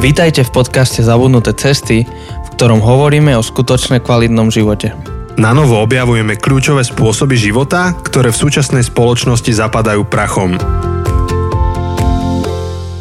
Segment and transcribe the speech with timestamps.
[0.00, 4.96] Vítajte v podcaste Zabudnuté cesty, v ktorom hovoríme o skutočne kvalitnom živote.
[5.36, 10.56] Na novo objavujeme kľúčové spôsoby života, ktoré v súčasnej spoločnosti zapadajú prachom.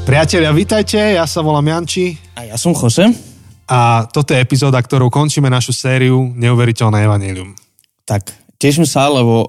[0.04, 2.20] Priatelia, vítajte, ja sa volám Janči.
[2.36, 3.08] A ja som Jose.
[3.72, 7.56] A toto je epizóda, ktorou končíme našu sériu Neuveriteľné evanelium.
[8.04, 8.28] Tak,
[8.60, 9.48] teším sa, lebo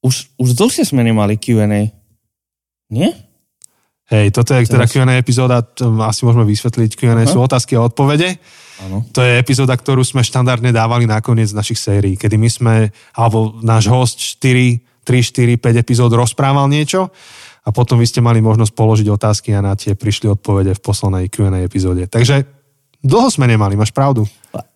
[0.00, 1.92] už, už dlhšie sme nemali Q&A.
[2.88, 3.25] Nie?
[4.06, 5.66] Hej, toto je teda Q&A epizóda,
[6.06, 8.38] asi môžeme vysvetliť, Q&A sú otázky a odpovede.
[8.86, 9.02] Ano.
[9.10, 12.74] To je epizóda, ktorú sme štandardne dávali nakoniec našich sérií, kedy my sme,
[13.18, 17.10] alebo náš host 4, 3, 4, 5 epizód rozprával niečo
[17.66, 21.26] a potom vy ste mali možnosť položiť otázky a na tie prišli odpovede v poslednej
[21.26, 22.06] Q&A epizóde.
[22.06, 22.46] Takže
[23.02, 24.22] dlho sme nemali, máš pravdu.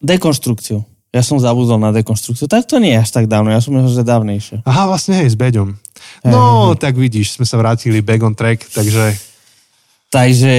[0.03, 0.83] Dekonstrukciu.
[1.11, 2.47] Ja som zabudol na dekonstrukciu.
[2.47, 4.63] Tak to nie je až tak dávno, ja som že dávnejšie.
[4.63, 5.75] Aha, vlastne hej, s Beďom.
[6.23, 9.30] No, tak vidíš, sme sa vrátili back on track, takže...
[10.11, 10.55] Takže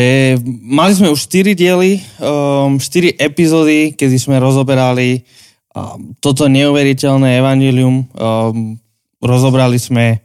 [0.64, 5.28] mali sme už 4 diely, um, 4 epizódy, kedy sme rozoberali
[5.76, 8.08] um, toto neuveriteľné evanilium.
[8.16, 8.80] Um,
[9.20, 10.24] rozobrali sme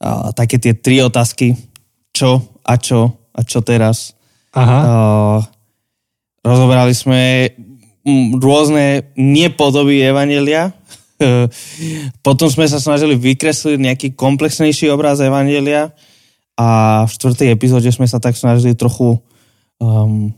[0.00, 1.52] uh, také tie tri otázky.
[2.16, 4.16] Čo a čo a čo teraz.
[4.56, 4.78] Aha.
[4.80, 5.38] Uh,
[6.40, 7.52] rozobrali sme
[8.08, 10.72] mm, rôzne nepodoby evanelia,
[12.26, 15.92] Potom sme sa snažili vykresliť nejaký komplexnejší obraz Evangelia
[16.56, 19.20] a v štvrtej epizóde sme sa tak snažili trochu
[19.76, 20.32] um,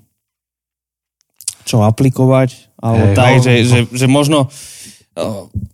[1.62, 3.52] čo aplikovať, alebo hey, tak, no, že.
[3.62, 4.39] Že, že možno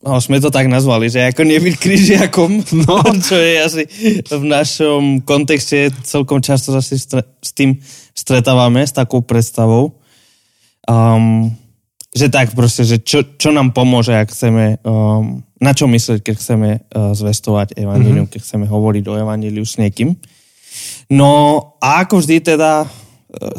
[0.04, 2.50] no, sme to tak nazvali, že ako nebyť križiakom,
[2.84, 2.96] no.
[3.26, 3.82] čo je asi
[4.24, 7.78] v našom kontexte celkom často asi s tým
[8.16, 10.00] stretávame, s takou predstavou.
[10.84, 11.52] Um,
[12.14, 16.34] že tak proste, že čo, čo nám pomôže, ak chceme, um, na čo myslieť, keď
[16.38, 18.32] chceme uh, zvestovať evanílium, mm-hmm.
[18.38, 20.14] keď chceme hovoriť o evaníliu s niekým.
[21.11, 22.89] No a ako vždy teda uh,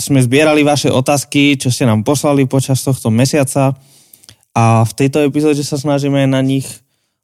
[0.02, 3.76] sme zbierali vaše otázky, čo ste nám poslali počas tohto mesiaca
[4.56, 6.66] a v tejto epizóde sa snažíme na nich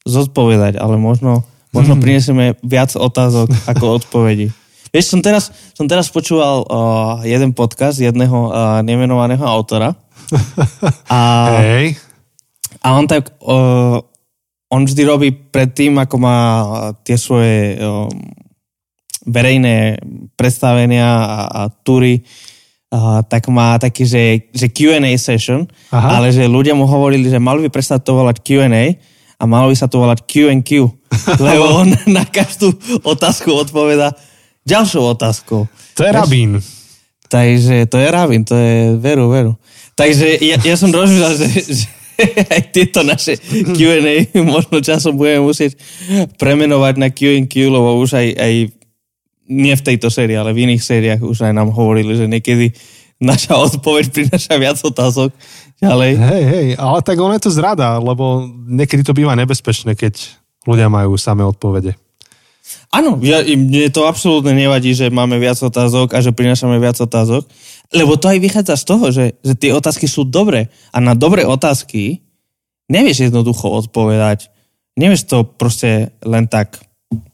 [0.04, 2.04] zodpovedať, ale možno, možno mm-hmm.
[2.04, 4.52] prinesieme viac otázok ako odpovedí.
[4.92, 9.96] Vieš, som teraz, som teraz počúval uh, jeden podcast jedného uh, nemenovaného autora,
[11.08, 11.20] a,
[11.64, 11.96] Hej.
[12.84, 14.04] a on tak, uh,
[14.68, 16.38] on vždy robí predtým, ako má
[17.08, 18.12] tie svoje um,
[19.26, 20.02] verejné
[20.34, 22.22] predstavenia a, a tury,
[22.92, 26.20] uh, tak má taký, že, že Q&A session, Aha.
[26.20, 28.98] ale že ľudia mu hovorili, že mali by prestať to volať Q&A
[29.42, 30.70] a malo by sa to volať Q&Q,
[31.46, 32.74] lebo on na každú
[33.06, 34.14] otázku odpoveda
[34.66, 35.66] ďalšou otázkou.
[35.98, 36.62] To je rabín.
[37.32, 39.54] Takže to je rabín, to je veru, veru.
[39.96, 41.86] Takže ja, ja som rozmýšľal, že, že
[42.54, 43.40] aj tieto naše
[43.78, 45.78] Q&A možno časom budeme musieť
[46.38, 48.54] premenovať na Q&Q, lebo už aj, aj
[49.52, 52.72] nie v tejto sérii, ale v iných sériách už aj nám hovorili, že niekedy
[53.20, 55.36] naša odpoveď prináša viac otázok
[55.84, 56.12] ďalej.
[56.16, 60.18] Hej, hej, ale tak ono je to zrada, lebo niekedy to býva nebezpečné, keď
[60.64, 62.00] ľudia majú samé odpovede.
[62.92, 67.44] Áno, ja, mne to absolútne nevadí, že máme viac otázok a že prinášame viac otázok,
[67.92, 71.44] lebo to aj vychádza z toho, že, že tie otázky sú dobré a na dobré
[71.44, 72.24] otázky
[72.88, 74.52] nevieš jednoducho odpovedať.
[75.00, 76.84] Nevieš to proste len tak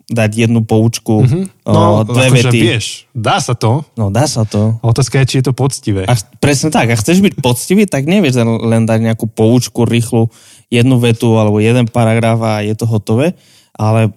[0.08, 1.68] dať jednu poučku, mm-hmm.
[1.68, 2.60] no, dve akože vety.
[2.64, 3.84] vieš, dá sa to.
[4.00, 4.80] No, dá sa to.
[4.80, 6.08] otázka je, či je to poctivé.
[6.08, 10.32] A, presne tak, a chceš byť poctivý, tak nevieš len dať nejakú poučku rýchlu,
[10.72, 13.36] jednu vetu alebo jeden paragraf a je to hotové,
[13.76, 14.16] ale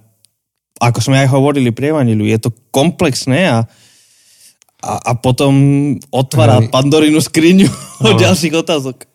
[0.79, 3.59] ako sme aj hovorili pri Evangeliu, je to komplexné a
[4.81, 5.53] a, a potom
[6.09, 6.73] otvára Hej.
[6.73, 7.69] Pandorínu skriňu
[8.05, 8.17] no.
[8.17, 9.10] ďalších otázok.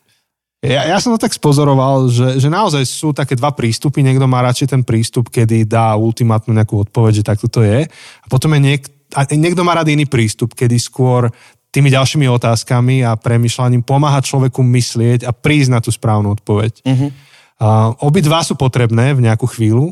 [0.66, 4.02] Ja, ja som to tak spozoroval, že, že naozaj sú také dva prístupy.
[4.02, 7.86] Niekto má radšej ten prístup, kedy dá ultimátnu nejakú odpoveď, že takto to je.
[8.22, 8.82] A potom je niek,
[9.14, 11.30] a niekto má rád iný prístup, kedy skôr
[11.70, 16.82] tými ďalšími otázkami a premyšľaním pomáha človeku myslieť a prísť na tú správnu odpoveď.
[16.88, 17.10] Uh-huh.
[17.60, 17.68] A
[18.00, 19.92] obidva sú potrebné v nejakú chvíľu.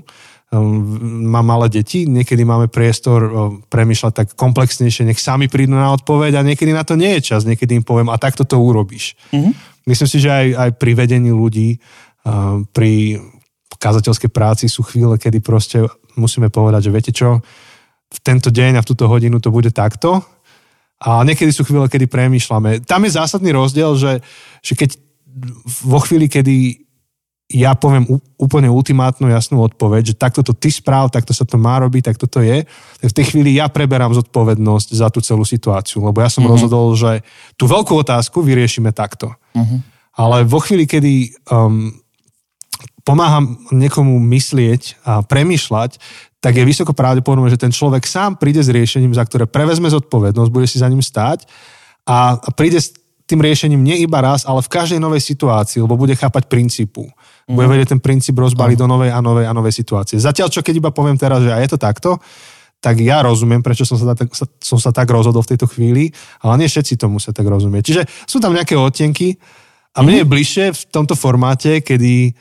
[0.53, 3.33] Ehm, mám malé deti, niekedy máme priestor ehm,
[3.67, 7.43] premýšľať tak komplexnejšie, nech sami prídu na odpoveď a niekedy na to nie je čas,
[7.43, 9.17] niekedy im poviem a takto to urobíš.
[9.33, 9.72] Mm-hmm.
[9.83, 11.79] Myslím si, že aj, aj pri vedení ľudí,
[12.71, 13.19] pri
[13.75, 15.83] kazateľskej práci sú chvíle, kedy proste
[16.15, 17.43] musíme povedať, že viete čo,
[18.13, 20.21] v tento deň a v túto hodinu to bude takto
[21.03, 22.85] a niekedy sú chvíle, kedy premýšľame.
[22.87, 24.23] Tam je zásadný rozdiel, že,
[24.63, 24.95] že keď
[25.83, 26.82] vo chvíli, kedy
[27.53, 28.09] ja poviem
[28.41, 32.25] úplne ultimátnu jasnú odpoveď, že takto to ty správ, takto sa to má robiť, takto
[32.25, 32.65] to je,
[32.97, 36.57] tak v tej chvíli ja preberám zodpovednosť za tú celú situáciu, lebo ja som uh-huh.
[36.57, 37.21] rozhodol, že
[37.53, 39.29] tú veľkú otázku vyriešime takto.
[39.53, 39.79] Uh-huh.
[40.17, 41.93] Ale vo chvíli, kedy um,
[43.05, 46.01] pomáham niekomu myslieť a premýšľať,
[46.41, 50.51] tak je vysoko pravdepodobné, že ten človek sám príde s riešením, za ktoré prevezme zodpovednosť,
[50.51, 51.45] bude si za ním stáť
[52.03, 52.81] a, a príde
[53.23, 57.07] tým riešením nie iba raz, ale v každej novej situácii, lebo bude chápať princípu.
[57.47, 57.55] Mm.
[57.59, 58.83] Bude vedieť ten princíp rozbaliť mm.
[58.83, 60.15] do novej a novej a novej situácie.
[60.19, 62.11] Zatiaľ, čo keď iba poviem teraz, že aj je to takto,
[62.83, 64.27] tak ja rozumiem, prečo som sa, tak,
[64.59, 66.11] som sa tak rozhodol v tejto chvíli,
[66.43, 67.83] ale nie všetci to musia tak rozumieť.
[67.83, 69.39] Čiže sú tam nejaké odtenky
[69.95, 70.21] a mne mm.
[70.23, 72.35] je bližšie v tomto formáte, kedy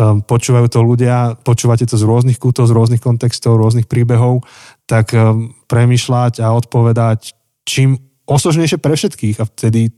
[0.00, 4.48] um, počúvajú to ľudia, počúvate to z rôznych kútov, z rôznych kontextov, rôznych príbehov,
[4.88, 7.36] tak um, premyšľať a odpovedať
[7.68, 9.92] čím osožnejšie pre všetkých a vtedy,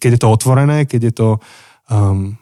[0.00, 1.28] keď je to otvorené, keď je to
[1.92, 2.40] um,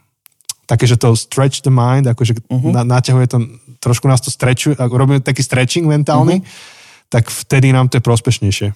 [0.71, 2.71] také, že to stretch the mind, akože uh-huh.
[2.71, 3.39] na, naťahuje to,
[3.83, 7.11] trošku nás to stretchuje, robíme taký stretching mentálny, uh-huh.
[7.11, 8.69] tak vtedy nám to je prospešnejšie.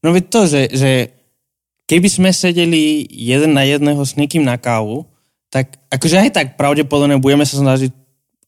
[0.00, 0.90] No veď to, že, že
[1.84, 5.04] keby sme sedeli jeden na jedného s niekým na kávu,
[5.52, 7.92] tak akože aj tak pravdepodobne budeme sa snažiť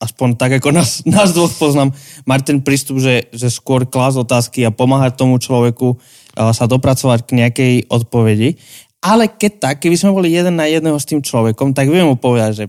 [0.01, 1.93] aspoň tak, ako nás, nás dvoch poznám,
[2.25, 6.01] mať ten prístup, že, že skôr klás otázky a pomáhať tomu človeku
[6.37, 8.61] sa dopracovať k nejakej odpovedi.
[9.01, 12.17] Ale keď tak, keby sme boli jeden na jedného s tým človekom, tak viem mu
[12.19, 12.65] povedať, že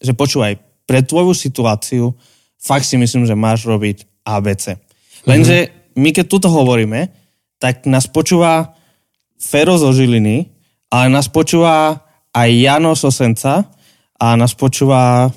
[0.00, 0.58] že počúvaj,
[0.88, 2.16] pre tvoju situáciu
[2.56, 4.80] fakt si myslím, že máš robiť ABC.
[5.28, 6.00] Lenže mm-hmm.
[6.00, 7.12] my keď tuto hovoríme,
[7.60, 8.74] tak nás počúva
[9.40, 10.48] Fero zo Žiliny,
[10.90, 12.02] ale nás počúva
[12.32, 13.68] aj Jano Sosenca
[14.16, 15.32] a nás počúva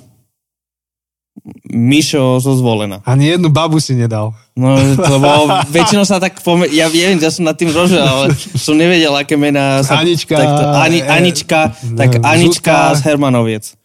[1.74, 3.04] Mišo zo Zvolena.
[3.04, 4.32] Ani jednu babu si nedal.
[4.56, 6.72] No, lebo väčšinou sa tak pome...
[6.72, 10.00] Ja viem, že som nad tým rožil, ale som nevedel, aké mená sa...
[10.00, 10.40] Anička.
[10.40, 13.76] Takto, Ani, Anička, tak Anička z Hermanoviec.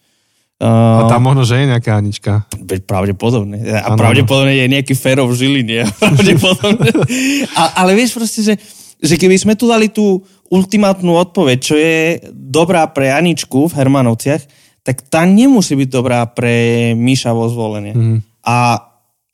[0.59, 2.43] Uh, a tam možno, že je nejaká Anička.
[2.83, 3.63] Pravdepodobne.
[3.63, 3.95] A ano.
[3.95, 5.87] pravdepodobne je nejaký Fero v Žiline.
[7.59, 8.53] a, ale vieš proste, že,
[8.99, 10.19] že keby sme tu dali tú
[10.51, 14.43] ultimátnu odpoveď, čo je dobrá pre Aničku v Hermanovciach,
[14.83, 17.95] tak tá nemusí byť dobrá pre Míša vo zvolenie.
[17.95, 18.19] Mm.
[18.43, 18.83] A,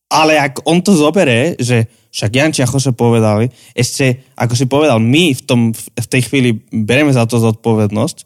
[0.05, 5.01] ale ak on to zobere, že však Janči a Jose povedali, ešte, ako si povedal,
[5.01, 8.17] my v, tom, v tej chvíli bereme za to zodpovednosť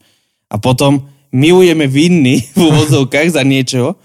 [0.51, 3.97] a potom my budeme vinní v úvodzovkách za niečo,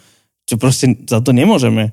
[0.44, 1.92] čo proste za to nemôžeme.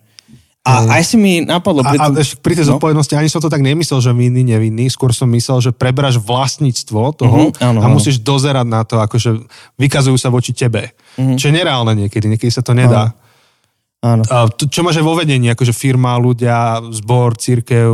[0.62, 1.82] A aj si mi napadlo...
[1.82, 2.78] Pri, a, a pri tej no?
[2.78, 7.18] zodpovednosti ani som to tak nemyslel, že vinný, nevinný, skôr som myslel, že preberáš vlastníctvo
[7.18, 7.98] toho uh-huh, áno, a áno.
[7.98, 9.42] musíš dozerať na to, akože
[9.82, 10.94] vykazujú sa voči tebe.
[11.18, 11.34] Uh-huh.
[11.34, 13.10] Čo je nereálne niekedy, niekedy sa to nedá.
[14.06, 14.22] Áno.
[14.30, 17.90] A to, čo máš aj vo vedení, akože firma, ľudia, zbor, církev,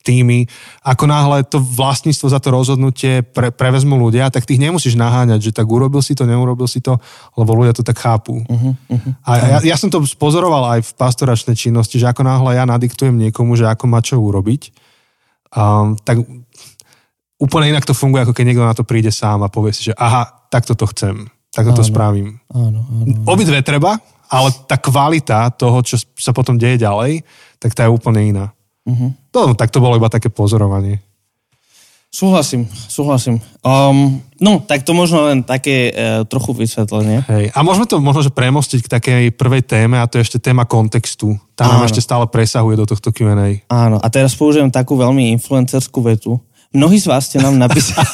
[0.00, 0.48] týmy,
[0.80, 5.52] ako náhle to vlastníctvo za to rozhodnutie pre, prevezmú ľudia, tak tých nemusíš naháňať, že
[5.52, 6.96] tak urobil si to, neurobil si to,
[7.36, 8.40] lebo ľudia to tak chápu.
[8.40, 9.12] Uh-huh, uh-huh.
[9.28, 13.12] A ja, ja som to spozoroval aj v pastoračnej činnosti, že ako náhle ja nadiktujem
[13.28, 14.72] niekomu, že ako má čo urobiť,
[15.52, 16.24] um, tak
[17.40, 19.94] úplne inak to funguje, ako keď niekto na to príde sám a povie si, že
[19.96, 22.40] aha, takto to chcem, takto to spravím.
[22.52, 23.24] Áno, áno, áno.
[23.28, 24.00] Obidve treba,
[24.30, 27.20] ale tá kvalita toho, čo sa potom deje ďalej,
[27.60, 28.46] tak tá je úplne iná.
[28.88, 29.10] Uh-huh.
[29.12, 31.00] No, tak to bolo iba také pozorovanie.
[32.10, 33.38] Súhlasím, súhlasím.
[33.62, 37.22] Um, no, tak to možno len také uh, trochu vysvetlenie.
[37.30, 37.54] Hej.
[37.54, 40.66] A môžeme to možno že premostiť k takej prvej téme a to je ešte téma
[40.66, 41.38] kontextu.
[41.54, 43.62] Tá nám ešte stále presahuje do tohto Q&A.
[43.70, 46.42] Áno, a teraz použijem takú veľmi influencerskú vetu.
[46.74, 48.02] Mnohí z vás ste nám napísali...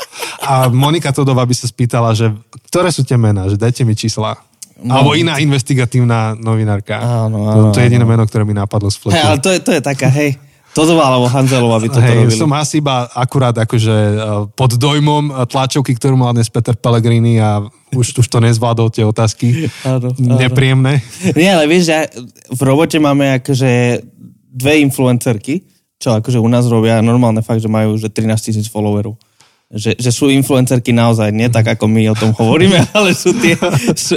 [0.48, 2.32] a Monika Todová by sa spýtala, že
[2.72, 4.47] ktoré sú tie mená, že dajte mi čísla.
[4.86, 7.02] Alebo iná investigatívna novinárka.
[7.02, 9.58] Áno, áno, to, to je jediné meno, ktoré mi napadlo z Hey, ale to je,
[9.58, 10.38] to je taká, hej,
[10.76, 12.38] Todová alebo Hanzelová by to hey, robili.
[12.38, 14.14] Som asi iba akurát akože e,
[14.54, 19.66] pod dojmom tlačovky, ktorú mal dnes Peter Pellegrini a už, už to nezvládol tie otázky.
[19.82, 20.38] Áno, áno.
[20.38, 21.02] Nepríjemné.
[21.34, 21.98] Nie, ale vieš, že
[22.52, 24.04] v robote máme akože
[24.54, 25.66] dve influencerky,
[25.98, 29.18] čo akože u nás robia normálne fakt, že majú že 13 tisíc followerov
[29.68, 33.52] že, že sú influencerky naozaj, nie tak ako my o tom hovoríme, ale sú tie
[33.92, 34.16] sú,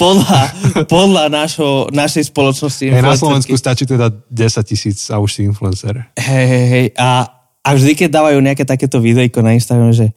[0.00, 0.40] podľa,
[0.88, 4.32] podľa našo, našej spoločnosti hey, Na Slovensku stačí teda 10
[4.64, 6.08] tisíc a už si influencer.
[6.16, 6.86] Hej, hej, hej.
[6.96, 7.28] A,
[7.60, 10.16] a vždy, keď dávajú nejaké takéto videjko na Instagram, že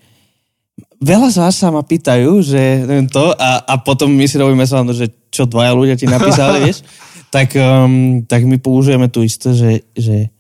[1.03, 4.63] veľa z vás sa ma pýtajú, že neviem to, a, a potom my si robíme
[4.63, 6.87] sa že čo dvaja ľudia ti napísali, vieš,
[7.27, 10.31] tak, um, tak my použijeme tu isté, že, že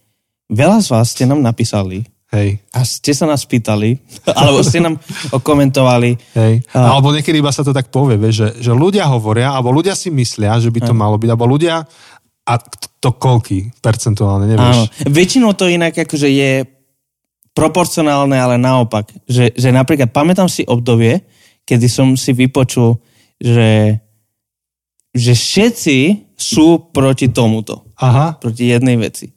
[0.47, 2.61] veľa z vás ste nám napísali, Hej.
[2.69, 3.97] A ste sa nás pýtali,
[4.37, 5.01] alebo ste nám
[5.33, 6.13] okomentovali.
[6.37, 6.53] Hej.
[6.77, 6.93] A...
[6.93, 10.61] Alebo niekedy iba sa to tak povie, že, že ľudia hovoria, alebo ľudia si myslia,
[10.61, 11.01] že by to Hej.
[11.01, 11.81] malo byť, alebo ľudia,
[12.47, 12.53] a
[13.03, 14.77] to koľky percentuálne, nevieš.
[14.77, 15.11] Áno.
[15.11, 16.51] Väčšinou to inak akože je
[17.51, 19.09] proporcionálne, ale naopak.
[19.25, 21.25] Že, že napríklad pamätám si obdobie,
[21.67, 23.01] kedy som si vypočul,
[23.41, 23.99] že,
[25.11, 25.97] že všetci
[26.37, 27.83] sú proti tomuto.
[27.97, 28.37] Aha.
[28.37, 29.33] Proti jednej veci.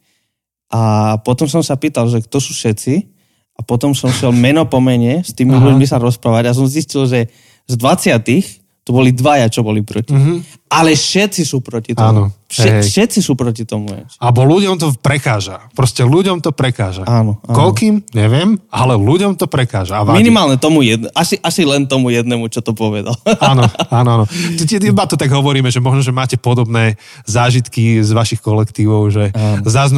[0.70, 3.10] A potom som sa pýtal, že kto sú všetci
[3.58, 5.60] a potom som šiel meno po mene s tými Aha.
[5.60, 7.28] ľuďmi sa rozprávať a som zistil, že
[7.66, 10.14] z 20 to boli dvaja, čo boli proti.
[10.16, 10.40] Uh-huh.
[10.70, 12.06] Ale všetci sú proti tomu.
[12.06, 13.94] Áno, Vše, všetci sú proti tomu.
[14.18, 15.70] Abo ľuďom to prekáža.
[15.70, 17.06] Proste ľuďom to prekáža.
[17.06, 17.54] Áno, áno.
[17.54, 18.02] Koľkým?
[18.10, 20.02] Neviem, ale ľuďom to prekáža.
[20.02, 20.18] A vadí.
[20.18, 23.14] Minimálne tomu jedne, asi, asi len tomu jednému, čo to povedal.
[23.50, 24.24] Áno, áno, áno.
[24.90, 29.30] Iba to tak hovoríme, že možno, že máte podobné zážitky z vašich kolektívov, že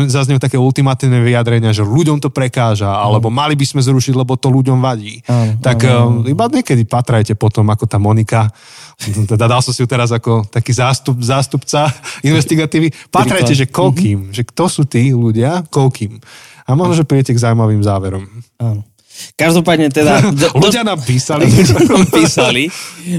[0.09, 4.53] zaznejú také ultimatívne vyjadrenia, že ľuďom to prekáža, alebo mali by sme zrušiť, lebo to
[4.53, 5.25] ľuďom vadí.
[5.25, 8.53] Áno, tak um, iba niekedy patrajte potom, ako tá Monika,
[9.31, 11.91] teda dal som si ju teraz ako taký zástup, zástupca
[12.23, 16.19] investigatívy, patrajte, že koľkým, že kto sú tí ľudia, koľkým.
[16.63, 18.23] A možno, že príjete k zaujímavým záverom.
[18.57, 18.87] Áno.
[19.35, 20.23] Každopádne teda...
[20.41, 21.45] do- Ľudia nám písali.
[21.85, 22.71] nám písali,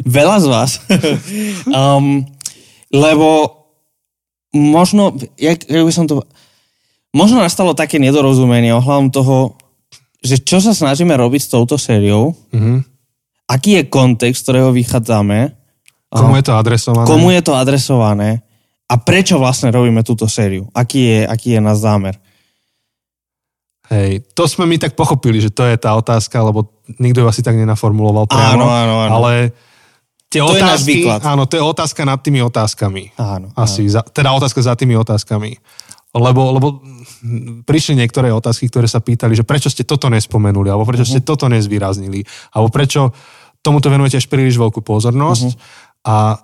[0.01, 0.71] veľa z vás.
[1.67, 2.23] um,
[2.89, 3.29] lebo
[4.51, 6.23] možno, jak, jak by som to...
[7.11, 9.37] Možno nastalo také nedorozumenie ohľadom toho,
[10.17, 12.81] že čo sa snažíme robiť s touto sériou, Mhm.
[13.45, 15.53] aký je kontext, z ktorého vychádzame,
[16.13, 17.05] Komu je to adresované?
[17.09, 18.29] komu je to adresované
[18.85, 20.69] a prečo vlastne robíme túto sériu.
[20.77, 22.15] Aký je, aký je náš zámer.
[23.91, 27.43] Hej, to sme my tak pochopili, že to je tá otázka, lebo nikto ju asi
[27.43, 28.63] tak nenaformuloval priamo.
[28.63, 29.13] Áno, áno, áno.
[29.19, 29.31] Ale
[30.31, 31.19] tie To je otázky, výklad.
[31.25, 33.13] áno, to je otázka nad tými otázkami.
[33.19, 33.51] Áno.
[33.53, 35.59] Asi, za, teda otázka za tými otázkami.
[36.13, 36.67] Lebo, lebo
[37.65, 41.49] prišli niektoré otázky, ktoré sa pýtali, že prečo ste toto nespomenuli, alebo prečo ste toto
[41.49, 42.21] nezvýraznili,
[42.53, 43.09] alebo prečo
[43.65, 45.57] tomuto venujete až príliš veľkú pozornosť.
[46.03, 46.39] A,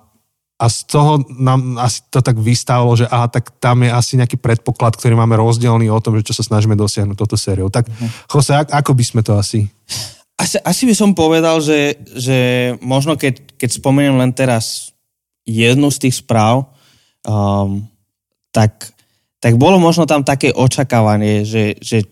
[0.60, 4.40] a z toho nám asi to tak vystávalo, že aha, tak tam je asi nejaký
[4.40, 7.68] predpoklad, ktorý máme rozdielný o tom, že čo sa snažíme dosiahnuť toto sériou.
[7.68, 7.88] Tak,
[8.28, 9.68] Jose, ak, ako by sme to asi...
[10.40, 14.96] Asi, asi by som povedal, že, že možno keď, keď spomeniem len teraz
[15.44, 16.72] jednu z tých správ,
[17.28, 17.84] um,
[18.48, 18.88] tak,
[19.36, 22.08] tak bolo možno tam také očakávanie, že, že,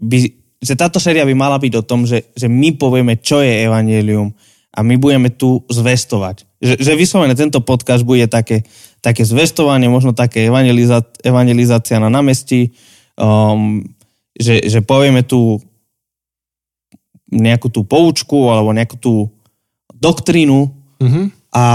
[0.00, 0.18] by,
[0.60, 4.32] že táto séria by mala byť o tom, že, že my povieme, čo je evanelium
[4.74, 6.44] a my budeme tu zvestovať.
[6.64, 8.64] Že, že vyslovene tento podcast bude také,
[9.04, 12.72] také zvestovanie, možno také evangeliza, evangelizácia na námestí,
[13.20, 13.84] um,
[14.32, 15.60] že, že povieme tu
[17.28, 19.14] nejakú tú poučku alebo nejakú tú
[19.92, 20.72] doktrínu
[21.04, 21.52] Mhm.
[21.52, 21.66] a,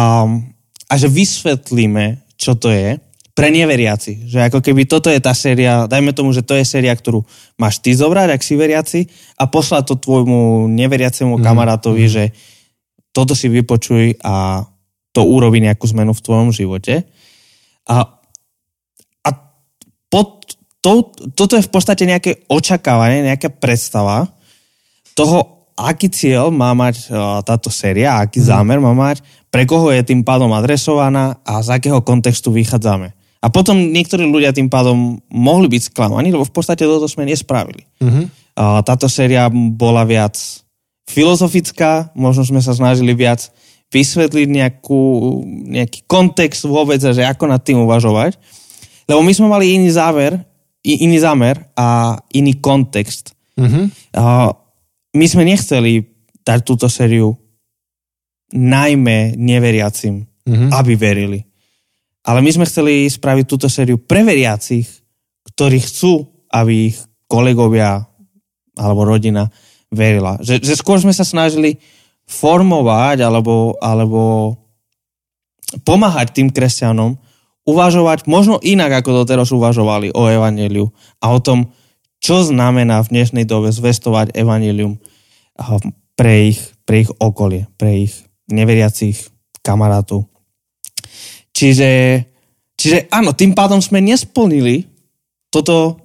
[0.89, 2.97] a že vysvetlíme, čo to je
[3.37, 4.25] pre neveriaci.
[4.27, 7.23] Že ako keby toto je tá séria, dajme tomu, že to je séria, ktorú
[7.55, 8.99] máš ty zobrať, ak si veriaci
[9.37, 12.23] a poslať to tvojmu neveriacemu kamarátovi, že
[13.15, 14.65] toto si vypočuj a
[15.13, 17.05] to urobí nejakú zmenu v tvojom živote.
[17.89, 18.05] A,
[19.25, 19.29] a
[20.09, 24.29] pod, to, toto je v podstate nejaké očakávanie, nejaká predstava
[25.17, 30.03] toho, aký cieľ má mať uh, táto séria, aký zámer má mať, pre koho je
[30.05, 33.15] tým pádom adresovaná a z akého kontextu vychádzame.
[33.39, 37.87] A potom niektorí ľudia tým pádom mohli byť sklamaní, lebo v podstate toto sme nespravili.
[38.03, 38.21] Mhm.
[38.59, 40.35] Uh, táto séria bola viac
[41.07, 43.49] filozofická, možno sme sa snažili viac
[43.89, 45.01] vysvetliť nejakú,
[45.69, 48.37] nejaký kontext vôbec, že ako nad tým uvažovať.
[49.09, 50.37] Lebo my sme mali iný záver,
[50.85, 53.33] iný zámer a iný kontext.
[53.57, 54.13] Mhm.
[54.13, 54.53] A
[55.17, 56.05] my sme nechceli
[56.45, 57.33] dať túto sériu
[58.53, 60.73] najmä neveriacim, Mhm.
[60.73, 61.39] aby verili.
[62.25, 64.85] Ale my sme chceli spraviť túto sériu pre veriacich,
[65.49, 66.97] ktorí chcú, aby ich
[67.29, 68.05] kolegovia
[68.77, 69.49] alebo rodina
[69.89, 70.37] verila.
[70.41, 71.81] Že, že skôr sme sa snažili
[72.29, 74.53] formovať alebo, alebo
[75.81, 77.17] pomáhať tým kresťanom
[77.65, 81.73] uvažovať možno inak, ako doteraz uvažovali o evaneliu a o tom,
[82.21, 85.01] čo znamená v dnešnej dobe zvestovať evanelium
[86.13, 88.13] pre ich, pre ich okolie, pre ich
[88.49, 89.17] neveriacich
[89.65, 90.25] kamarátov.
[91.53, 92.23] Čiže,
[92.77, 94.85] čiže áno, tým pádom sme nesplnili
[95.49, 95.97] toto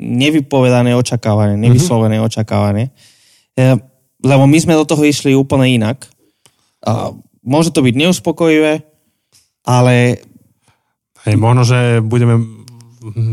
[0.00, 2.88] nevypovedané očakávanie, nevyslovené očakávanie,
[3.60, 3.76] E,
[4.20, 6.04] lebo my sme do toho išli úplne inak.
[6.84, 7.12] A
[7.44, 8.84] môže to byť neuspokojivé,
[9.64, 10.24] ale
[11.28, 12.64] Hej, možno, že budeme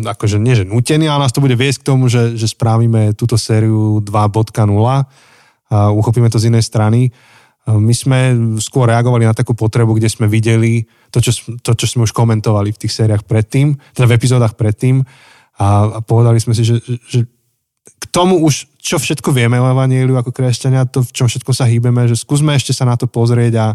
[0.04, 3.36] akože nie, že nutení, ale nás to bude viesť k tomu, že, že spravíme túto
[3.36, 4.64] sériu 2.0
[5.68, 7.12] a uchopíme to z inej strany.
[7.68, 8.20] My sme
[8.64, 12.72] skôr reagovali na takú potrebu, kde sme videli to, čo, to, čo sme už komentovali
[12.72, 15.04] v tých sériách predtým, teda v epizódach predtým
[15.60, 16.80] a, a povedali sme si, že,
[17.12, 17.28] že
[17.88, 21.66] k tomu už, čo všetko vieme o Evangeliu ako kresťania, to, v čom všetko sa
[21.66, 23.68] hýbeme, že skúsme ešte sa na to pozrieť a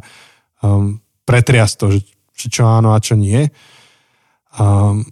[0.60, 2.00] um, pretriasť to, že,
[2.52, 3.48] čo áno a čo nie.
[4.56, 5.04] Um,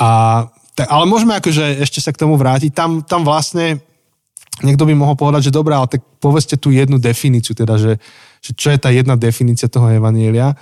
[0.00, 0.44] a,
[0.76, 2.72] tak, ale môžeme akože ešte sa k tomu vrátiť.
[2.72, 3.80] Tam, tam vlastne
[4.64, 8.00] niekto by mohol povedať, že dobrá, ale tak povedzte tú jednu definíciu, teda, že,
[8.40, 10.56] že čo je tá jedna definícia toho Evanielia.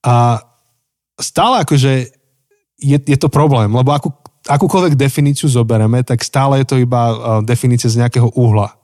[0.00, 0.40] A
[1.20, 1.92] stále akože
[2.80, 4.12] je, je to problém, lebo akú,
[4.46, 8.74] akúkoľvek definíciu zobereme, tak stále je to iba uh, definícia z nejakého uhla.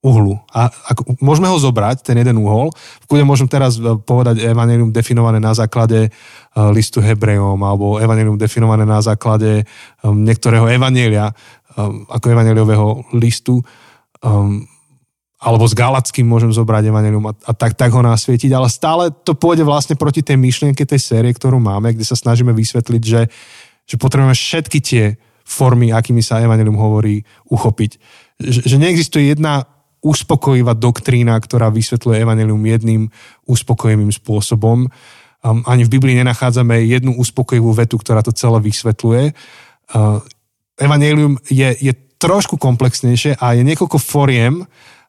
[0.00, 0.38] uhlu.
[0.54, 2.70] A ako, môžeme ho zobrať, ten jeden uhol.
[3.02, 8.38] V kúde môžem teraz e, povedať evanelium definované na základe uh, listu Hebrejom alebo evanelium
[8.38, 9.66] definované na základe
[10.04, 11.34] niektorého evanelia
[12.10, 13.58] ako evaneliového listu.
[15.44, 19.36] Alebo s Galackým môžem zobrať evanelium a, a tak, tak ho nasvietiť, ale stále to
[19.36, 23.28] pôjde vlastne proti tej myšlienke tej série, ktorú máme, kde sa snažíme vysvetliť, že,
[23.84, 25.04] že potrebujeme všetky tie
[25.44, 27.20] formy, akými sa evanelium hovorí,
[27.52, 28.00] uchopiť.
[28.40, 29.68] Že, že neexistuje jedna
[30.04, 33.02] uspokojivá doktrína, ktorá vysvetľuje evanelium jedným
[33.48, 34.88] uspokojivým spôsobom.
[35.44, 39.32] Um, ani v Biblii nenachádzame jednu uspokojivú vetu, ktorá to celé vysvetľuje.
[39.92, 40.20] Uh,
[40.80, 44.64] evanelium je, je trošku komplexnejšie a je niekoľko foriem,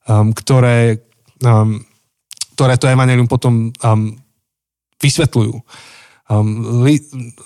[0.07, 1.03] um, ktoré,
[1.43, 1.79] um,
[2.55, 4.15] ktoré to evanelium potom um,
[4.99, 5.55] vysvetľujú.
[6.25, 6.97] Um, li,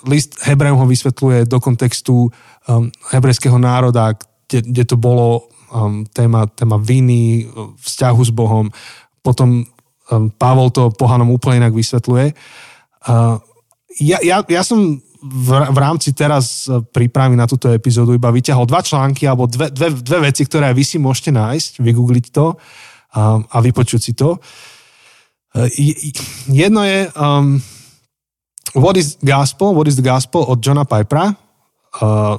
[0.08, 4.16] list Hebrejom ho vysvetľuje do kontextu um, hebrejského národa,
[4.48, 7.44] kde, kde to bolo um, téma, téma viny,
[7.76, 8.72] vzťahu s Bohom.
[9.20, 12.32] Potom um, Pavol to pohanom úplne inak vysvetľuje.
[13.04, 13.36] Uh,
[14.00, 18.64] ja, ja, ja som v, v rámci teraz uh, prípravy na túto epizódu iba vyťahol
[18.64, 22.56] dva články alebo dve, dve, dve veci, ktoré vy si môžete nájsť, vygoogliť to
[23.12, 24.40] um, a vypočuť si to.
[25.52, 25.68] Uh,
[26.48, 27.60] jedno je um,
[28.74, 29.74] What is Gospel?
[29.74, 31.34] What is the Gospel od Johna Pipera.
[31.98, 32.38] Uh,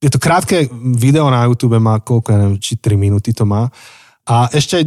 [0.00, 3.66] je to krátke video na YouTube, má koľko, neviem, či 3 minúty to má.
[4.24, 4.86] A ešte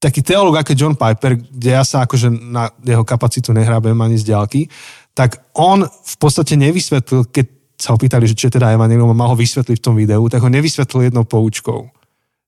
[0.00, 4.32] taký teológ ako John Piper, kde ja sa akože na jeho kapacitu nehrábem ani z
[4.32, 4.66] ďalky,
[5.12, 9.16] tak on v podstate nevysvetlil, keď sa ho pýtali, že čo je teda Evangelium a
[9.16, 11.92] mal ho vysvetliť v tom videu, tak ho nevysvetlil jednou poučkou.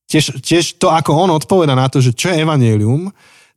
[0.08, 3.12] Tiež, tiež to, ako on odpoveda na to, že čo je Evangelium,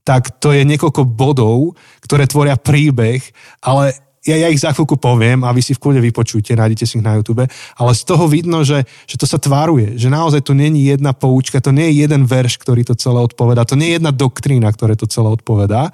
[0.06, 1.74] tak to je niekoľko bodov,
[2.06, 3.26] ktoré tvoria príbeh,
[3.66, 6.98] ale ja, ja ich za chvíľku poviem a vy si v kľude vypočujte, nájdete si
[6.98, 10.58] ich na YouTube, ale z toho vidno, že, že to sa tváruje, že naozaj to
[10.58, 14.02] není jedna poučka, to nie je jeden verš, ktorý to celé odpovedá, to nie je
[14.02, 15.94] jedna doktrína, ktoré to celé odpovedá.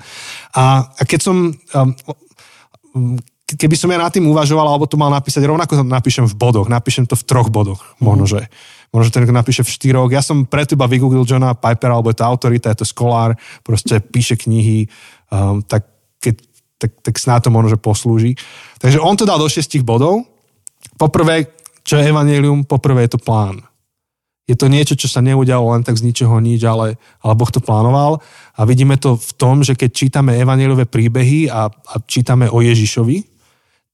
[0.56, 1.36] A, a keď som...
[1.76, 1.96] Um,
[3.52, 6.72] keby som ja nad tým uvažoval, alebo to mal napísať, rovnako to napíšem v bodoch,
[6.72, 8.04] napíšem to v troch bodoch, mm.
[8.04, 8.40] možno, že
[8.92, 10.12] možno ten napíše v štyroch.
[10.12, 14.04] Ja som preto iba vygooglil Johna Pipera, alebo je to autorita, je to skolár, proste
[14.04, 14.92] píše knihy,
[15.32, 15.88] um, tak
[16.20, 16.52] keď
[16.82, 18.34] tak, tak snáď to možno, že poslúži.
[18.82, 20.26] Takže on to dal do šestich bodov.
[20.98, 21.54] Poprvé,
[21.86, 22.66] čo je evanelium?
[22.66, 23.62] Poprvé je to plán.
[24.50, 27.62] Je to niečo, čo sa neudialo len tak z ničoho nič, ale, ale Boh to
[27.62, 28.18] plánoval.
[28.58, 33.31] A vidíme to v tom, že keď čítame evaneliové príbehy a, a čítame o Ježišovi,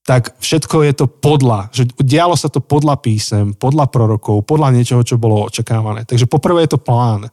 [0.08, 5.04] tak všetko je to podľa, že dialo sa to podľa písem, podľa prorokov, podľa niečoho,
[5.04, 6.08] čo bolo očakávané.
[6.08, 7.28] Takže poprvé je to plán.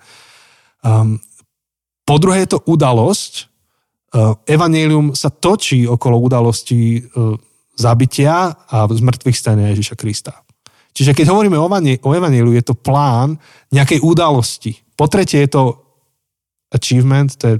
[0.82, 1.22] Um,
[2.02, 3.54] po druhé je to udalosť,
[4.14, 7.34] Eh, Evangelium sa točí okolo udalosti eh,
[7.74, 10.38] zabitia a zmrtvých stania Ježiša Krista.
[10.94, 13.34] Čiže keď hovoríme o, Evangeliu, je to plán
[13.74, 14.78] nejakej udalosti.
[14.94, 15.62] Po tretie je to
[16.70, 17.54] achievement, to je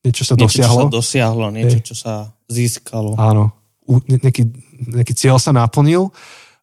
[0.00, 0.80] niečo sa niečo, dosiahlo.
[0.80, 2.14] Niečo sa dosiahlo, niečo, čo sa
[2.48, 3.20] získalo.
[3.20, 3.52] Áno,
[4.06, 4.46] nejaký,
[4.86, 6.14] nejaký cieľ sa naplnil,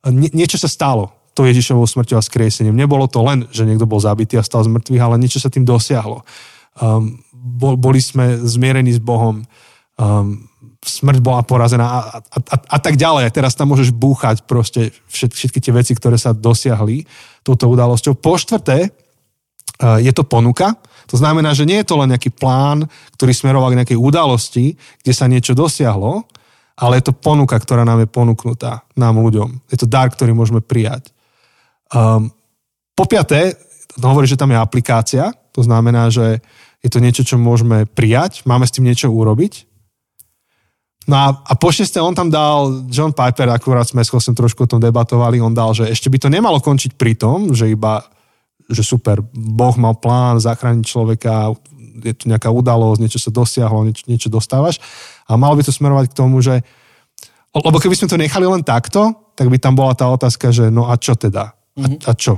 [0.08, 2.74] Nie, niečo sa stalo to Ježišovou smrťou a skriesením.
[2.74, 5.62] Nebolo to len, že niekto bol zabitý a stal z mŕtvych, ale niečo sa tým
[5.62, 6.26] dosiahlo.
[6.82, 7.22] Um,
[7.62, 9.46] boli sme zmierení s Bohom,
[10.02, 10.50] um,
[10.82, 13.30] smrť bola porazená a, a, a, a tak ďalej.
[13.30, 17.06] Teraz tam môžeš búchať proste všet, všetky tie veci, ktoré sa dosiahli
[17.46, 18.18] touto udalosťou.
[18.18, 20.74] Po štvrté, uh, je to ponuka.
[21.14, 24.74] To znamená, že nie je to len nejaký plán, ktorý smeroval k nejakej udalosti,
[25.06, 26.26] kde sa niečo dosiahlo,
[26.78, 29.66] ale je to ponuka, ktorá nám je ponúknutá, nám ľuďom.
[29.74, 31.10] Je to dar, ktorý môžeme prijať.
[31.90, 32.30] Um,
[32.94, 33.58] po piaté,
[33.98, 36.38] hovorí, že tam je aplikácia, to znamená, že
[36.86, 39.66] je to niečo, čo môžeme prijať, máme s tým niečo urobiť.
[41.08, 44.70] No a, a po šeste on tam dal, John Piper, akurát sme s trošku o
[44.70, 48.04] tom debatovali, on dal, že ešte by to nemalo končiť pri tom, že iba,
[48.68, 51.56] že super, Boh mal plán zachrániť človeka,
[52.02, 54.78] je tu nejaká udalosť, niečo sa dosiahlo, niečo, niečo dostávaš
[55.28, 56.62] a malo by to smerovať k tomu, že
[57.58, 60.90] lebo keby sme to nechali len takto, tak by tam bola tá otázka, že no
[60.90, 61.58] a čo teda?
[61.78, 61.98] A, mhm.
[62.06, 62.38] a čo?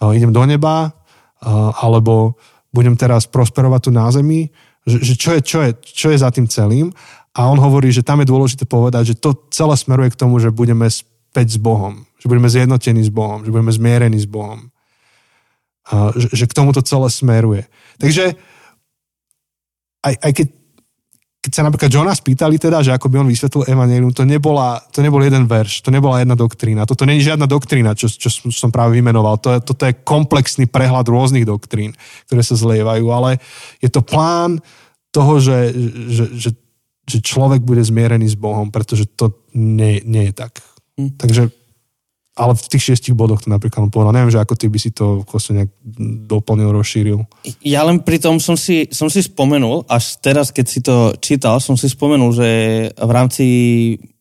[0.00, 0.92] A idem do neba?
[1.40, 2.38] A, alebo
[2.72, 4.52] budem teraz prosperovať tu na zemi,
[4.84, 6.92] že, že čo, je, čo, je, čo je za tým celým.
[7.36, 10.50] A on hovorí, že tam je dôležité povedať, že to celé smeruje k tomu, že
[10.50, 14.72] budeme späť s Bohom, že budeme zjednotení s Bohom, že budeme zmierení s Bohom.
[15.88, 17.64] A že, že k tomu to celé smeruje.
[17.96, 18.36] Takže
[20.04, 20.48] aj, aj keď
[21.38, 25.00] keď sa napríklad Johna spýtali teda, že ako by on vysvetlil Evangelium, to, nebola, to
[25.00, 26.82] nebol jeden verš, to nebola jedna doktrína.
[26.84, 29.38] Toto není žiadna doktrína, čo, čo som práve vymenoval.
[29.46, 31.94] To je, toto je komplexný prehľad rôznych doktrín,
[32.26, 33.38] ktoré sa zlievajú, ale
[33.78, 34.60] je to plán
[35.14, 35.72] toho, že,
[36.10, 36.50] že, že,
[37.06, 40.58] že človek bude zmierený s Bohom, pretože to nie, nie je tak.
[41.00, 41.16] Hm.
[41.16, 41.42] Takže
[42.38, 44.14] ale v tých šiestich bodoch to napríklad on povedal.
[44.14, 45.70] Neviem, že ako ty by si to vlastne nejak
[46.30, 47.26] doplnil, rozšíril.
[47.66, 51.58] Ja len pri tom som si, som si spomenul, až teraz, keď si to čítal,
[51.58, 52.48] som si spomenul, že
[52.94, 53.44] v rámci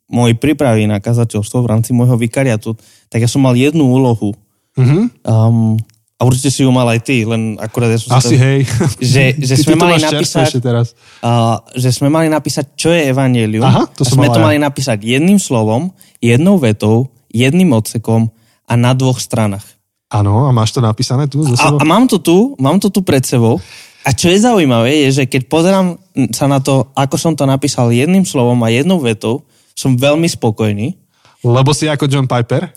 [0.10, 2.74] mojej prípravy na kazateľstvo, v rámci môjho vikariatu,
[3.14, 4.34] tak ja som mal jednu úlohu.
[4.74, 5.00] Mhm.
[5.22, 5.78] Um,
[6.18, 8.60] a určite si ju mal aj ty, len akurát ja som Asi to, hej.
[8.98, 10.98] Že, že Ty- sme ty mali napísať, teraz.
[11.22, 13.62] uh, že sme mali napísať, čo je evanelium.
[13.62, 18.32] Aha, to a sme to aj mali napísať jedným slovom, jednou vetou, jedným odsekom
[18.68, 19.66] a na dvoch stranách.
[20.08, 21.44] Áno, a máš to napísané tu?
[21.44, 23.60] A, a mám to tu, mám to tu pred sebou.
[24.08, 26.00] A čo je zaujímavé, je, že keď pozerám
[26.32, 29.44] sa na to, ako som to napísal jedným slovom a jednou vetou,
[29.76, 30.96] som veľmi spokojný.
[31.44, 32.72] Lebo si ako John Piper?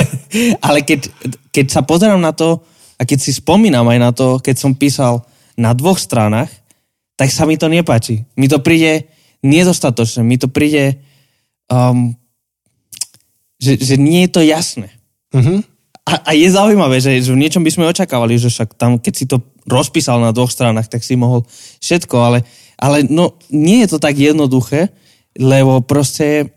[0.66, 1.12] Ale keď,
[1.52, 2.64] keď sa pozerám na to
[2.96, 5.20] a keď si spomínam aj na to, keď som písal
[5.60, 6.48] na dvoch stranách,
[7.20, 8.24] tak sa mi to nepáči.
[8.40, 9.04] Mi to príde
[9.44, 10.24] nedostatočné.
[10.24, 10.96] Mi to príde,
[11.68, 12.16] um,
[13.60, 14.88] že, že nie je to jasné.
[15.36, 15.62] Mhm.
[16.08, 19.14] A, a je zaujímavé, že, že v niečom by sme očakávali, že však tam, keď
[19.14, 21.46] si to rozpísal na dvoch stranách, tak si mohol
[21.78, 22.38] všetko, ale,
[22.80, 24.90] ale no, nie je to tak jednoduché,
[25.38, 26.50] lebo proste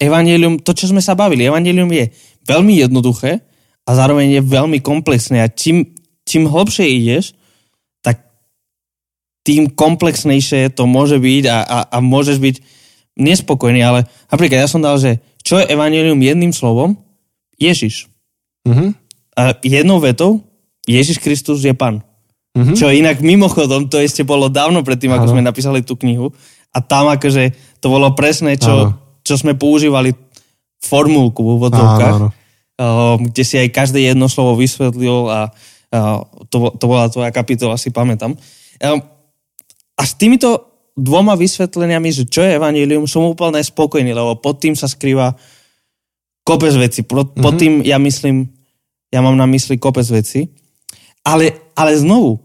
[0.00, 2.10] evanelium, to, čo sme sa bavili, evanelium je
[2.48, 3.46] veľmi jednoduché
[3.86, 5.94] a zároveň je veľmi komplexné a čím,
[6.26, 7.36] čím hlbšie ideš,
[8.02, 8.26] tak
[9.46, 12.56] tým komplexnejšie to môže byť a, a, a môžeš byť
[13.14, 16.96] nespokojný, ale napríklad ja som dal, že čo je evanelium jedným slovom?
[17.60, 18.08] Ježiš.
[18.64, 18.96] Mhm.
[19.36, 20.40] A jednou vetou,
[20.88, 22.00] Ježiš Kristus je pán.
[22.56, 22.74] Mhm.
[22.78, 25.32] Čo inak mimochodom, to ešte bolo dávno predtým, ako Áno.
[25.36, 26.32] sme napísali tú knihu.
[26.74, 30.10] A tam akože to bolo presné, čo, čo sme používali
[30.82, 32.30] formulku v úvodzovkách, um,
[33.30, 36.18] kde si aj každé jedno slovo vysvetlil a uh,
[36.50, 38.34] to, to bola tvoja kapitola, si pamätám.
[38.82, 39.00] Um,
[39.94, 44.78] a s týmito dvoma vysvetleniami, že čo je evanílium, som úplne spokojný, lebo pod tým
[44.78, 45.34] sa skrýva
[46.46, 47.02] kopec veci.
[47.02, 47.42] Pod, Mhm.
[47.42, 48.46] pod tým ja myslím,
[49.10, 50.50] ja mám na mysli kopec veci.
[51.24, 52.38] Ale, ale znovu,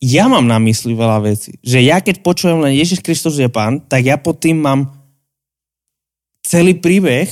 [0.00, 1.56] ja mám na mysli veľa vecí.
[1.64, 4.92] Že ja keď počujem len Ježiš Kristus je pán, tak ja pod tým mám
[6.44, 7.28] celý príbeh,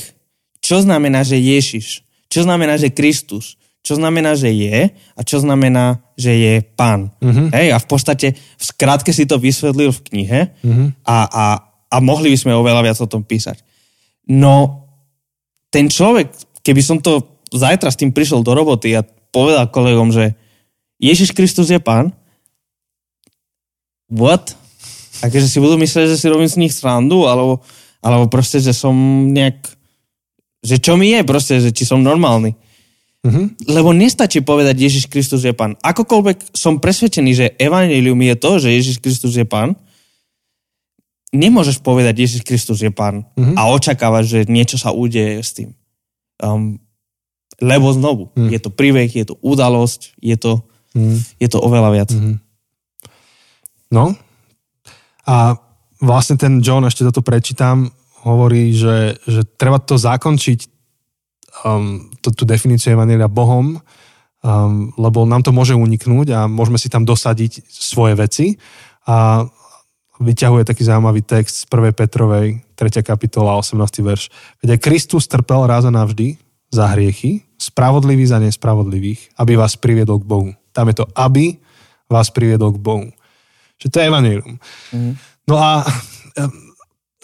[0.61, 6.05] čo znamená, že Ježiš, čo znamená, že Kristus, čo znamená, že je a čo znamená,
[6.19, 7.15] že je pán.
[7.23, 7.55] Mhm.
[7.55, 11.07] Hej, a v podstate v skratke si to vysvetlil v knihe Mhm.
[11.07, 11.45] a, a,
[11.89, 13.63] a mohli by sme oveľa viac o tom písať.
[14.29, 14.85] No,
[15.71, 20.37] ten človek, keby som to zajtra s tým prišiel do roboty a povedal kolegom, že
[20.99, 22.11] Ježiš Kristus je pán,
[24.11, 24.57] what?
[25.23, 27.63] Akože si budú myslieť, že si robím z nich srandu, alebo,
[28.03, 28.95] alebo proste, že som
[29.31, 29.59] nejak,
[30.63, 32.55] že čo mi je proste, že či som normálny.
[33.27, 33.67] Mhm.
[33.67, 35.75] Lebo nestačí povedať Ježiš Kristus je pán.
[35.83, 39.75] Akokoľvek som presvedčený, že evanelium je to, že Ježiš Kristus je pán,
[41.35, 43.59] nemôžeš povedať Ježiš Kristus je pán Mhm.
[43.59, 45.75] a očakávať, že niečo sa udeje s tým.
[46.39, 46.79] Um,
[47.59, 48.49] lebo znovu, Mhm.
[48.55, 50.63] je to príbeh, je to udalosť, je to,
[50.95, 51.19] Mhm.
[51.43, 52.11] je to oveľa viac.
[52.15, 52.35] Mhm.
[53.91, 54.15] No.
[55.27, 55.59] A
[56.01, 57.91] vlastne ten John, ešte toto prečítam,
[58.23, 60.78] hovorí, že, že treba to zakončiť
[61.65, 66.91] um, tú, tú definíciu Evangelia Bohom, um, lebo nám to môže uniknúť a môžeme si
[66.91, 68.47] tam dosadiť svoje veci.
[69.09, 69.49] A
[70.19, 71.95] vyťahuje taký zaujímavý text z 1.
[71.95, 73.07] Petrovej, 3.
[73.07, 73.79] kapitola, 18.
[74.03, 74.29] verš.
[74.63, 76.35] Veď aj Kristus trpel raz a navždy
[76.69, 80.51] za hriechy, spravodlivý za nespravodlivých, aby vás priviedol k Bohu.
[80.75, 81.57] Tam je to, aby
[82.11, 83.07] vás priviedol k Bohu.
[83.79, 84.55] Že to je evanelium.
[84.93, 85.13] Mhm.
[85.49, 85.87] No a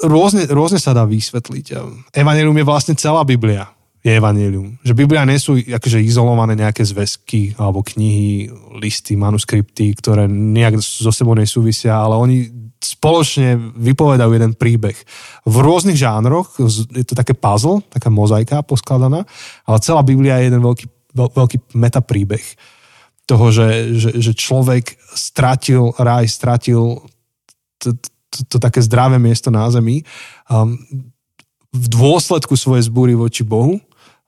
[0.00, 1.76] rôzne, rôzne sa dá vysvetliť.
[2.14, 3.68] Evanelium je vlastne celá Biblia.
[4.04, 4.76] Je evanelium.
[4.84, 11.08] Že Biblia nie sú akože izolované nejaké zväzky alebo knihy, listy, manuskripty, ktoré nejak so
[11.08, 12.38] sebou nesúvisia, ale oni
[12.84, 14.92] spoločne vypovedajú jeden príbeh.
[15.48, 16.52] V rôznych žánroch,
[16.92, 19.24] je to také puzzle, taká mozaika poskladaná,
[19.64, 20.86] ale celá Biblia je jeden veľký,
[21.16, 22.44] veľ, veľký metapríbeh
[23.24, 27.00] toho, že, že, že človek stratil raj, stratil
[27.80, 27.96] to,
[28.28, 30.04] to, to také zdravé miesto na zemi
[30.52, 30.76] um,
[31.72, 33.80] v dôsledku svojej zbúry voči Bohu.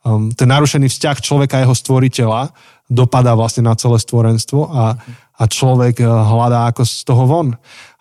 [0.07, 2.55] Um, ten narušený vzťah človeka a jeho stvoriteľa
[2.87, 4.95] dopadá vlastne na celé stvorenstvo a,
[5.35, 7.49] a človek uh, hľadá ako z toho von.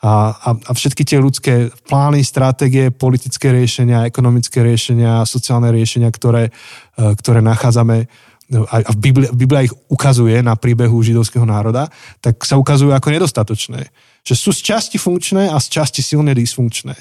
[0.05, 6.53] A, a, a všetky tie ľudské plány, stratégie, politické riešenia, ekonomické riešenia, sociálne riešenia, ktoré,
[6.53, 8.05] uh, ktoré nachádzame
[8.45, 11.89] a a v Biblia, Biblia ich ukazuje na príbehu židovského národa,
[12.21, 13.89] tak sa ukazujú ako nedostatočné.
[14.21, 16.93] Že sú z časti funkčné a z časti silne dysfunkčné.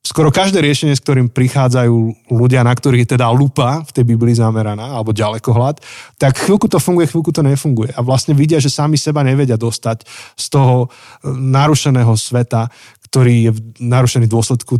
[0.00, 4.32] Skoro každé riešenie, s ktorým prichádzajú ľudia, na ktorých je teda lupa v tej Biblii
[4.32, 5.76] zameraná, alebo ďalekohľad,
[6.16, 7.92] tak chvíľku to funguje, chvíľku to nefunguje.
[7.92, 10.08] A vlastne vidia, že sami seba nevedia dostať
[10.40, 12.72] z toho e, narušeného sveta,
[13.12, 14.74] ktorý je narušený v dôsledku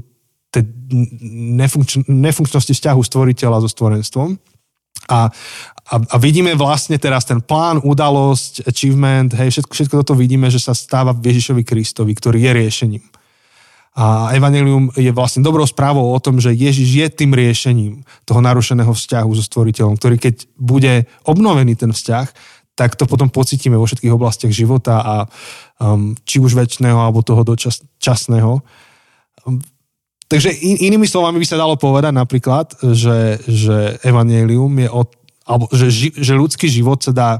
[0.50, 0.64] tej
[1.52, 4.40] nefunkč- nefunkčnosti vzťahu stvoriteľa so stvorenstvom.
[5.12, 5.28] A,
[5.90, 10.64] a, a vidíme vlastne teraz ten plán, udalosť, achievement, hej, všetko, všetko toto vidíme, že
[10.64, 13.04] sa stáva Ježišovi Kristovi, ktorý je riešením.
[13.90, 18.94] A Evangelium je vlastne dobrou správou o tom, že Ježiš je tým riešením toho narušeného
[18.94, 22.26] vzťahu so stvoriteľom, ktorý keď bude obnovený ten vzťah,
[22.79, 25.16] tak to potom pocítime vo všetkých oblastiach života a
[25.83, 28.62] um, či už väčšného alebo toho dočasného.
[29.44, 29.59] Um,
[30.31, 35.12] takže in, inými slovami by sa dalo povedať napríklad, že, že Evangelium je od,
[35.44, 37.31] alebo že, ži, že ľudský život sa dá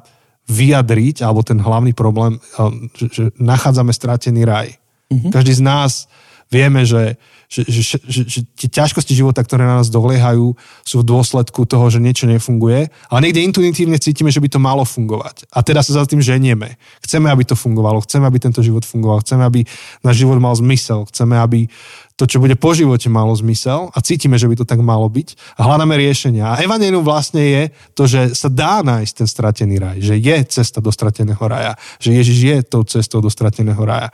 [0.50, 4.76] vyjadriť, alebo ten hlavný problém, um, že, že nachádzame stratený raj.
[5.08, 5.30] Mm-hmm.
[5.30, 6.10] Každý z nás
[6.50, 7.14] vieme, že,
[7.46, 11.86] že, že, že, že tie ťažkosti života, ktoré na nás doliehajú, sú v dôsledku toho,
[11.88, 15.46] že niečo nefunguje, ale niekde intuitívne cítime, že by to malo fungovať.
[15.54, 16.74] A teda sa za tým ženieme.
[17.06, 19.62] Chceme, aby to fungovalo, chceme, aby tento život fungoval, chceme, aby
[20.02, 21.70] náš život mal zmysel, chceme, aby
[22.18, 23.88] to, čo bude po živote, malo zmysel.
[23.94, 25.56] A cítime, že by to tak malo byť.
[25.56, 26.52] A hľadáme riešenia.
[26.52, 27.62] A evanelium vlastne je
[27.96, 32.12] to, že sa dá nájsť ten stratený raj, že je cesta do strateného raja, že
[32.12, 34.12] Ježiš je tou cestou do strateného raja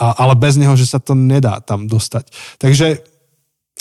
[0.00, 2.30] a, ale bez neho, že sa to nedá tam dostať.
[2.60, 3.02] Takže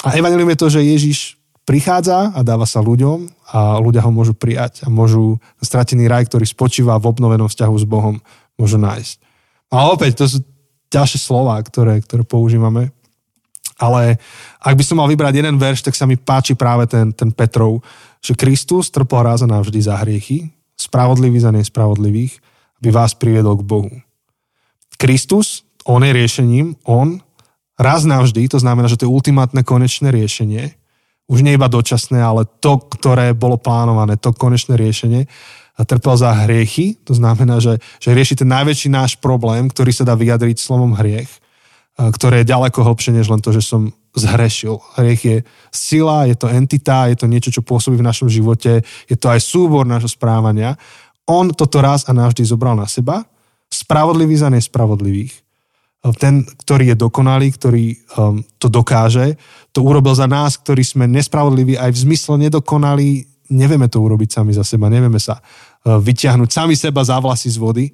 [0.01, 1.19] a evanilium je to, že Ježiš
[1.61, 6.45] prichádza a dáva sa ľuďom a ľudia ho môžu prijať a môžu stratený raj, ktorý
[6.47, 8.17] spočíva v obnovenom vzťahu s Bohom,
[8.57, 9.17] môžu nájsť.
[9.71, 10.37] A opäť, to sú
[10.91, 12.91] ďalšie slova, ktoré, ktoré používame.
[13.79, 14.19] Ale
[14.61, 17.81] ak by som mal vybrať jeden verš, tak sa mi páči práve ten, ten Petrov,
[18.21, 22.37] že Kristus trpol raz a navždy za hriechy, spravodlivý za nespravodlivých,
[22.81, 23.93] aby vás priviedol k Bohu.
[25.01, 27.21] Kristus on je riešením, on
[27.79, 30.77] raz navždy, to znamená, že to je ultimátne konečné riešenie,
[31.31, 35.25] už nie iba dočasné, ale to, ktoré bolo plánované, to konečné riešenie,
[35.79, 40.05] a trpel za hriechy, to znamená, že, že rieši ten najväčší náš problém, ktorý sa
[40.05, 41.31] dá vyjadriť slovom hriech,
[41.97, 44.77] ktoré je ďaleko hlbšie, než len to, že som zhrešil.
[44.99, 45.37] Hriech je
[45.71, 49.39] sila, je to entita, je to niečo, čo pôsobí v našom živote, je to aj
[49.41, 50.75] súbor nášho správania.
[51.25, 53.23] On toto raz a navždy zobral na seba,
[53.71, 55.50] spravodlivý za nespravodlivých
[56.17, 59.37] ten, ktorý je dokonalý, ktorý um, to dokáže,
[59.69, 64.51] to urobil za nás, ktorí sme nespravodliví aj v zmysle nedokonalí, nevieme to urobiť sami
[64.57, 67.85] za seba, nevieme sa uh, vyťahnuť sami seba za vlasy z vody,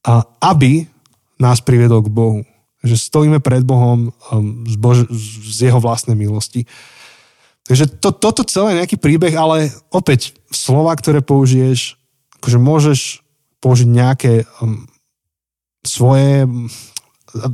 [0.00, 0.88] a aby
[1.36, 2.40] nás priviedol k Bohu.
[2.80, 5.12] Že stojíme pred Bohom um, z, Bož-
[5.44, 6.64] z jeho vlastnej milosti.
[7.68, 12.00] Takže to, toto celé nejaký príbeh, ale opäť slova, ktoré použiješ,
[12.40, 13.00] akože môžeš
[13.60, 14.32] použiť nejaké
[14.64, 14.88] um,
[15.84, 16.48] svoje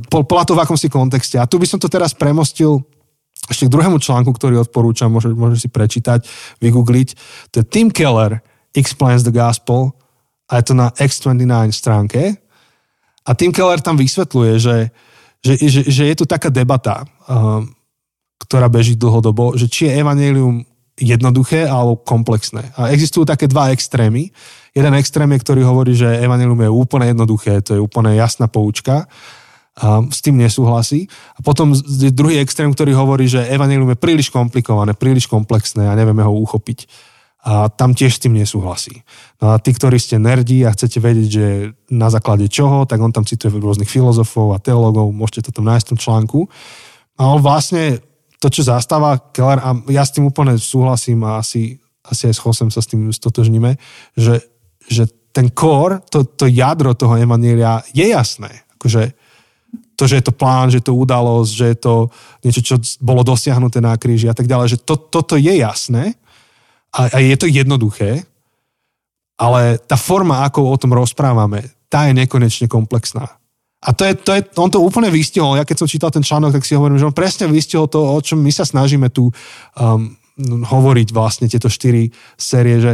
[0.09, 1.37] podľa toho v akom si kontexte.
[1.37, 2.81] A tu by som to teraz premostil
[3.47, 6.27] ešte k druhému článku, ktorý odporúčam, môže, môže si prečítať,
[6.59, 7.09] vygoogliť.
[7.53, 8.43] To je Tim Keller,
[8.75, 9.95] Explains the Gospel
[10.51, 12.35] a je to na X29 stránke.
[13.23, 14.77] A Tim Keller tam vysvetľuje, že,
[15.39, 17.63] že, že, že je tu taká debata, uh,
[18.43, 22.73] ktorá beží dlhodobo, že či je evanelium jednoduché alebo komplexné.
[22.75, 24.33] A existujú také dva extrémy.
[24.73, 29.07] Jeden extrém je, ktorý hovorí, že evanelium je úplne jednoduché, to je úplne jasná poučka
[29.77, 31.05] a s tým nesúhlasí.
[31.37, 35.93] A potom je druhý extrém, ktorý hovorí, že evanelium je príliš komplikované, príliš komplexné a
[35.93, 36.89] nevieme ho uchopiť.
[37.47, 39.05] A tam tiež s tým nesúhlasí.
[39.37, 41.45] No a tí, ktorí ste nerdi a chcete vedieť, že
[41.93, 45.85] na základe čoho, tak on tam cituje rôznych filozofov a teológov, môžete to tam nájsť
[45.85, 46.39] v tom článku.
[47.21, 48.01] A on vlastne
[48.41, 52.41] to, čo zastáva Keller, a ja s tým úplne súhlasím a asi, asi aj s
[52.41, 53.77] Chosem sa s tým stotožníme,
[54.17, 54.41] že,
[54.89, 58.65] že ten core, to, to jadro toho evanielia je jasné.
[58.75, 59.13] Akože
[59.97, 61.93] to, že je to plán, že je to udalosť, že je to
[62.45, 66.13] niečo, čo bolo dosiahnuté na kríži a tak ďalej, že to, toto je jasné
[66.93, 68.23] a, a je to jednoduché,
[69.41, 73.25] ale tá forma, ako o tom rozprávame, tá je nekonečne komplexná.
[73.77, 75.53] A to je, to je, on to úplne vystihol.
[75.53, 78.17] Ja keď som čítal ten článok, tak si hovorím, že on presne vystihol to, o
[78.21, 80.13] čom my sa snažíme tu um,
[80.65, 82.93] hovoriť vlastne tieto štyri série, že,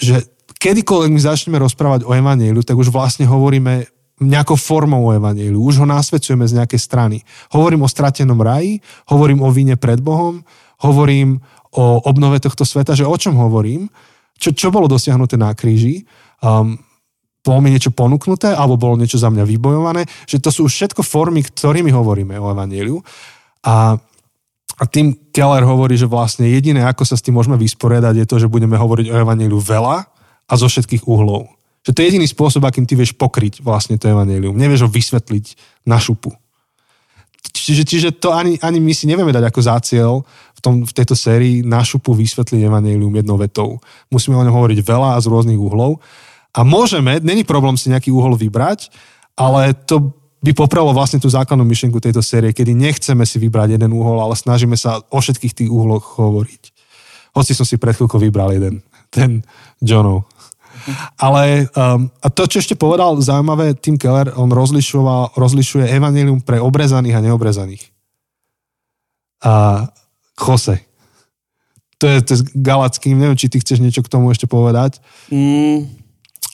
[0.00, 0.16] že
[0.60, 5.60] kedykoľvek my začneme rozprávať o Evangeliu, tak už vlastne hovoríme nejakou formou o evaníliu.
[5.60, 7.16] Už ho násvedcujeme z nejakej strany.
[7.52, 8.80] Hovorím o stratenom raji,
[9.12, 10.40] hovorím o víne pred Bohom,
[10.80, 11.40] hovorím
[11.76, 13.92] o obnove tohto sveta, že o čom hovorím,
[14.40, 16.08] čo, čo bolo dosiahnuté na kríži,
[16.40, 16.76] um,
[17.46, 21.46] bolo mi niečo ponúknuté, alebo bolo niečo za mňa vybojované, že to sú všetko formy,
[21.46, 22.98] ktorými hovoríme o evaníliu.
[23.62, 23.94] A,
[24.76, 28.36] a tým Keller hovorí, že vlastne jediné, ako sa s tým môžeme vysporiadať, je to,
[28.42, 29.96] že budeme hovoriť o evaníliu veľa
[30.46, 31.55] a zo všetkých uhlov.
[31.86, 34.58] Že to je jediný spôsob, akým ty vieš pokryť vlastne to evanelium.
[34.58, 35.54] Nevieš ho vysvetliť
[35.86, 36.34] na šupu.
[37.54, 41.14] Čiže, čiže to ani, ani my si nevieme dať ako záciel v, tom, v tejto
[41.14, 43.78] sérii na šupu vysvetliť evanelium jednou vetou.
[44.10, 46.02] Musíme o ňom hovoriť veľa a z rôznych uhlov.
[46.50, 48.90] A môžeme, není problém si nejaký uhol vybrať,
[49.38, 50.10] ale to
[50.42, 54.34] by popralo vlastne tú základnú myšlienku tejto série, kedy nechceme si vybrať jeden uhol, ale
[54.38, 56.62] snažíme sa o všetkých tých uhloch hovoriť.
[57.36, 58.80] Hoci som si pred chvíľkou vybral jeden,
[59.12, 59.44] ten
[59.82, 60.24] Johnov.
[61.18, 66.62] Ale um, a to, čo ešte povedal zaujímavé, Tim Keller, on rozlišoval, rozlišuje evanelium pre
[66.62, 67.84] obrezaných a neobrezaných.
[69.42, 69.86] A
[70.36, 70.82] Jose.
[71.98, 75.00] To je, to je galackým, neviem, či ty chceš niečo k tomu ešte povedať.
[75.32, 75.88] Mm,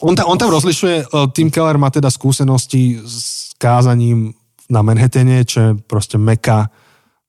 [0.03, 4.35] On, ta, on tam rozlišuje, uh, Tim Keller má teda skúsenosti s kázaním
[4.66, 6.71] na Manhattane, čo je proste meka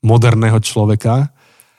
[0.01, 1.29] moderného človeka.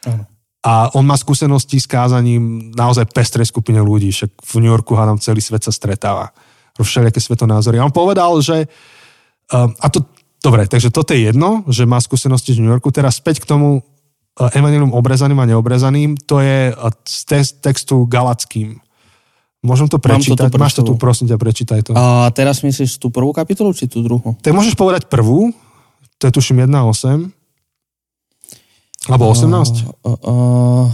[0.06, 0.24] Áno.
[0.64, 5.20] A on má skúsenosti s kázaním naozaj pestrej skupine ľudí, však v New Yorku hádam
[5.20, 6.33] celý svet sa stretáva.
[6.81, 7.77] Všelijaké svetonázory.
[7.77, 8.64] A on povedal, že
[9.53, 10.09] um, a to,
[10.40, 12.88] dobre, takže toto je jedno, že má skúsenosti z New Yorku.
[12.88, 18.09] Teraz späť k tomu uh, evanilium obrezaným a neobrezaným, to je uh, z te- textu
[18.09, 18.81] galackým.
[19.64, 20.48] Môžem to to prečítať?
[20.48, 21.92] pred Máš to tu, prosím ťa, prečítaj to.
[21.96, 24.37] a teraz myslíš tú prvú kapitolu, či tú druhú?
[24.44, 25.53] Tak môžeš povedať prvú,
[26.20, 27.43] to je tuším 1.8,
[29.08, 29.84] alebo 18.
[30.00, 30.86] Uh, uh,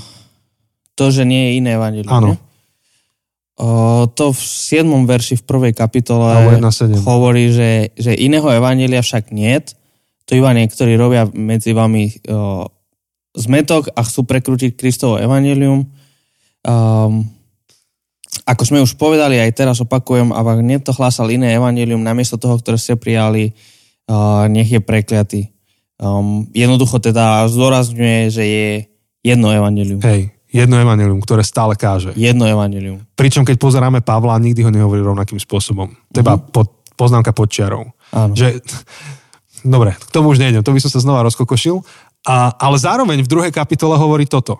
[0.98, 2.10] to, že nie je iné evanilium.
[2.10, 2.30] Áno.
[3.60, 4.88] Uh, to v 7.
[5.04, 6.96] verši v prvej kapitole Alebo 1.7.
[7.04, 9.76] hovorí, že, že iného evanília však niet.
[10.24, 12.64] To iba niektorí robia medzi vami uh,
[13.36, 15.86] zmetok a chcú prekrútiť Kristovo evanílium.
[16.64, 17.28] Um,
[18.48, 22.56] ako sme už povedali, aj teraz opakujem, a ak niekto hlásal iné evanílium namiesto toho,
[22.58, 23.52] ktoré ste prijali,
[24.08, 25.52] uh, nech je prekliatý.
[26.00, 28.68] Um, jednoducho teda zdôrazňuje, že je
[29.20, 30.00] jedno evanílium.
[30.00, 32.16] Hej, jedno evanilium, ktoré stále káže.
[32.16, 33.04] Jedno evanílium.
[33.12, 35.92] Pričom keď pozeráme Pavla, nikdy ho nehovorí rovnakým spôsobom.
[36.08, 36.56] Teba mm-hmm.
[36.56, 37.92] pod, poznámka pod čiarou.
[38.16, 38.32] Áno.
[38.32, 38.64] Že,
[39.60, 41.84] dobre, k tomu už nejdem, to by som sa znova rozkokošil.
[42.24, 44.56] A, ale zároveň v druhej kapitole hovorí toto.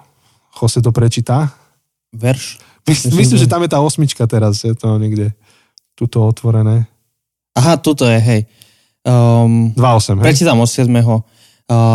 [0.60, 1.56] Jose to prečíta.
[2.12, 2.60] Verš.
[2.84, 5.32] Mys, myslím, že tam je tá osmička teraz, je to niekde
[5.96, 6.88] tuto otvorené.
[7.56, 8.40] Aha, tuto je, hej.
[9.00, 10.24] Um, 2.8, hej?
[10.24, 10.92] Prečítam od 7.
[10.92, 11.22] Uh,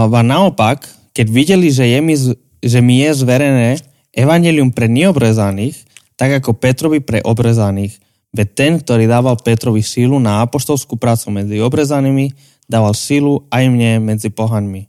[0.09, 3.77] a naopak, keď videli, že, je mi, z- že mi je zverené
[4.09, 7.99] evanelium pre neobrezaných, tak ako Petrovi pre obrezaných.
[8.31, 12.31] Veď ten, ktorý dával Petrovi sílu na apoštolskú prácu medzi obrezanými,
[12.65, 14.87] dával sílu aj mne medzi pohanmi.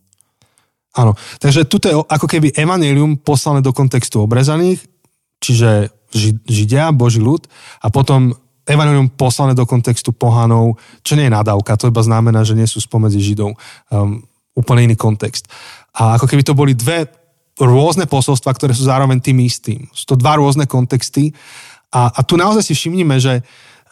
[0.96, 4.81] Áno, takže tuto je ako keby evanelium poslané do kontextu obrezaných,
[5.44, 7.44] čiže Ži- Židia, Boží ľud,
[7.83, 8.33] a potom
[8.66, 10.76] evanelium poslané do kontextu pohanov,
[11.07, 13.55] čo nie je nadávka, to iba znamená, že nie sú spomedzi Židov.
[13.88, 14.26] Um,
[14.57, 15.46] úplne iný kontext.
[15.94, 17.07] A ako keby to boli dve
[17.61, 19.88] rôzne posolstva, ktoré sú zároveň tým istým.
[19.92, 21.33] Sú to dva rôzne kontexty
[21.92, 23.40] a, a tu naozaj si všimnime, že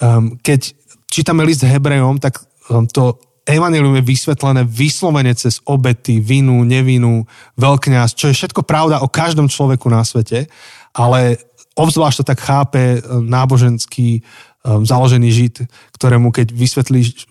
[0.00, 0.76] um, keď
[1.08, 7.28] čítame list Hebrejom, tak um, to evanelium je vysvetlené vyslovene cez obety, vinu, nevinu,
[7.60, 10.48] veľkňaz, čo je všetko pravda o každom človeku na svete,
[10.96, 11.40] ale
[11.76, 14.20] obzvlášť to tak chápe um, náboženský
[14.64, 17.29] založený žid, ktorému keď vysvetlí,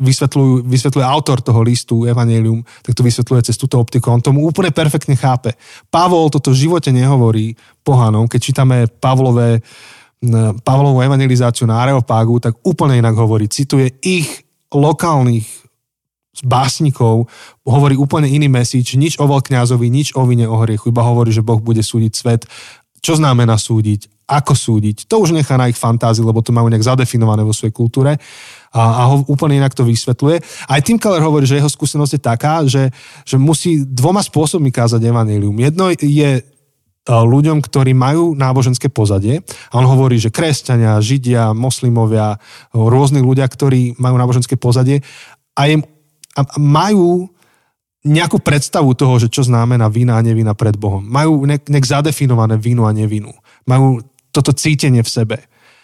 [0.61, 4.13] vysvetľuje autor toho listu Evangelium, tak to vysvetľuje cez túto optiku.
[4.13, 5.57] On tomu úplne perfektne chápe.
[5.89, 8.29] Pavol toto v živote nehovorí pohanom.
[8.29, 9.65] Keď čítame Pavlové,
[10.61, 13.49] Pavlovú evangelizáciu na Areopágu, tak úplne inak hovorí.
[13.49, 14.29] Cituje ich
[14.69, 15.49] lokálnych
[16.45, 17.27] básnikov,
[17.65, 21.41] hovorí úplne iný message, nič o veľkňazovi, nič o vine, o hriechu, iba hovorí, že
[21.41, 22.45] Boh bude súdiť svet.
[23.01, 24.12] Čo znamená súdiť?
[24.33, 25.05] Ako súdiť?
[25.05, 28.17] To už nechá na ich fantázii, lebo to majú nejak zadefinované vo svojej kultúre
[28.73, 30.41] a, a ho úplne inak to vysvetľuje.
[30.65, 32.89] Aj Tim Keller hovorí, že jeho skúsenosť je taká, že,
[33.21, 35.53] že musí dvoma spôsobmi kázať evanelium.
[35.61, 36.43] Jedno je e,
[37.05, 39.45] ľuďom, ktorí majú náboženské pozadie.
[39.69, 42.41] A on hovorí, že kresťania, židia, moslimovia,
[42.73, 45.05] rôzni ľudia, ktorí majú náboženské pozadie
[45.53, 45.85] a, im,
[46.33, 47.29] a majú
[48.03, 50.99] nejakú predstavu toho, že čo znamená vina a nevina pred Bohom.
[50.99, 53.31] Majú nejak, nejak zadefinované vinu a nevinu.
[53.63, 55.37] Majú toto cítenie v sebe.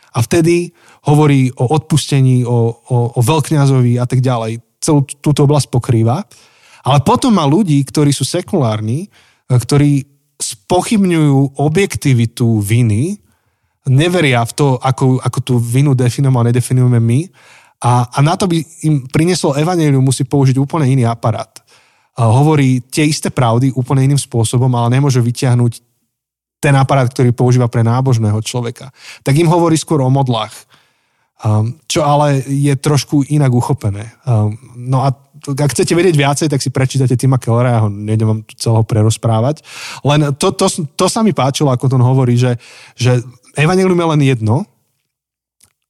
[0.09, 0.73] A vtedy
[1.05, 4.57] hovorí o odpustení, o, o, o veľkňazovi a tak ďalej.
[4.81, 6.25] Celú túto oblasť pokrýva.
[6.81, 9.05] Ale potom má ľudí, ktorí sú sekulárni,
[9.45, 10.07] ktorí
[10.39, 13.19] spochybňujú objektivitu viny,
[13.91, 17.19] neveria v to, ako, ako tú vinu definujeme a nedefinujeme my.
[17.79, 21.51] A, a na to by im priniesol evanelium, musí použiť úplne iný aparát.
[22.19, 25.88] A hovorí tie isté pravdy úplne iným spôsobom, ale nemôže vyťahnuť
[26.59, 28.91] ten aparát, ktorý používa pre nábožného človeka.
[29.23, 30.51] Tak im hovorí skôr o modlách.
[31.39, 34.11] Um, čo ale je trošku inak uchopené.
[34.27, 38.27] Um, no a ak chcete vedieť viacej, tak si prečítate Tima Kellera, ja ho nejdem
[38.27, 39.63] vám tu celého prerozprávať.
[40.03, 40.67] Len to, to,
[40.99, 42.60] to sa mi páčilo, ako on hovorí, že,
[42.99, 43.23] že
[43.55, 44.67] evanelium je len jedno,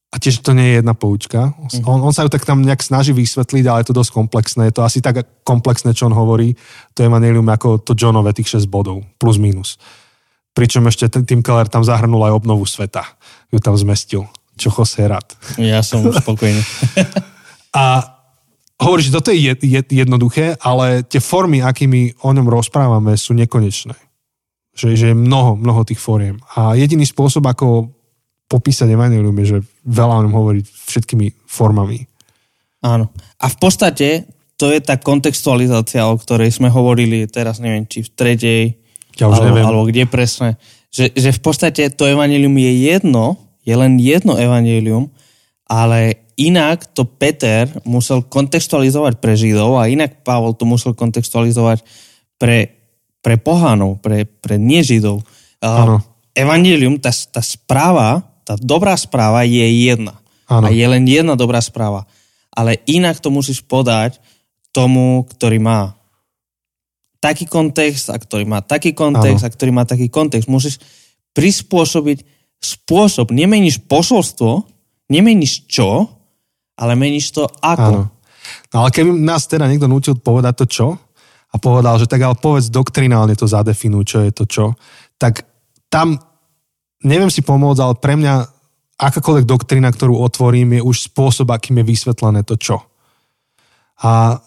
[0.09, 1.53] a tiež to nie je jedna poučka.
[1.85, 4.61] On, on sa ju tak tam nejak snaží vysvetliť, ale je to dosť komplexné.
[4.69, 6.57] Je to asi tak komplexné, čo on hovorí.
[6.97, 9.77] To evanelium ako to Johnové tých 6 bodov, plus minus.
[10.57, 13.05] Pričom ešte ten Tim Keller tam zahrnul aj obnovu sveta.
[13.53, 14.25] Ju tam zmestil.
[14.59, 15.35] Čo Jose rád.
[15.55, 16.59] Ja som spokojný.
[17.79, 18.01] A
[18.81, 23.37] hovorí, že toto je jed, jed, jednoduché, ale tie formy, akými o ňom rozprávame, sú
[23.37, 23.93] nekonečné.
[24.73, 26.41] Že, že je mnoho, mnoho tých fóriem.
[26.57, 27.93] A jediný spôsob, ako
[28.49, 32.09] popísať evanelium je, že veľa o ňom hovoriť všetkými formami.
[32.81, 33.13] Áno.
[33.37, 34.25] A v podstate
[34.59, 38.63] to je tá kontextualizácia, o ktorej sme hovorili teraz, neviem, či v tretej,
[39.19, 39.65] ja už alebo, neviem.
[39.67, 40.49] alebo kde presne.
[40.89, 45.11] Že, že v podstate to evanelium je jedno, je len jedno evanelium,
[45.69, 51.83] ale inak to Peter musel kontextualizovať pre Židov a inak Pavol to musel kontextualizovať
[52.39, 52.79] pre,
[53.19, 55.21] pre pohánov, pre, pre nežidov.
[55.59, 55.99] Áno.
[56.31, 60.15] Evangelium, tá, tá správa, tá dobrá správa je jedna.
[60.47, 60.65] Áno.
[60.65, 62.07] A je len jedna dobrá správa.
[62.49, 64.17] Ale inak to musíš podať
[64.71, 65.98] tomu, ktorý má
[67.19, 69.47] taký kontext a ktorý má taký kontext Áno.
[69.47, 70.47] a ktorý má taký kontext.
[70.47, 70.79] Musíš
[71.35, 72.23] prispôsobiť
[72.59, 73.31] spôsob.
[73.31, 74.67] Nemeníš posolstvo,
[75.11, 76.07] nemeníš čo,
[76.79, 78.07] ale meníš to ako.
[78.07, 78.11] Áno.
[78.71, 80.87] No ale keby nás teda niekto nutil povedať to čo
[81.49, 84.65] a povedal, že tak ale povedz doktrinálne to zadefinuj, čo je to čo,
[85.19, 85.43] tak
[85.89, 86.17] tam
[87.03, 88.33] neviem si pomôcť, ale pre mňa
[88.99, 92.83] akákoľvek doktrina, ktorú otvorím, je už spôsob, akým je vysvetlené to čo.
[94.03, 94.39] A,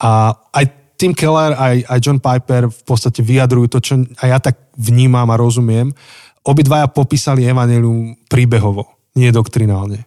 [0.00, 0.10] a
[0.52, 0.64] aj
[0.98, 5.30] Tim Keller, aj, aj John Piper v podstate vyjadrujú to, čo aj ja tak vnímam
[5.30, 5.94] a rozumiem.
[6.42, 10.02] Obidvaja popísali evanelium príbehovo, nie doktrinálne.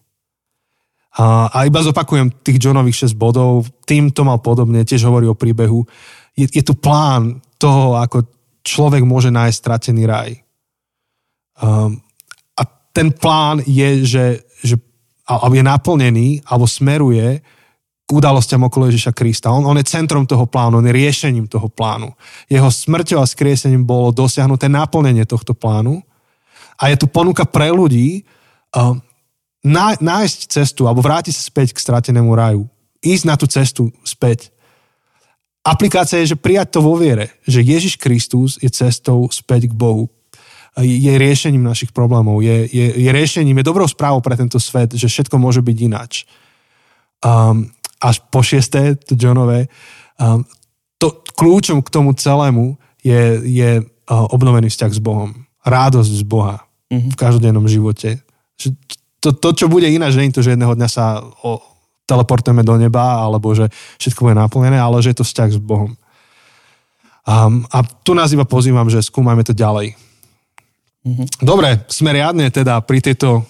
[1.15, 3.67] A, a iba zopakujem tých Johnových 6 bodov.
[3.87, 5.87] Tým to mal podobne, tiež hovorí o príbehu.
[6.35, 8.27] Je, je tu plán toho, ako
[8.63, 10.39] človek môže nájsť stratený raj.
[11.59, 11.99] Um,
[12.55, 12.63] a
[12.95, 14.25] ten plán je, že,
[14.63, 14.75] že
[15.27, 17.39] alebo je naplnený, alebo smeruje
[18.11, 19.55] k udalostiam okolo Ježiša Krista.
[19.55, 22.11] On, on je centrom toho plánu, on je riešením toho plánu.
[22.51, 26.03] Jeho smrťou a skriesením bolo dosiahnuté naplnenie tohto plánu.
[26.75, 28.27] A je tu ponuka pre ľudí
[28.75, 28.99] um,
[29.63, 32.67] ná, nájsť cestu alebo vrátiť sa späť k stratenému raju.
[32.99, 34.51] Ísť na tú cestu späť.
[35.63, 40.11] Aplikácia je, že prijať to vo viere, že Ježiš Kristus je cestou späť k Bohu.
[40.75, 45.07] Je riešením našich problémov, je, je, je riešením, je dobrou správou pre tento svet, že
[45.07, 46.23] všetko môže byť ináč.
[47.21, 47.69] Um,
[48.01, 49.69] až po šiesté, to Johnové,
[50.17, 50.41] um,
[50.97, 55.33] to, kľúčom k tomu celému je, je uh, obnovený vzťah s Bohom.
[55.61, 57.13] Rádosť z Boha mm-hmm.
[57.13, 58.17] v každodennom živote.
[59.21, 61.61] To, to, čo bude ináč, nie je to, že jedného dňa sa o,
[62.09, 63.69] teleportujeme do neba, alebo že
[64.01, 65.93] všetko bude naplnené, ale že je to vzťah s Bohom.
[67.21, 69.93] Um, a tu nás iba pozývam, že skúmajme to ďalej.
[71.05, 71.45] Mm-hmm.
[71.45, 73.45] Dobre, sme riadne teda pri tejto...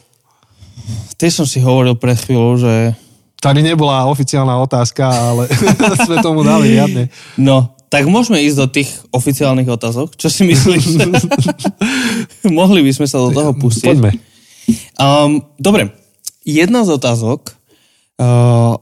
[1.16, 2.96] Tiež som si hovoril pred chvíľou, že...
[3.42, 5.50] Tady nebola oficiálna otázka, ale
[6.06, 7.10] sme tomu dali riadne.
[7.42, 10.14] No, tak môžeme ísť do tých oficiálnych otázok.
[10.14, 11.02] Čo si myslíš?
[12.62, 13.98] Mohli by sme sa do toho pustiť.
[13.98, 14.14] Poďme.
[15.02, 15.90] Um, dobre,
[16.46, 17.58] jedna z otázok
[18.22, 18.78] uh,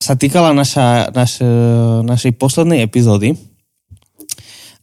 [0.00, 1.44] sa týkala naša, naš,
[2.02, 3.36] našej poslednej epizódy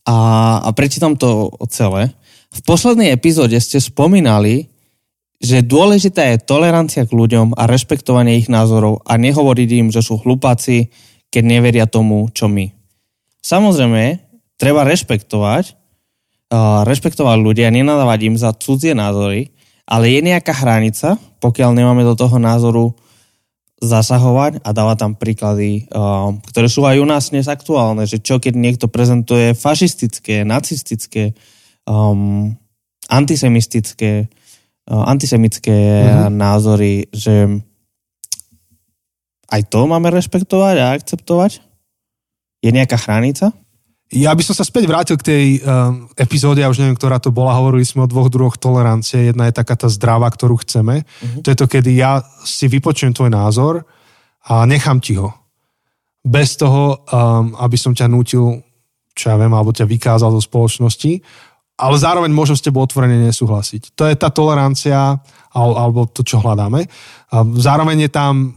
[0.06, 0.18] a,
[0.62, 2.14] a prečítam to celé.
[2.54, 4.70] V poslednej epizóde ste spomínali,
[5.40, 10.20] že dôležitá je tolerancia k ľuďom a rešpektovanie ich názorov a nehovoriť im, že sú
[10.22, 10.90] hlupáci,
[11.30, 12.72] keď neveria tomu, čo my.
[13.44, 14.24] Samozrejme,
[14.56, 15.76] treba rešpektovať,
[16.56, 19.52] uh, rešpektovať ľudia, nenadávať im za cudzie názory,
[19.86, 22.98] ale je nejaká hranica, pokiaľ nemáme do toho názoru
[23.84, 25.86] zasahovať a dávať tam príklady,
[26.50, 31.36] ktoré sú aj u nás dnes aktuálne, že čo keď niekto prezentuje fašistické, nacistické,
[31.84, 32.56] um,
[33.12, 34.32] antisemistické,
[34.86, 36.34] antisemické mm-hmm.
[36.34, 37.50] názory, že
[39.50, 41.62] aj to máme rešpektovať a akceptovať?
[42.62, 43.54] Je nejaká hranica?
[44.14, 47.34] Ja by som sa späť vrátil k tej um, epizóde, ja už neviem, ktorá to
[47.34, 49.34] bola, hovorili sme o dvoch druhoch tolerancie.
[49.34, 51.02] Jedna je taká tá zdravá, ktorú chceme.
[51.02, 51.42] Uh-huh.
[51.42, 53.82] To je to, kedy ja si vypočujem tvoj názor
[54.46, 55.34] a nechám ti ho.
[56.22, 58.62] Bez toho, um, aby som ťa nútil,
[59.18, 61.26] čo ja viem, alebo ťa vykázal zo spoločnosti,
[61.76, 64.00] ale zároveň môžem s tebou otvorene nesúhlasiť.
[64.00, 65.20] To je tá tolerancia,
[65.52, 66.88] alebo to, čo hľadáme.
[67.32, 68.56] A zároveň je tam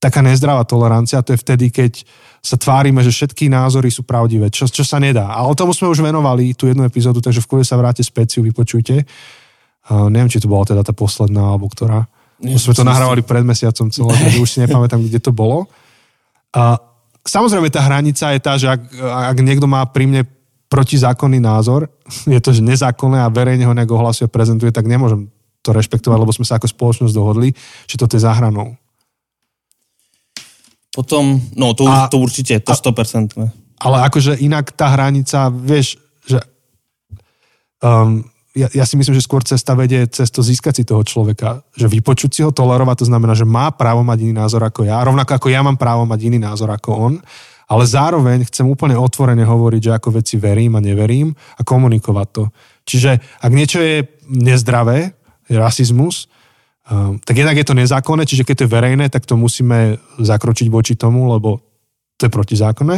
[0.00, 2.04] taká nezdravá tolerancia, to je vtedy, keď
[2.44, 5.32] sa tvárime, že všetky názory sú pravdivé, čo, čo sa nedá.
[5.32, 8.38] Ale tomu sme už venovali tú jednu epizódu, takže v kľude sa vráte späť si
[8.40, 9.00] ju vypočujte.
[9.88, 12.04] Uh, neviem, či to bola teda tá posledná, alebo ktorá.
[12.44, 15.72] Nie, sme to nahrávali pred mesiacom celé, takže už si nepamätám, kde to bolo.
[16.52, 16.76] Uh,
[17.24, 18.92] samozrejme, tá hranica je tá, že ak,
[19.32, 20.28] ak niekto má pri mne
[20.74, 21.86] protizákonný názor,
[22.34, 25.30] je to, že nezákonné a verejne ho nejak ohlasuje, prezentuje, tak nemôžem
[25.62, 27.54] to rešpektovať, lebo sme sa ako spoločnosť dohodli,
[27.86, 28.76] že to je za hranou.
[30.92, 33.34] Potom, no to, a, to určite, to a, 100%.
[33.80, 36.38] Ale akože inak tá hranica, vieš, že
[37.82, 38.22] um,
[38.54, 41.66] ja, ja si myslím, že skôr cesta vedie cez to získať si toho človeka.
[41.74, 45.02] Že vypočuť si ho, tolerovať, to znamená, že má právo mať iný názor ako ja,
[45.02, 47.14] rovnako ako ja mám právo mať iný názor ako on.
[47.68, 52.44] Ale zároveň chcem úplne otvorene hovoriť, že ako veci verím a neverím a komunikovať to.
[52.84, 53.10] Čiže
[53.40, 55.16] ak niečo je nezdravé,
[55.48, 56.28] je rasizmus,
[56.88, 60.68] um, tak jednak je to nezákonné, čiže keď to je verejné, tak to musíme zakročiť
[60.68, 61.60] voči tomu, lebo
[62.16, 62.96] to je protizákonné.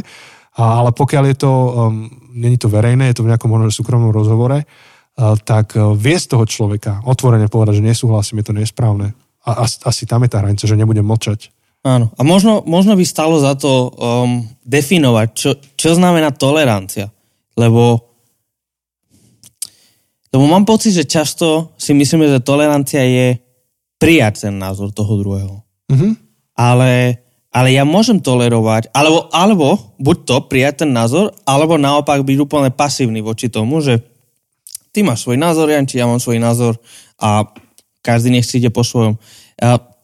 [0.57, 4.11] A, ale pokiaľ je to, um, není to verejné, je to v nejakom možno súkromnom
[4.11, 9.15] rozhovore, uh, tak uh, vie z toho človeka otvorene povedať, že nesúhlasím, je to nesprávne.
[9.47, 11.55] A asi, asi tam je tá hranica, že nebudem mlčať.
[11.87, 12.11] Áno.
[12.19, 17.15] A možno, možno by stalo za to um, definovať, čo, čo znamená tolerancia.
[17.55, 18.11] Lebo,
[20.35, 23.39] lebo mám pocit, že často si myslíme, že tolerancia je
[24.03, 25.63] prijať ten názor toho druhého.
[25.87, 26.13] Mm-hmm.
[26.59, 27.23] Ale,
[27.55, 32.75] ale ja môžem tolerovať, alebo, alebo buď to prijať ten názor, alebo naopak byť úplne
[32.75, 34.03] pasívny voči tomu, že
[34.91, 36.83] ty máš svoj názor, Janči, ja mám svoj názor
[37.15, 37.47] a
[38.03, 39.15] každý nech si ide po svojom.
[39.63, 39.96] A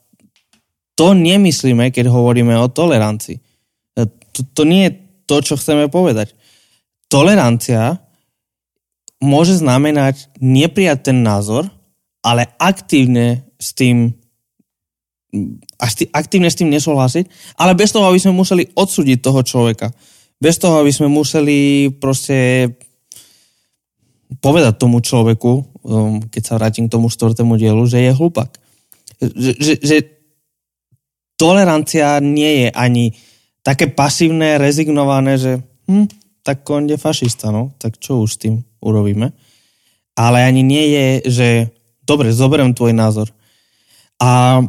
[0.95, 3.37] to nemyslíme, keď hovoríme o tolerancii.
[3.37, 3.43] E,
[4.33, 4.93] to, to nie je
[5.27, 6.37] to, čo chceme povedať.
[7.09, 8.01] Tolerancia
[9.23, 11.71] môže znamenať neprijať ten názor,
[12.23, 14.15] ale aktívne s tým
[16.13, 19.89] aktívne s tým nesúhlasiť, ale bez toho, aby sme museli odsúdiť toho človeka.
[20.37, 22.69] Bez toho, aby sme museli proste
[24.45, 25.53] povedať tomu človeku,
[25.89, 28.61] um, keď sa vrátim k tomu štvrtému dielu, že je hlupak.
[29.23, 29.97] Že, že, že
[31.43, 33.11] tolerancia nie je ani
[33.67, 35.59] také pasívne, rezignované, že
[35.91, 36.07] hm,
[36.47, 39.35] tak on je fašista, no, tak čo už s tým urobíme.
[40.15, 41.49] Ale ani nie je, že
[42.07, 43.27] dobre, zoberiem tvoj názor.
[44.23, 44.63] A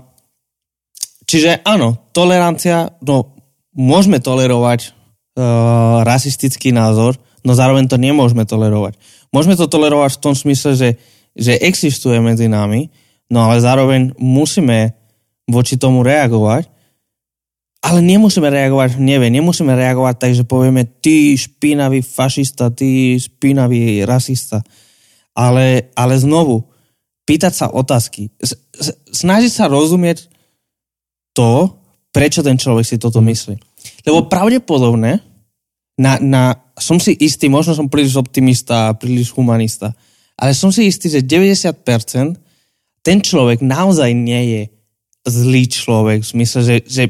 [1.29, 3.37] čiže áno, tolerancia, no,
[3.77, 8.97] môžeme tolerovať uh, rasistický názor, no zároveň to nemôžeme tolerovať.
[9.29, 10.89] Môžeme to tolerovať v tom smysle, že,
[11.37, 12.89] že existuje medzi nami,
[13.29, 15.02] no ale zároveň musíme
[15.47, 16.71] voči tomu reagovať,
[17.83, 24.07] ale nemusíme reagovať v neve, nemusíme reagovať tak, že povieme ty špinavý fašista, ty špinavý
[24.07, 24.63] rasista.
[25.35, 26.63] Ale, ale znovu,
[27.27, 28.31] pýtať sa otázky.
[29.11, 30.31] Snažiť sa rozumieť
[31.35, 31.75] to,
[32.15, 33.59] prečo ten človek si toto myslí.
[34.07, 35.19] Lebo pravdepodobne,
[35.99, 36.43] na, na,
[36.79, 39.91] som si istý, možno som príliš optimista, príliš humanista,
[40.39, 41.83] ale som si istý, že 90%
[43.03, 44.61] ten človek naozaj nie je
[45.23, 47.03] zlý človek, v smysle, že, že,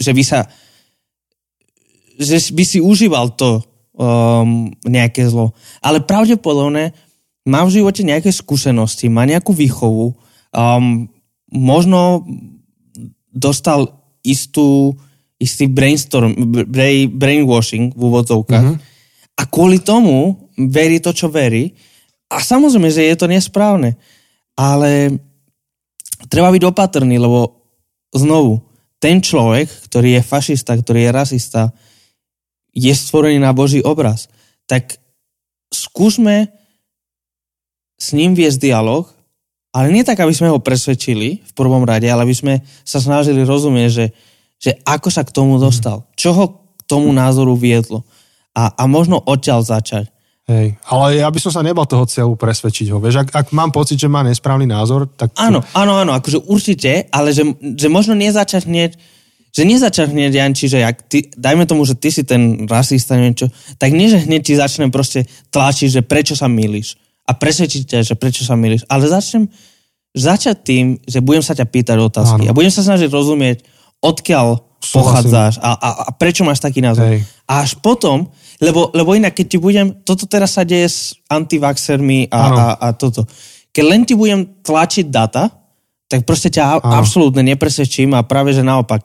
[0.00, 0.48] že by sa
[2.18, 3.62] že by si užíval to
[3.94, 5.54] um, nejaké zlo.
[5.78, 6.90] Ale pravdepodobne
[7.46, 10.18] má v živote nejaké skúsenosti, má nejakú výchovu,
[10.50, 11.06] um,
[11.48, 12.26] možno
[13.30, 14.98] dostal istú,
[15.38, 16.34] istý brainstorm,
[16.66, 19.38] brain, brainwashing v úvodzovkách mm-hmm.
[19.38, 21.70] a kvôli tomu verí to, čo verí.
[22.28, 23.96] A samozrejme, že je to nesprávne.
[24.58, 25.16] Ale
[26.26, 27.57] treba byť opatrný, lebo
[28.12, 28.64] znovu,
[28.98, 31.62] ten človek, ktorý je fašista, ktorý je rasista,
[32.74, 34.26] je stvorený na Boží obraz.
[34.66, 34.98] Tak
[35.70, 36.50] skúsme
[37.98, 39.10] s ním viesť dialog,
[39.74, 43.46] ale nie tak, aby sme ho presvedčili v prvom rade, ale aby sme sa snažili
[43.46, 44.06] rozumieť, že,
[44.58, 46.44] že ako sa k tomu dostal, čo ho
[46.78, 48.02] k tomu názoru viedlo
[48.56, 50.10] a, a možno odtiaľ začať.
[50.48, 52.96] Hej, ale ja by som sa nebal toho cieľu presvedčiť ho.
[52.96, 55.36] Vieš, ak, ak mám pocit, že má nesprávny názor, tak...
[55.36, 57.44] Áno, áno, áno, akože určite, ale že,
[57.76, 58.96] že možno nezačať hneď,
[59.52, 63.36] že nezačať hneď, Janči, že ak ty, dajme tomu, že ty si ten rasista, neviem
[63.36, 66.96] čo, tak nie, že hneď ti začnem proste tlačiť, že prečo sa milíš
[67.28, 69.52] a presvedčiť ťa, že prečo sa milíš, ale začnem
[70.16, 72.50] začať tým, že budem sa ťa pýtať otázky áno.
[72.52, 73.68] a budem sa snažiť rozumieť,
[74.00, 77.04] odkiaľ pochádzaš a, a, a prečo máš taký názor.
[77.04, 77.26] Hej.
[77.44, 80.98] A až potom, lebo, lebo inak, keď ti budem, toto teraz sa deje s
[81.30, 83.22] antivaxermi a, a, a toto.
[83.70, 85.46] Keď len ti budem tlačiť data,
[86.08, 87.04] tak proste ťa ano.
[87.04, 89.04] absolútne nepresvedčím a práve, že naopak,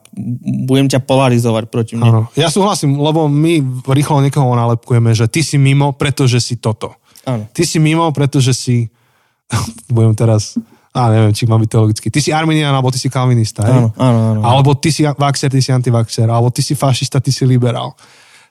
[0.66, 2.10] budem ťa polarizovať proti mne.
[2.10, 2.22] Ano.
[2.34, 6.96] Ja súhlasím, lebo my rýchlo niekoho nalepkujeme, že ty si mimo, pretože si toto.
[7.28, 7.46] Ano.
[7.52, 8.88] Ty si mimo, pretože si,
[9.94, 10.56] budem teraz
[10.94, 12.08] a neviem, či má byť teologicky.
[12.14, 13.66] Ty si arminian, alebo ty si kalvinista.
[13.66, 14.40] Áno, áno, áno.
[14.46, 16.30] Alebo ty si vaxer, ty si antivaxer.
[16.30, 17.98] Alebo ty si fašista, ty si liberál.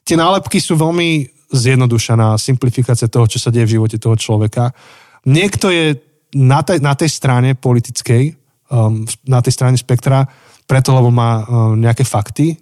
[0.02, 4.72] Tie nálepky sú veľmi zjednodušená simplifikácia toho, čo sa deje v živote toho človeka.
[5.28, 6.00] Niekto je
[6.32, 8.34] na tej, na tej strane politickej,
[8.72, 10.24] um, na tej strane spektra,
[10.64, 12.56] preto, lebo má um, nejaké fakty.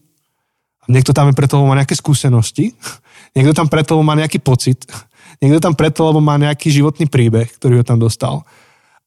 [0.91, 2.75] Niekto tam je preto, lebo má nejaké skúsenosti.
[3.39, 4.83] Niekto tam preto, lebo má nejaký pocit.
[5.43, 8.43] Niekto tam preto, lebo má nejaký životný príbeh, ktorý ho tam dostal.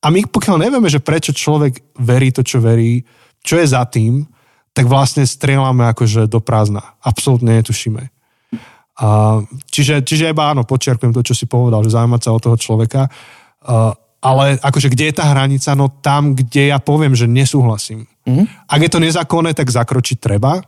[0.04, 3.04] A my pokiaľ nevieme, že prečo človek verí to, čo verí,
[3.44, 4.24] čo je za tým,
[4.74, 6.98] tak vlastne strieľame akože do prázdna.
[7.04, 8.13] Absolútne netušíme.
[8.94, 9.42] A,
[9.74, 13.10] čiže, čiže iba áno, počiarkujem to, čo si povedal, že zaujímať sa o toho človeka.
[13.66, 15.74] A, ale akože kde je tá hranica?
[15.74, 18.06] No tam, kde ja poviem, že nesúhlasím.
[18.24, 18.70] Mm-hmm.
[18.70, 20.62] Ak je to nezákonné, tak zakročiť treba.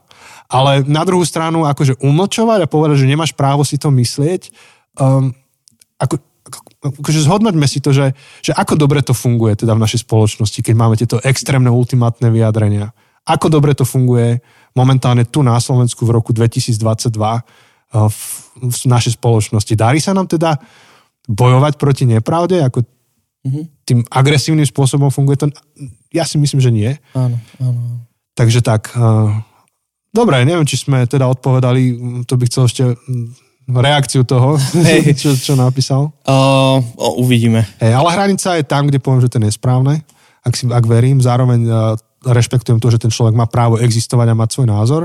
[0.49, 4.51] Ale na druhú stranu, akože umlčovať a povedať, že nemáš právo si to myslieť,
[4.99, 5.32] um,
[5.97, 6.19] ako,
[7.01, 8.11] akože zhodnoťme si to, že,
[8.43, 12.91] že ako dobre to funguje teda v našej spoločnosti, keď máme tieto extrémne ultimátne vyjadrenia.
[13.26, 14.43] Ako dobre to funguje
[14.78, 17.41] momentálne tu na Slovensku v roku 2022 uh,
[17.95, 18.19] v,
[18.59, 19.73] v našej spoločnosti.
[19.73, 20.59] Darí sa nám teda
[21.25, 23.63] bojovať proti nepravde, ako mm-hmm.
[23.87, 25.47] tým agresívnym spôsobom funguje to?
[26.13, 26.91] Ja si myslím, že nie.
[27.15, 28.05] Áno, áno.
[28.35, 29.31] Takže tak, uh,
[30.11, 31.81] dobre, neviem, či sme teda odpovedali,
[32.27, 32.83] to by chcel ešte
[33.65, 35.13] reakciu toho, hey.
[35.19, 36.13] čo, čo napísal?
[36.27, 36.83] Uh,
[37.17, 37.65] uvidíme.
[37.81, 40.05] Hey, ale hranica je tam, kde poviem, že to je nesprávne,
[40.45, 41.23] ak, si, ak verím.
[41.23, 45.03] Zároveň uh, rešpektujem to, že ten človek má právo existovať a mať svoj názor.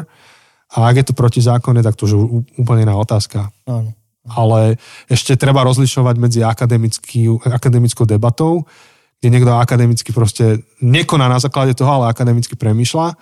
[0.70, 2.18] A ak je to protizákonné, tak to už je
[2.62, 3.50] úplne iná otázka.
[3.66, 3.90] Áno.
[4.30, 4.78] Ale
[5.10, 8.68] ešte treba rozlišovať medzi akademickou debatou,
[9.18, 13.18] kde niekto akademicky proste nekoná na základe toho, ale akademicky premýšľa.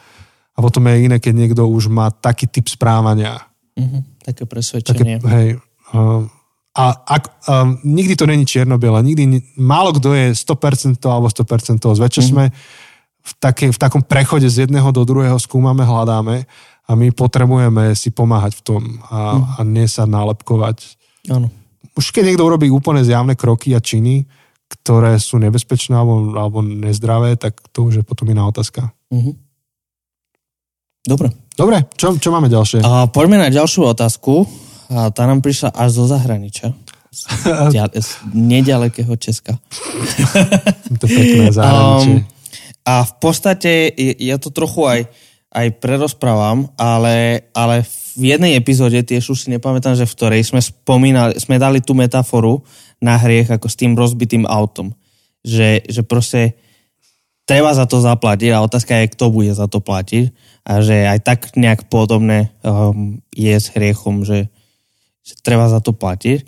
[0.54, 5.22] A potom je iné, keď niekto už má taký typ správania, Mm-hmm, také presvedčenie.
[5.22, 5.48] Také, hej,
[5.94, 6.26] uh,
[6.74, 12.22] a ak, um, nikdy to není čierno-biele, nikdy, málo kto je 100% alebo 100% zväčša
[12.22, 12.26] mm-hmm.
[12.26, 12.44] sme
[13.22, 16.42] v, také, v takom prechode z jedného do druhého skúmame, hľadáme
[16.88, 18.82] a my potrebujeme si pomáhať v tom
[19.12, 19.54] a, mm-hmm.
[19.54, 20.96] a nie sa nálepkovať.
[21.28, 21.52] Áno.
[21.92, 24.24] Už keď niekto urobí úplne zjavné kroky a činy,
[24.68, 28.88] ktoré sú nebezpečné alebo, alebo nezdravé, tak to už je potom iná otázka.
[29.12, 29.34] Mm-hmm.
[31.08, 31.28] Dobre.
[31.58, 32.84] Dobre, čo, čo máme ďalšie?
[32.84, 34.48] A poďme na ďalšiu otázku.
[34.88, 36.72] A tá nám prišla až zo zahraničia.
[37.12, 37.28] Z,
[37.76, 39.56] z nedalekého Česka.
[41.02, 42.24] to pekné zahraničie.
[42.24, 42.38] Um,
[42.88, 45.00] a v podstate ja to trochu aj,
[45.48, 47.80] aj prerozprávam, ale, ale
[48.18, 51.96] v jednej epizóde, tiež už si nepamätám, že v ktorej sme spomínali, sme dali tú
[51.96, 52.60] metaforu
[53.00, 54.92] na hriech ako s tým rozbitým autom.
[55.46, 56.58] Že, že proste
[57.48, 60.28] treba za to zaplatiť a otázka je, kto bude za to platiť
[60.68, 64.52] a že aj tak nejak podobné um, je s hriechom, že,
[65.24, 66.44] že treba za to platiť.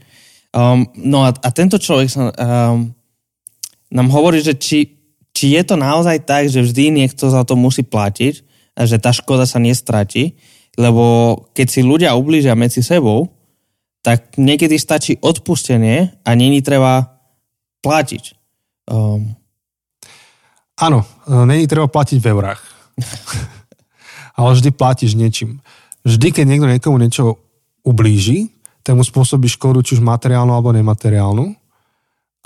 [0.52, 2.92] Um, no a, a tento človek sa, um,
[3.88, 4.92] nám hovorí, že či,
[5.32, 8.49] či je to naozaj tak, že vždy niekto za to musí platiť
[8.84, 10.36] že tá škoda sa nestratí,
[10.78, 13.32] lebo keď si ľudia ublížia medzi sebou,
[14.00, 17.20] tak niekedy stačí odpustenie a není treba
[17.84, 18.24] platiť.
[18.88, 19.40] Um,
[20.80, 22.60] Áno, e, není treba platiť v eurách.
[24.40, 25.60] Ale vždy platíš niečím.
[26.08, 27.36] Vždy, keď niekto niekomu niečo
[27.84, 28.48] ublíži,
[28.80, 31.52] tak mu spôsobí škodu, či už materiálnu alebo nemateriálnu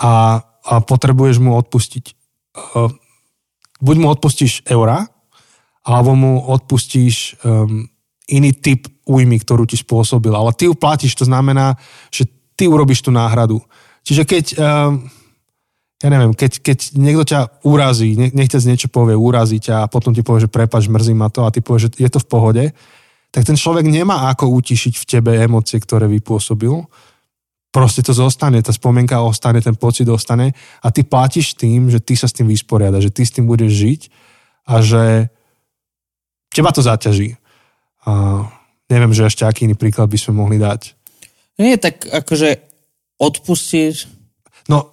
[0.03, 2.05] a, a potrebuješ mu odpustiť.
[2.11, 2.13] E,
[3.79, 5.07] buď mu odpustíš eura,
[5.85, 7.85] alebo mu odpustíš um,
[8.25, 10.33] iný typ újmy, ktorú ti spôsobil.
[10.33, 11.77] Ale ty ju platíš, to znamená,
[12.09, 12.25] že
[12.57, 13.61] ty urobíš tú náhradu.
[14.01, 14.45] Čiže keď...
[14.57, 15.07] Um,
[16.03, 19.89] ja neviem, keď, keď niekto ťa urazí, nech ťa z niečo povie, urazí ťa a
[19.89, 22.27] potom ti povie, že prepač, mrzí ma to a ty povieš, že je to v
[22.27, 22.63] pohode,
[23.31, 26.83] tak ten človek nemá ako utišiť v tebe emócie, ktoré vypôsobil.
[27.71, 30.51] Proste to zostane, tá spomienka ostane, ten pocit ostane
[30.83, 33.71] a ty platíš tým, že ty sa s tým vysporiada, že ty s tým budeš
[33.71, 34.01] žiť
[34.67, 35.03] a že
[36.51, 37.37] teba to zaťaží.
[38.05, 38.45] A
[38.91, 40.93] neviem, že ešte aký iný príklad by sme mohli dať.
[41.57, 42.59] Nie, tak akože
[43.15, 44.15] odpustiť
[44.65, 44.89] No,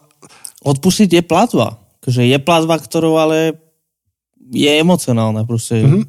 [0.64, 1.80] odpustiť je platba.
[2.00, 3.56] Akože je platba, ktorú ale
[4.52, 5.48] je emocionálna.
[5.48, 5.80] Proste.
[5.80, 6.04] Mm-hmm.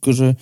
[0.00, 0.36] Akože,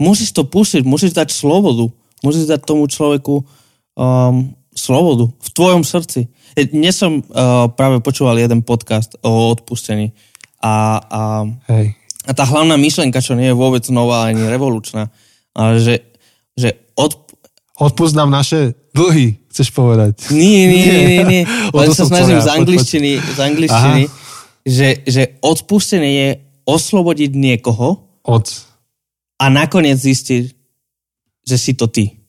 [0.00, 1.90] musíš to pustiť, musíš dať slobodu.
[2.24, 6.32] Musíš dať tomu človeku um, slobodu v tvojom srdci.
[6.56, 10.16] Dnes som uh, práve počúval jeden podcast o odpustení
[10.64, 11.20] a, a,
[11.68, 11.92] Hej.
[12.24, 15.12] A tá hlavná myšlenka, čo nie je vôbec nová ani revolučná,
[15.52, 15.94] ale že,
[16.56, 17.24] že od,
[17.74, 20.30] Odpúsť nám naše dlhy, chceš povedať.
[20.30, 21.42] Nie, nie, nie, nie.
[21.74, 24.02] Len sa snažím z angličtiny, z angličtiny
[24.64, 26.28] že, že odpustenie je
[26.64, 28.46] oslobodiť niekoho Od...
[29.36, 30.42] a nakoniec zistiť,
[31.44, 32.23] že si to ty.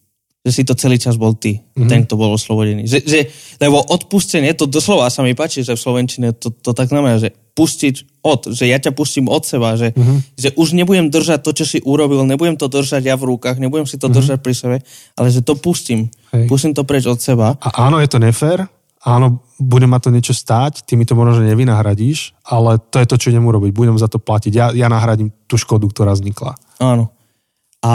[0.45, 1.89] Že si to celý čas bol ty, mm-hmm.
[1.89, 2.85] ten, kto bol oslobodený.
[2.85, 3.19] Že, že,
[3.57, 7.33] lebo odpustenie, to doslova sa mi páči, že v Slovenčine to, to tak znamená, že
[7.57, 10.17] pustiť od, že ja ťa pustím od seba, že, mm-hmm.
[10.37, 13.89] že už nebudem držať to, čo si urobil, nebudem to držať ja v rukách, nebudem
[13.89, 14.17] si to mm-hmm.
[14.21, 14.77] držať pri sebe,
[15.17, 16.13] ale že to pustím.
[16.29, 16.45] Hej.
[16.45, 17.57] Pustím to preč od seba.
[17.57, 18.69] A áno, je to nefér,
[19.05, 23.07] áno, bude ma to niečo stáť, ty mi to možno, že nevynahradíš, ale to je
[23.07, 24.51] to, čo idem urobiť, budem za to platiť.
[24.51, 26.57] Ja, ja nahradím tú škodu, ktorá vznikla.
[26.81, 27.13] Áno.
[27.85, 27.93] A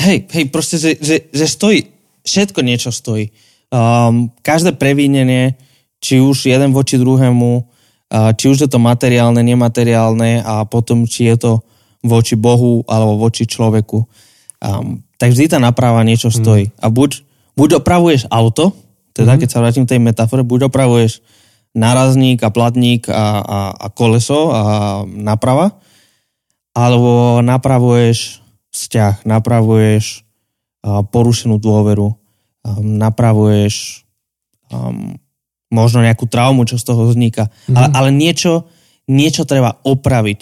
[0.00, 1.90] hej, hej, proste, že, že, že stojí,
[2.24, 3.32] všetko niečo stojí.
[3.72, 5.58] Um, každé prevínenie
[6.00, 7.66] či už jeden voči druhému,
[8.38, 11.52] či už je to materiálne, nemateriálne a potom či je to
[12.06, 14.06] voči Bohu alebo voči človeku.
[14.62, 16.36] Um, tak vždy tá naprava niečo mhm.
[16.36, 16.64] stojí.
[16.70, 16.74] Mm.
[16.78, 17.10] A buď,
[17.58, 18.76] buď opravuješ auto,
[19.16, 19.38] teda mm.
[19.42, 21.24] keď sa vrátim k tej metafore, buď opravuješ
[21.76, 24.62] nárazník a platník a, a, a koleso a
[25.04, 25.76] naprava,
[26.72, 28.45] alebo napravuješ
[28.76, 30.26] vzťah, napravuješ
[30.84, 32.14] porušenú dôveru,
[32.78, 34.06] napravuješ
[34.70, 35.18] um,
[35.70, 37.50] možno nejakú traumu, čo z toho vzniká.
[37.50, 37.76] Mm-hmm.
[37.76, 38.70] Ale, ale niečo,
[39.10, 40.40] niečo treba opraviť.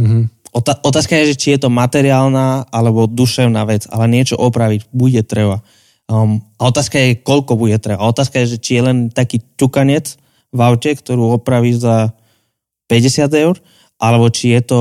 [0.00, 0.22] Mm-hmm.
[0.52, 5.20] Ota- otázka je, že či je to materiálna alebo duševná vec, ale niečo opraviť bude
[5.24, 5.64] treba.
[6.08, 8.04] Um, a otázka je, koľko bude treba.
[8.04, 10.16] A otázka je, že či je len taký čukanec
[10.52, 12.12] v aute, ktorú opravíš za
[12.92, 13.56] 50 eur,
[13.96, 14.80] alebo či je to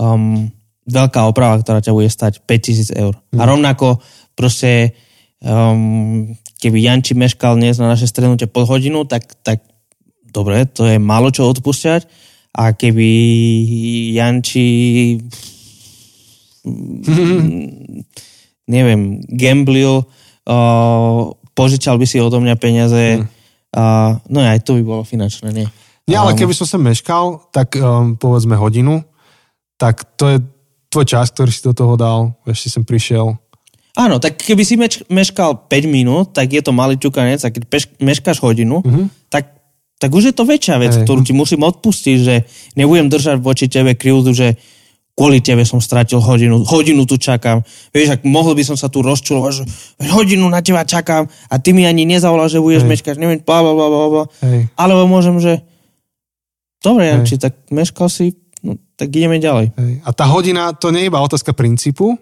[0.00, 0.48] um,
[0.90, 3.14] veľká oprava, ktorá ťa bude stať 5000 eur.
[3.32, 3.38] Mm.
[3.38, 3.86] A rovnako
[4.34, 4.98] proste
[5.40, 9.64] um, keby Janči meškal dnes na naše strednutie pol hodinu, tak, tak
[10.28, 12.28] dobre, to je málo čo odpúšťať.
[12.50, 13.08] A keby
[14.18, 14.66] Janči
[18.70, 21.20] neviem, gamblil, uh,
[21.56, 23.26] požičal by si odo mňa peniaze, mm.
[23.74, 25.66] uh, no aj to by bolo finančné, nie?
[26.10, 29.06] Nie, ale keby som sa meškal, tak um, povedzme hodinu,
[29.78, 30.38] tak to je
[30.90, 33.38] tvoj čas, ktorý si do toho dal, vieš, si sem prišiel.
[33.94, 37.62] Áno, tak keby si meč, meškal 5 minút, tak je to malý čukanec, a keď
[37.66, 39.06] peš, meškáš hodinu, uh-huh.
[39.30, 39.54] tak,
[39.98, 41.02] tak už je to väčšia vec, hey.
[41.02, 42.34] ktorú ti musím odpustiť, že
[42.78, 44.58] nebudem držať voči tebe krivdu, že
[45.18, 47.60] kvôli tebe som stratil hodinu, hodinu tu čakám.
[47.92, 49.64] Vieš, ak mohol by som sa tu rozčulovať, že
[50.16, 53.74] hodinu na teba čakám a ty mi ani nezavolal, že budeš meškať, neviem, bla, bla,
[53.74, 54.24] bla, bla.
[54.78, 55.60] Alebo môžem, že
[56.80, 58.32] dobre, Janči, tak meškal si,
[59.00, 59.72] tak ideme ďalej.
[59.72, 59.92] Hej.
[60.04, 62.20] A tá hodina, to nie je iba otázka princípu,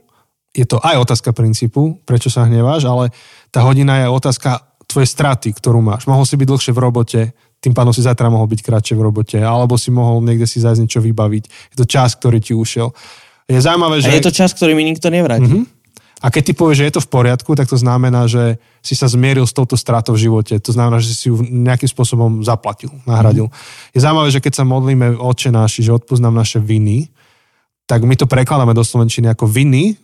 [0.54, 3.10] je to aj otázka princípu, prečo sa hneváš, ale
[3.50, 6.08] tá hodina je otázka tvojej straty, ktorú máš.
[6.08, 7.20] Mohol si byť dlhšie v robote,
[7.58, 10.80] tým pádom si zajtra mohol byť kratšie v robote, alebo si mohol niekde si zájsť
[10.80, 11.44] niečo vybaviť.
[11.74, 12.94] Je to čas, ktorý ti ušiel.
[13.50, 14.08] Je zaujímavé, že...
[14.08, 15.50] A je to čas, ktorý mi nikto nevráti.
[15.50, 15.66] Uh-huh.
[16.18, 18.58] A keď ty povieš, že je to v poriadku, tak to znamená, že
[18.88, 20.56] si sa zmieril s touto stratou v živote.
[20.56, 23.52] To znamená, že si ju nejakým spôsobom zaplatil, nahradil.
[23.52, 23.54] Mm.
[23.92, 27.12] Je zaujímavé, že keď sa modlíme oče náši, že odpúsť nám naše viny,
[27.84, 30.00] tak my to prekladáme do Slovenčiny ako viny,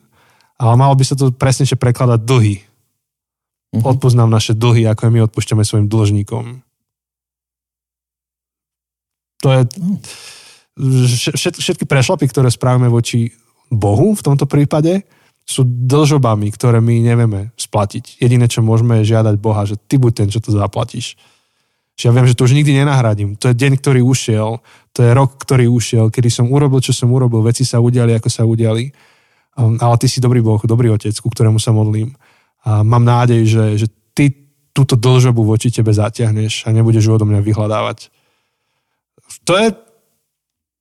[0.61, 2.61] ale malo by sa to presnejšie prekladať dlhy.
[2.61, 3.89] Mm-hmm.
[3.89, 6.61] Odpúsť nám naše dlhy, ako aj my odpúšťame svojim dlžníkom.
[9.45, 9.61] To je...
[11.55, 13.31] Všetky prešlapy, ktoré spravíme voči
[13.71, 15.07] Bohu v tomto prípade,
[15.45, 18.17] sú dlžobami, ktoré my nevieme splatiť.
[18.17, 21.21] Jediné, čo môžeme je žiadať Boha, že ty buď ten, čo to zaplatíš.
[21.95, 23.37] Že ja viem, že to už nikdy nenahradím.
[23.39, 24.65] To je deň, ktorý ušiel,
[24.97, 28.29] to je rok, ktorý ušiel, kedy som urobil, čo som urobil, veci sa udiali, ako
[28.33, 28.89] sa udiali.
[29.55, 32.17] Um, ale ty si dobrý Boh, dobrý otec, ku ktorému sa modlím.
[32.65, 33.87] A mám nádej, že, že
[34.17, 34.33] ty
[34.75, 38.11] túto dlžobu voči tebe zatiahneš a nebudeš ju odo mňa vyhľadávať.
[39.47, 39.71] To je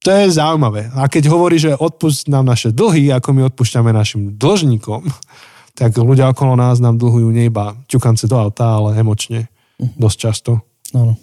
[0.03, 0.91] to je zaujímavé.
[0.99, 5.07] A keď hovorí, že odpust nám naše dlhy, ako my odpúšťame našim dlžníkom,
[5.79, 9.47] tak ľudia okolo nás nám dlhujú nie iba ťukance do auta, ale emočne.
[9.79, 9.95] Mhm.
[9.97, 10.51] Dosť často.
[10.91, 11.15] Áno.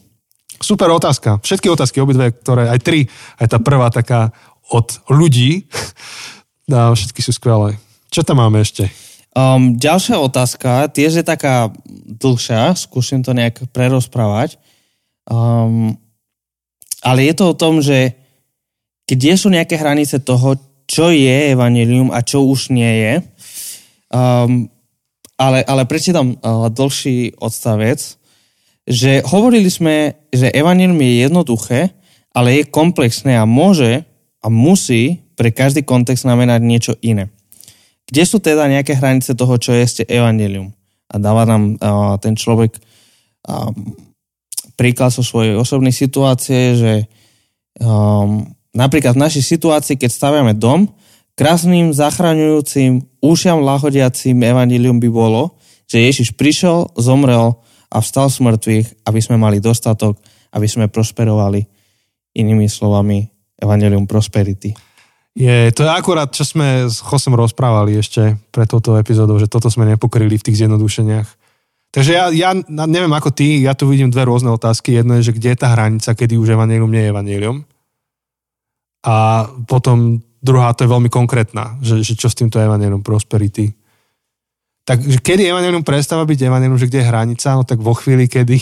[0.61, 1.41] Super otázka.
[1.41, 3.09] Všetky otázky, obidve, ktoré, aj tri,
[3.41, 4.33] aj tá prvá taká
[4.73, 5.69] od ľudí,
[6.77, 7.77] a všetky sú skvelé.
[8.11, 8.91] Čo tam máme ešte?
[9.31, 11.71] Um, ďalšia otázka, tiež je taká
[12.19, 14.59] dlhšia, skúsim to nejak prerozprávať.
[15.31, 15.95] Um,
[17.01, 18.20] ale je to o tom, že
[19.11, 20.55] kde sú nejaké hranice toho,
[20.87, 23.15] čo je evanelium a čo už nie je.
[24.15, 24.71] Um,
[25.35, 27.99] ale, ale prečítam uh, dlhší odstavec,
[28.87, 31.81] že hovorili sme, že evanelium je jednoduché,
[32.31, 34.07] ale je komplexné a môže
[34.43, 37.35] a musí pre každý kontext znamenať niečo iné.
[38.07, 40.71] Kde sú teda nejaké hranice toho, čo je ešte evanelium?
[41.11, 42.79] A dáva nám uh, ten človek
[43.47, 43.75] um,
[44.79, 46.93] príklad so svojej osobnej situácie, že
[47.83, 50.91] um, Napríklad v našej situácii, keď staviame dom,
[51.35, 55.59] krásnym, zachraňujúcim, ušiam lahodiacím evanílium by bolo,
[55.91, 57.59] že Ježiš prišiel, zomrel
[57.91, 60.15] a vstal z mŕtvych, aby sme mali dostatok,
[60.55, 61.67] aby sme prosperovali.
[62.31, 63.27] Inými slovami,
[63.59, 64.71] evanílium prosperity.
[65.35, 69.67] Je, to je akurát, čo sme s Chosem rozprávali ešte pre toto epizódou, že toto
[69.67, 71.29] sme nepokryli v tých zjednodušeniach.
[71.91, 74.95] Takže ja, ja neviem ako ty, ja tu vidím dve rôzne otázky.
[74.95, 77.57] Jedno je, že kde je tá hranica, kedy už evanílium nie je evanílium.
[79.01, 83.73] A potom druhá, to je veľmi konkrétna, že, že čo s týmto evanelium prosperity.
[84.85, 88.57] Takže kedy evanelium prestáva byť evanelium, že kde je hranica, no tak vo chvíli, kedy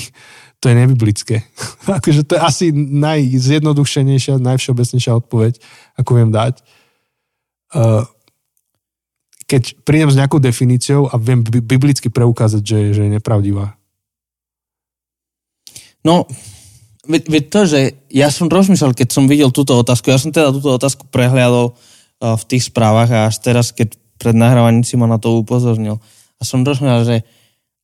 [0.59, 1.36] to je nebiblické.
[1.99, 5.62] akože to je asi najzjednodušenejšia, najvšeobecnejšia odpoveď,
[5.97, 6.55] ako viem dať.
[7.72, 8.03] Uh,
[9.49, 13.80] keď prídem s nejakou definíciou a viem biblicky preukázať, že, že je nepravdivá.
[16.05, 16.28] No,
[17.09, 17.80] Veď, veď to, že
[18.12, 22.36] ja som rozmýšľal, keď som videl túto otázku, ja som teda túto otázku prehliadol uh,
[22.36, 25.96] v tých správach a až teraz, keď pred nahrávaním si ma na to upozornil.
[26.36, 27.16] A som rozmýšľal, že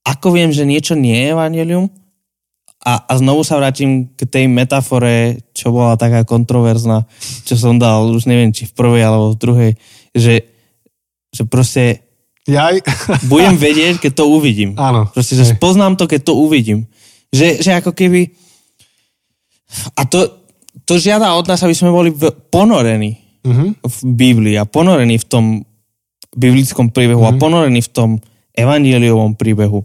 [0.04, 1.88] ako viem, že niečo nie je evanelium
[2.84, 7.08] a, a znovu sa vrátim k tej metafore, čo bola taká kontroverzná,
[7.48, 9.72] čo som dal, už neviem, či v prvej alebo v druhej,
[10.12, 10.44] že,
[11.32, 12.04] že proste
[12.44, 12.84] Jaj.
[13.32, 14.76] budem vedieť, keď to uvidím.
[14.76, 15.08] Áno.
[15.08, 16.84] Proste, že poznám to, keď to uvidím.
[17.32, 18.43] Že, že ako keby...
[19.94, 20.42] A to,
[20.84, 23.76] to žiada od nás, aby sme boli v, ponorení Uh-huh.
[23.76, 25.44] v Biblii a ponorení v tom
[26.32, 27.28] biblickom príbehu Mhm.
[27.28, 28.10] a ponorení v tom
[28.56, 29.84] evangeliovom príbehu.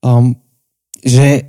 [0.00, 0.32] Um,
[1.04, 1.44] že,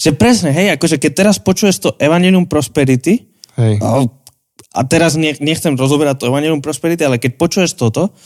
[0.00, 3.28] že presne, hej, akože keď teraz počuješ to evangelium prosperity,
[3.60, 3.84] Hej.
[3.84, 4.08] a,
[4.74, 8.16] a teraz ne, nechcem rozoberať to evangelium prosperity, ale keď počuješ toto,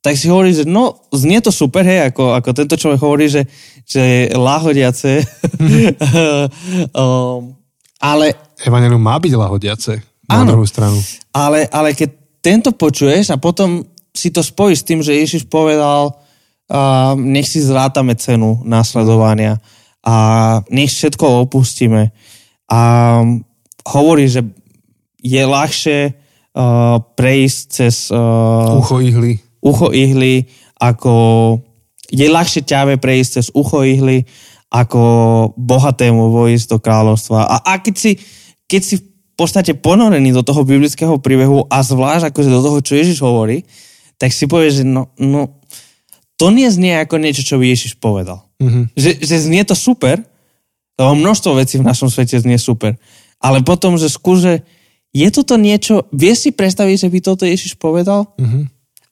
[0.00, 3.50] tak si hovoríš, že no, znie to super, hej, ako, ako tento človek hovorí, že,
[3.84, 5.26] že je láhodiace.
[6.94, 7.59] um,
[8.00, 9.92] ale Evangelium má byť lahodiace.
[10.26, 10.56] Na Áno.
[10.56, 10.96] druhú stranu.
[11.34, 13.82] Ale, ale keď tento počuješ a potom
[14.14, 19.58] si to spojíš s tým, že Ježiš povedal, uh, nech si zrátame cenu následovania
[20.00, 20.14] a
[20.70, 22.14] nech všetko opustíme.
[22.70, 22.80] A
[23.84, 24.46] hovorí, že
[25.20, 29.42] je ľahšie uh, prejsť cez uh, Ucho ihly.
[29.60, 30.46] ucho ihly,
[30.80, 31.12] ako
[32.08, 34.24] je ľahšie ťave prejsť cez ucho ihly,
[34.70, 35.02] ako
[35.58, 37.42] bohatému vojsť do kráľovstva.
[37.42, 38.12] A, a keď, si,
[38.70, 42.94] keď si v podstate ponorený do toho biblického príbehu a zvlášť akože do toho, čo
[42.94, 43.66] Ježiš hovorí,
[44.14, 45.58] tak si povieš, že no, no
[46.38, 48.46] to nie znie ako niečo, čo by Ježiš povedal.
[48.62, 48.94] Mhm.
[48.94, 50.22] Že, že znie to super,
[50.94, 52.94] lebo množstvo vecí v našom svete znie super,
[53.42, 54.62] ale potom, že skúže,
[55.10, 58.30] je toto niečo, vieš si predstaviť, že by toto Ježiš povedal?
[58.38, 58.70] Mhm.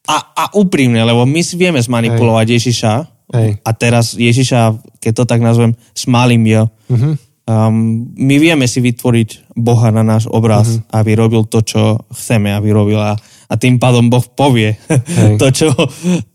[0.09, 3.61] A, a úprimne, lebo my si vieme zmanipulovať Ježiša Hej.
[3.61, 6.63] a teraz Ježiša, keď to tak nazvem, smalým jo.
[6.89, 7.11] Mhm.
[7.49, 10.81] Um, my vieme si vytvoriť Boha na náš obraz, Mhm.
[10.93, 11.81] aby robil to, čo
[12.13, 13.17] chceme, aby robil a,
[13.49, 15.37] a tým pádom Boh povie Hej.
[15.41, 15.69] to čo,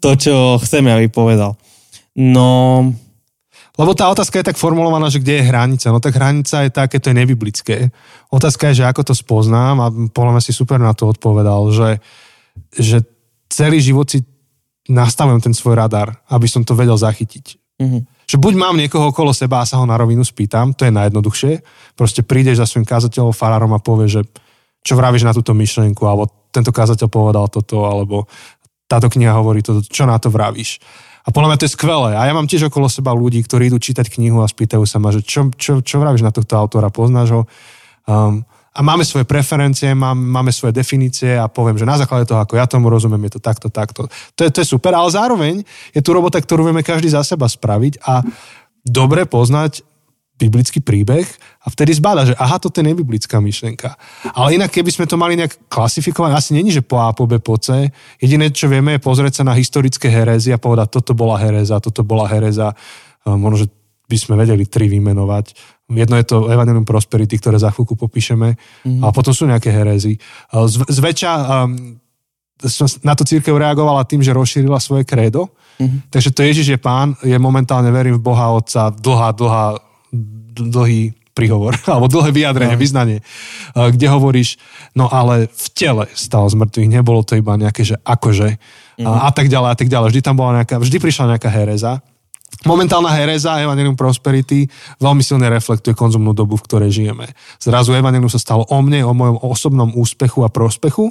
[0.03, 1.55] to, čo chceme, aby povedal.
[2.15, 2.91] No,
[3.75, 5.91] Lebo tá otázka je tak formulovaná, že kde je hranica.
[5.91, 7.77] No tak hranica je tá, keď to je nebiblické.
[8.31, 11.99] Otázka je, že ako to spoznám a podľa mňa si super na to odpovedal, že,
[12.71, 13.03] že
[13.51, 14.23] celý život si
[14.89, 17.79] nastavujem ten svoj radar, aby som to vedel zachytiť.
[17.81, 18.01] mhm.
[18.25, 21.61] Že buď mám niekoho okolo seba a sa ho na rovinu spýtam, to je najjednoduchšie.
[21.93, 24.23] Proste prídeš za svojim kazateľom, farárom a povieš, že
[24.81, 28.25] čo vravíš na túto myšlienku, alebo tento kazateľ povedal toto, alebo
[28.89, 30.81] táto kniha hovorí toto, čo na to vravíš.
[31.25, 32.13] A podľa mňa to je skvelé.
[32.17, 35.09] A ja mám tiež okolo seba ľudí, ktorí idú čítať knihu a spýtajú sa ma,
[35.09, 37.43] že čo, čo, čo vravíš na tohto autora, poznáš ho?
[38.05, 38.45] Um,
[38.75, 42.59] a máme svoje preferencie, mám, máme svoje definície a poviem, že na základe toho, ako
[42.59, 44.11] ja tomu rozumiem, je to takto, takto.
[44.35, 45.63] To je, to je super, ale zároveň
[45.95, 48.27] je tu robota, ktorú vieme každý za seba spraviť a
[48.83, 49.87] dobre poznať
[50.35, 51.23] biblický príbeh
[51.63, 53.95] a vtedy zbada, že aha, toto je nebiblická myšlienka.
[54.35, 57.39] Ale inak, keby sme to mali nejak klasifikovať, asi není, že po A, po B,
[57.39, 57.87] po C.
[58.19, 62.03] Jediné, čo vieme, je pozrieť sa na historické herézy a povedať, toto bola hereza, toto
[62.03, 62.75] bola hereza.
[63.23, 63.67] Um, Možno, že
[64.05, 65.57] by sme vedeli tri vymenovať.
[65.93, 68.57] Jedno je to Evangelium Prosperity, ktoré za chvíľku popíšeme.
[68.85, 69.01] Mm.
[69.05, 70.21] A potom sú nejaké herézy.
[70.53, 71.33] Uh, Z, zväčša
[71.65, 72.01] um,
[73.03, 75.51] na to církev reagovala tým, že rozšírila svoje krédo.
[75.77, 76.09] Mm-hmm.
[76.09, 79.67] Takže to Ježiš je pán, je momentálne verím v Boha Otca, dlhá, dlhá,
[80.55, 82.81] dlhý príhovor, alebo dlhé vyjadrenie, no.
[82.81, 83.19] vyznanie,
[83.75, 84.57] uh, kde hovoríš,
[84.95, 89.05] no ale v tele stal z mŕtvych, nebolo to iba nejaké, že akože, mm-hmm.
[89.05, 90.09] a, a tak ďalej, a tak ďalej.
[90.15, 92.01] Vždy tam bola nejaká, vždy prišla nejaká hereza.
[92.63, 94.71] Momentálna hereza Evangelium Prosperity
[95.03, 97.35] veľmi silne reflektuje konzumnú dobu, v ktorej žijeme.
[97.59, 101.11] Zrazu Evangelium sa stalo o mne, o mojom osobnom úspechu a prospechu.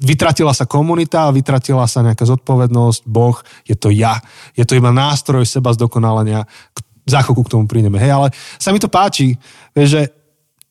[0.00, 4.18] Vytratila sa komunita, vytratila sa nejaká zodpovednosť, Boh, je to ja.
[4.56, 6.48] Je to iba nástroj seba zdokonalenia.
[7.06, 8.02] Za chvíľku k tomu prídeme.
[8.02, 9.38] Hej, ale sa mi to páči,
[9.76, 10.10] že,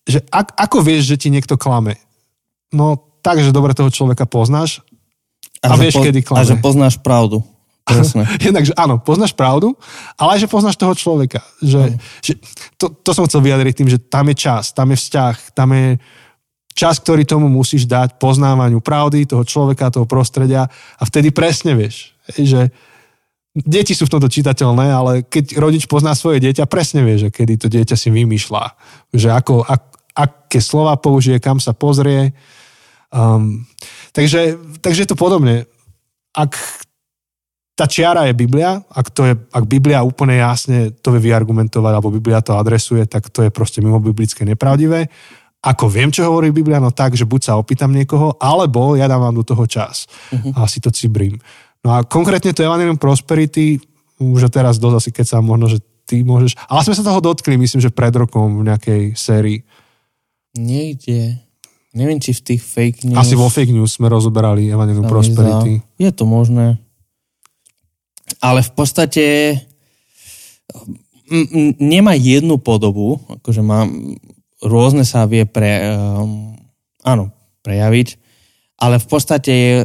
[0.04, 2.02] že ak, ako vieš, že ti niekto klame?
[2.76, 4.84] No tak, že dobre toho človeka poznáš
[5.64, 6.43] a, že vieš, kedy klame.
[6.43, 7.41] A že poznáš pravdu.
[7.86, 8.26] Presne.
[8.46, 9.78] Jednak, že áno, poznáš pravdu,
[10.18, 11.46] ale aj, že poznáš toho človeka.
[11.62, 12.34] Že, že
[12.82, 15.88] to, to som chcel vyjadriť tým, že tam je čas, tam je vzťah, tam je
[16.76, 20.68] čas, ktorý tomu musíš dať poznávaniu pravdy, toho človeka, toho prostredia
[21.00, 22.68] a vtedy presne vieš, že
[23.56, 27.56] deti sú v tomto čitateľné, ale keď rodič pozná svoje dieťa, presne vie, že kedy
[27.56, 28.76] to dieťa si vymýšľa,
[29.16, 32.36] že ako, ak, aké slova použije, kam sa pozrie.
[33.16, 33.64] Um,
[34.12, 35.64] takže, takže je to podobne.
[36.36, 36.60] Ak
[37.76, 42.07] tá čiara je Biblia, ak, to je, ak Biblia úplne jasne to vie vyargumentovať, alebo
[42.15, 45.11] Biblia to adresuje, tak to je proste mimo biblické nepravdivé.
[45.59, 49.36] Ako viem, čo hovorí Biblia, no tak, že buď sa opýtam niekoho, alebo ja dávam
[49.36, 50.55] do toho čas uh-huh.
[50.55, 51.36] a si to cibrím.
[51.84, 53.84] No a konkrétne to Evangelium Prosperity,
[54.23, 57.59] už teraz dosť asi keď sa možno, že ty môžeš, ale sme sa toho dotkli,
[57.59, 59.65] myslím, že pred rokom v nejakej sérii.
[60.55, 61.43] Niekde.
[61.91, 63.19] Neviem, či v tých fake news.
[63.19, 65.84] Asi vo fake news sme rozoberali Evangelium Prosperity.
[65.99, 66.85] Je to možné.
[68.46, 69.26] Ale v podstate
[71.82, 73.89] nemá jednu podobu, akože má
[74.62, 76.54] rôzne sa vie pre, um,
[77.02, 77.34] áno,
[77.66, 78.22] prejaviť,
[78.78, 79.76] ale v podstate je,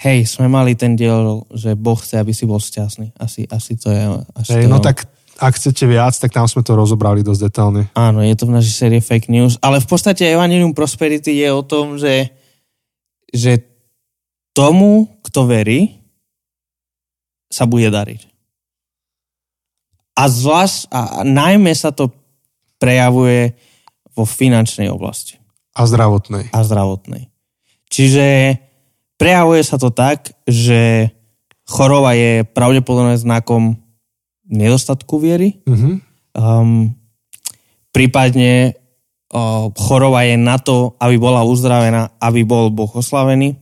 [0.00, 3.12] hej, sme mali ten diel, že Boh chce, aby si bol šťastný.
[3.20, 4.02] Asi, asi to je...
[4.32, 5.04] Asi Hej, to no tak
[5.38, 7.82] ak chcete viac, tak tam sme to rozobrali dosť detálne.
[7.94, 11.62] Áno, je to v našej série fake news, ale v podstate Evangelium Prosperity je o
[11.62, 12.34] tom, že,
[13.30, 13.62] že
[14.50, 15.97] tomu, kto verí,
[17.48, 18.28] sa bude dariť.
[20.18, 22.12] A zvlášť, a, najmä sa to
[22.76, 23.54] prejavuje
[24.14, 25.38] vo finančnej oblasti
[25.74, 26.50] A zdravotnej.
[26.50, 27.30] a zdravotnej.
[27.88, 28.58] Čiže
[29.16, 31.10] prejavuje sa to tak, že
[31.64, 33.78] choroba je pravdepodobne znakom
[34.48, 36.06] nedostatku viery, Mhm.
[36.38, 36.94] Um,
[37.90, 38.78] prípadne
[39.34, 43.58] uh, choroba je na to, aby bola uzdravená, aby bol Boh oslavený.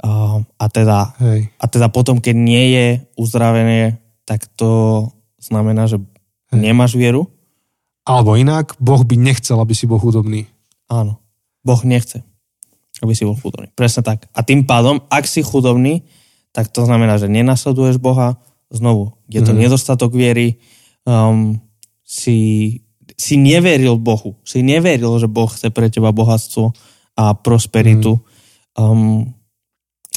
[0.00, 1.52] Uh, a, teda, Hej.
[1.60, 2.86] a teda potom, keď nie je
[3.20, 5.04] uzdravené, tak to
[5.36, 6.00] znamená, že
[6.48, 6.56] Hej.
[6.56, 7.28] nemáš vieru.
[8.08, 10.48] Alebo inak, Boh by nechcel, aby si bol chudobný.
[10.88, 11.20] Áno.
[11.60, 12.24] Boh nechce,
[13.04, 13.68] aby si bol chudobný.
[13.76, 14.24] Presne tak.
[14.32, 16.00] A tým pádom, ak si chudobný,
[16.50, 18.40] tak to znamená, že nenasleduješ Boha.
[18.72, 19.66] Znovu, je to Mhm.
[19.66, 20.56] nedostatok viery.
[21.04, 21.60] Um,
[22.00, 22.80] si,
[23.20, 24.38] si neveril Bohu.
[24.46, 26.72] Si neveril, že Boh chce pre teba bohatstvo
[27.20, 28.16] a prosperitu.
[28.78, 29.34] Um,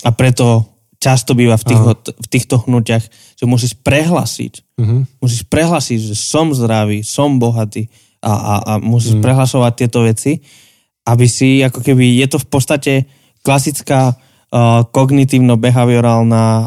[0.04, 0.68] a preto
[0.99, 1.95] často býva v, tých, Áno.
[1.99, 3.04] v týchto hnutiach,
[3.36, 4.80] že musíš prehlasiť.
[4.80, 5.20] Mhm.
[5.20, 7.91] Musíš prehlasiť, že som zdravý, som bohatý
[8.24, 9.24] a, a, a musíš Mm.
[9.24, 10.39] prehlasovať tieto veci,
[11.04, 12.93] aby si, ako keby, je to v podstate
[13.43, 16.66] klasická uh, kognitívno-behaviorálna uh,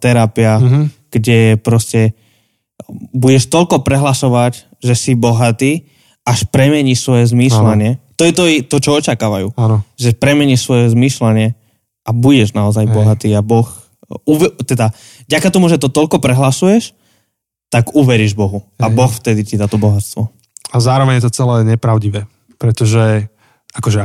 [0.00, 0.82] terapia, Mhm.
[1.12, 2.16] kde proste
[3.12, 5.86] budeš toľko prehlasovať, že si bohatý,
[6.24, 8.00] až premeníš svoje zmýšľanie.
[8.16, 9.52] To je to, to, čo očakávajú.
[9.60, 9.84] Áno.
[10.00, 11.52] Že premeníš svoje zmýšľanie
[12.04, 12.92] a budeš naozaj Hej.
[12.92, 13.66] bohatý a Boh,
[14.28, 14.92] uve, teda,
[15.26, 16.92] ďaká tomu, že to toľko prehlasuješ,
[17.72, 18.62] tak uveríš Bohu.
[18.78, 18.86] A.
[18.92, 20.28] Boh vtedy ti dá to bohatstvo.
[20.70, 22.28] A zároveň je to celé nepravdivé.
[22.60, 23.26] Pretože,
[23.74, 23.98] akože,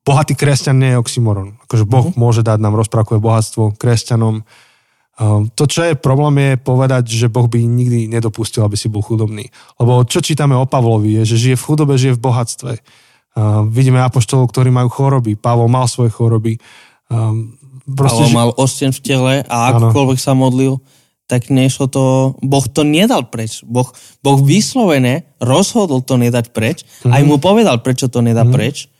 [0.00, 1.60] bohatý kresťan nie je oxymoron.
[1.68, 2.16] Akože Boh Mhm.
[2.16, 4.40] môže dať nám rozprávkové bohatstvo kresťanom.
[5.18, 9.02] Um, to, čo je problém, je povedať, že Boh by nikdy nedopustil, aby si bol
[9.02, 9.50] chudobný.
[9.76, 12.72] Lebo čo čítame o Pavlovi, je, že žije v chudobe, žije v bohatstve.
[13.34, 15.34] Uh, vidíme apoštolov, ktorí majú choroby.
[15.34, 16.56] Pavol mal svoje choroby.
[17.08, 17.56] Um,
[17.88, 20.76] Proste, ži- mal osten v tele a akokoľvek sa modlil,
[21.24, 22.04] tak nešlo to,
[22.38, 23.60] Boh to nedal preč.
[23.62, 23.88] Boh,
[24.20, 27.10] boh vyslovene rozhodol to nedať preč, Mhm.
[27.10, 28.92] aj mu povedal, prečo to nedá preč.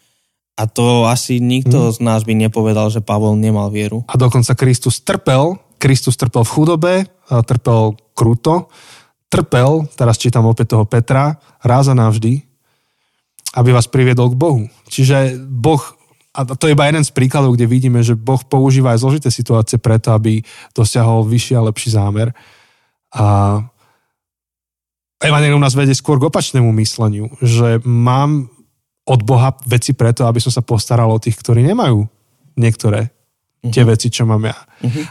[0.57, 4.03] A to asi nikto z nás by nepovedal, že Pavol nemal vieru.
[4.05, 6.95] A dokonca Kristus trpel, Kristus trpel v chudobe,
[7.29, 8.67] a trpel kruto,
[9.29, 12.41] trpel, teraz čítam opäť toho Petra, raz a navždy,
[13.55, 14.63] aby vás priviedol k Bohu.
[14.89, 15.79] Čiže Boh,
[16.39, 19.83] a to je iba jeden z príkladov, kde vidíme, že Boh používa aj zložité situácie
[19.83, 22.31] preto, aby dosiahol vyšší a lepší zámer.
[23.11, 23.59] A
[25.19, 28.47] Evangelium nás vedie skôr k opačnému mysleniu, že mám
[29.03, 32.07] od Boha veci preto, aby som sa postaral o tých, ktorí nemajú
[32.55, 33.11] niektoré
[33.75, 34.55] tie veci, čo mám ja.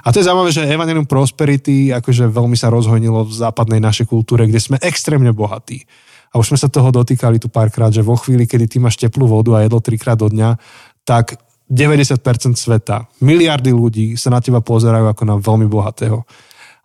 [0.07, 4.47] A to je zaujímavé, že Evangelium Prosperity akože veľmi sa rozhojnilo v západnej našej kultúre,
[4.47, 5.83] kde sme extrémne bohatí.
[6.31, 9.27] A už sme sa toho dotýkali tu párkrát, že vo chvíli, kedy ty máš teplú
[9.27, 10.59] vodu a jedlo trikrát do dňa,
[11.07, 11.39] tak
[11.71, 12.19] 90%
[12.59, 16.27] sveta, miliardy ľudí sa na teba pozerajú ako na veľmi bohatého.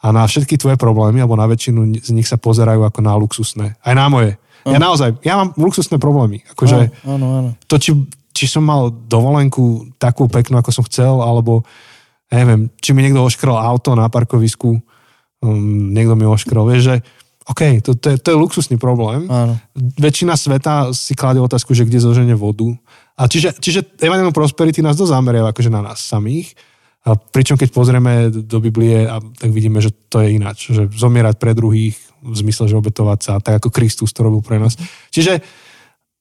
[0.03, 3.67] A na všetky tvoje problémy, alebo na väčšinu z nich sa pozerajú ako na luxusné.
[3.79, 4.35] Aj na moje.
[4.67, 6.43] Ja naozaj, ja mám luxusné problémy.
[6.55, 7.51] Akože, Áno, áno.
[7.67, 7.95] to, či,
[8.31, 11.67] či som mal dovolenku takú peknú, ako som chcel, alebo
[12.31, 14.79] neviem, či mi niekto oškrel auto na parkovisku,
[15.43, 16.97] um, niekto mi oškrel, vieš, že
[17.43, 19.27] OK, to, to, je, to je luxusný problém.
[19.27, 19.59] Áno.
[19.99, 22.71] Väčšina sveta si kladie otázku, že kde zožene vodu.
[23.23, 26.59] A čiže, čiže Evangelium Prosperity nás dosť zameriava akože na nás samých.
[27.07, 30.75] A pričom keď pozrieme do Biblie, a tak vidíme, že to je ináč.
[30.75, 34.59] Že zomierať pre druhých, v zmysle, že obetovať sa, tak ako Kristus to robil pre
[34.59, 34.75] nás.
[35.11, 35.43] Čiže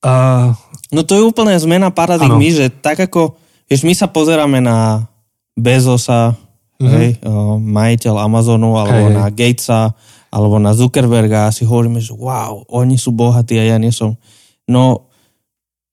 [0.02, 0.54] uh,
[0.90, 3.38] No to je úplne zmena paradigmy, že tak ako,
[3.70, 5.06] vieš, my sa pozeráme na
[5.54, 6.34] Bezosa,
[6.82, 6.90] Mhm.
[6.98, 9.14] hej, o, majiteľ Amazonu, alebo hej.
[9.14, 9.94] na Gatesa,
[10.34, 14.18] alebo na Zuckerberga a si hovoríme, že wow, oni sú bohatí a ja nie som.
[14.66, 15.11] No,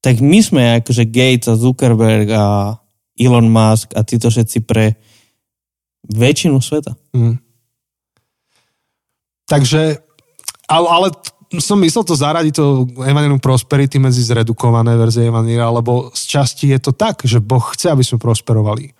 [0.00, 2.76] tak my sme akože Gates a Zuckerberg a
[3.20, 4.96] Elon Musk a títo všetci pre
[6.08, 6.96] väčšinu sveta.
[7.12, 7.36] Mm.
[9.44, 10.00] Takže,
[10.72, 11.08] ale, ale
[11.58, 16.78] som myslel to zaradiť to Evangelium Prosperity medzi zredukované verzie Evangelia, lebo z časti je
[16.78, 18.94] to tak, že Boh chce, aby sme prosperovali.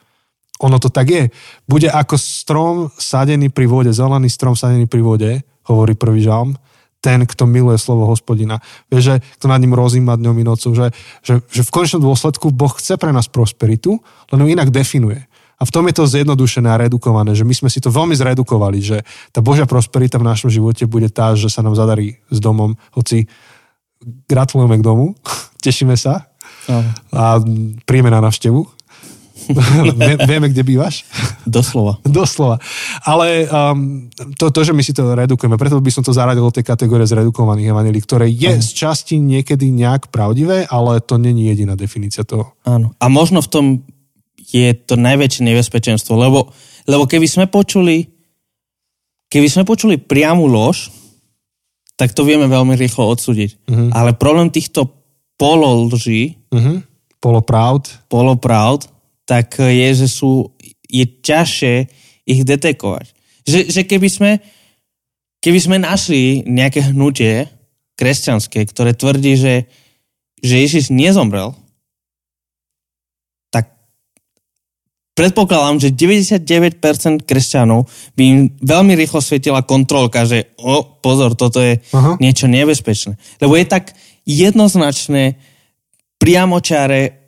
[0.60, 1.24] Ono to tak je.
[1.64, 5.30] Bude ako strom sadený pri vode, zelený strom sadený pri vode,
[5.70, 6.58] hovorí prvý žalm,
[7.00, 8.60] ten, kto miluje slovo hospodina.
[8.92, 10.92] Vieš, že kto nad ním rozíma dňom i nocou, že,
[11.24, 15.24] že, že v konečnom dôsledku Boh chce pre nás prosperitu, len ju inak definuje.
[15.60, 18.80] A v tom je to zjednodušené a redukované, že my sme si to veľmi zredukovali,
[18.80, 22.80] že tá Božia prosperita v našom živote bude tá, že sa nám zadarí s domom,
[22.96, 23.28] hoci
[24.24, 25.12] gratulujeme k domu,
[25.64, 26.32] tešíme sa
[27.12, 27.40] a
[27.84, 28.79] príjme na navštevu.
[30.30, 31.02] Vieme, kde bývaš?
[31.46, 31.98] Doslova.
[32.06, 32.58] Doslova.
[33.06, 34.06] Ale um,
[34.38, 37.08] to, to, že my si to redukujeme, preto by som to zaradil do tej kategórie
[37.08, 38.62] zredukovaných evangelí, ktoré je Aha.
[38.62, 42.54] z časti niekedy nejak pravdivé, ale to není jediná definícia toho.
[42.66, 42.94] Áno.
[42.98, 43.64] A možno v tom
[44.36, 46.50] je to najväčšie nebezpečenstvo, lebo,
[46.90, 48.20] lebo keby sme počuli
[49.30, 50.90] keby sme počuli priamu lož,
[51.94, 53.70] tak to vieme veľmi rýchlo odsúdiť.
[53.70, 53.88] Uh-huh.
[53.94, 54.90] Ale problém týchto
[55.38, 56.82] pololží, uh-huh.
[57.22, 58.90] polopravd, polopravd
[59.30, 60.50] tak je, že sú,
[60.90, 61.86] je ťažšie
[62.26, 63.14] ich detekovať.
[63.46, 64.30] Že, že keby, sme,
[65.38, 67.46] keby sme našli nejaké hnutie
[67.94, 69.54] kresťanské, ktoré tvrdí, že,
[70.42, 71.54] že Ježiš nezomrel,
[73.54, 73.70] tak
[75.14, 77.86] predpokladám, že 99% kresťanov
[78.18, 82.18] by im veľmi rýchlo svietila kontrolka, že o, pozor, toto je Aha.
[82.18, 83.14] niečo nebezpečné.
[83.38, 83.94] Lebo je tak
[84.26, 85.38] jednoznačné,
[86.20, 87.19] priamočare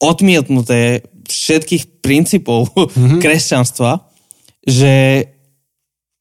[0.00, 3.20] odmietnuté všetkých princípov mm-hmm.
[3.24, 4.08] kresťanstva,
[4.64, 5.24] že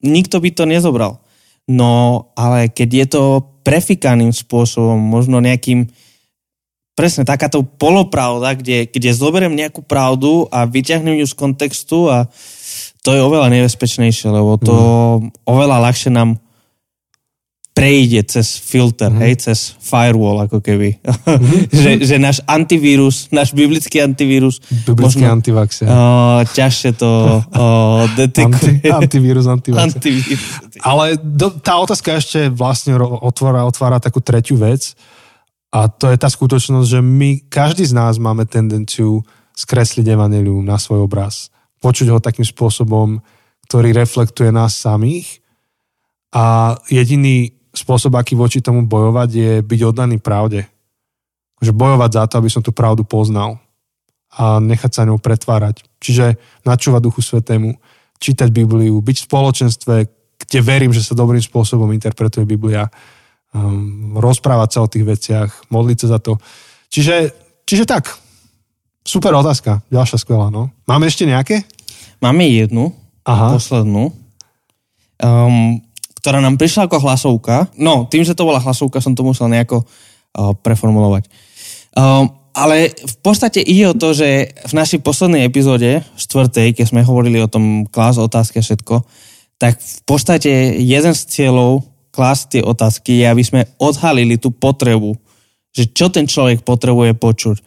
[0.04, 1.24] nikto by to nezobral.
[1.70, 3.24] No, ale keď je to
[3.62, 5.86] prefikaným spôsobom, možno nejakým
[6.98, 12.28] presne takáto polopravda, kde, kde zoberiem nejakú pravdu a vyťahnem ju z kontextu a
[13.06, 15.48] to je oveľa nebezpečnejšie, lebo to mm.
[15.48, 16.44] oveľa ľahšie nám
[17.80, 19.24] prejde cez filter, mm-hmm.
[19.24, 21.00] hej, cez firewall ako keby.
[21.00, 21.62] Mm-hmm.
[21.84, 25.88] že, že náš antivírus, náš biblický antivírus Biblický možno, antivaxer.
[25.88, 28.84] Uh, ťažšie to uh, detekuje.
[28.84, 29.96] Anti, antivírus, antivaxer.
[29.96, 30.44] antivírus.
[30.84, 34.92] Ale do, tá otázka ešte vlastne otvára, otvára takú tretiu vec
[35.72, 39.24] a to je tá skutočnosť, že my, každý z nás máme tendenciu
[39.56, 41.48] skresliť evanelium na svoj obraz.
[41.80, 43.24] Počuť ho takým spôsobom,
[43.72, 45.40] ktorý reflektuje nás samých
[46.34, 50.68] a jediný spôsob, aký voči tomu bojovať, je byť oddaný pravde.
[51.64, 53.60] Že bojovať za to, aby som tú pravdu poznal
[54.30, 55.82] a nechať sa ňou pretvárať.
[55.98, 57.76] Čiže načúvať Duchu Svetému,
[58.22, 59.96] čítať Bibliu, byť v spoločenstve,
[60.40, 62.88] kde verím, že sa dobrým spôsobom interpretuje Biblia,
[63.52, 66.38] um, rozprávať sa o tých veciach, modliť sa za to.
[66.94, 67.16] Čiže,
[67.66, 68.08] čiže tak,
[69.04, 70.54] super otázka, ďalšia skvelá.
[70.54, 70.70] No.
[70.86, 71.66] Máme ešte nejaké?
[72.22, 72.94] Máme jednu,
[73.26, 73.56] Aha.
[73.58, 74.14] poslednú.
[75.20, 75.84] Um,
[76.20, 77.72] ktorá nám prišla ako hlasovka.
[77.80, 81.32] No, tým, že to bola hlasovka, som to musel nejako uh, preformulovať.
[81.96, 87.08] Um, ale v podstate ide o to, že v našej poslednej epizóde, štvrtej, keď sme
[87.08, 89.08] hovorili o tom klás otázky a všetko,
[89.60, 95.16] tak v podstate jeden z cieľov klásť tie otázky je, aby sme odhalili tú potrebu,
[95.72, 97.58] že čo ten človek potrebuje počuť,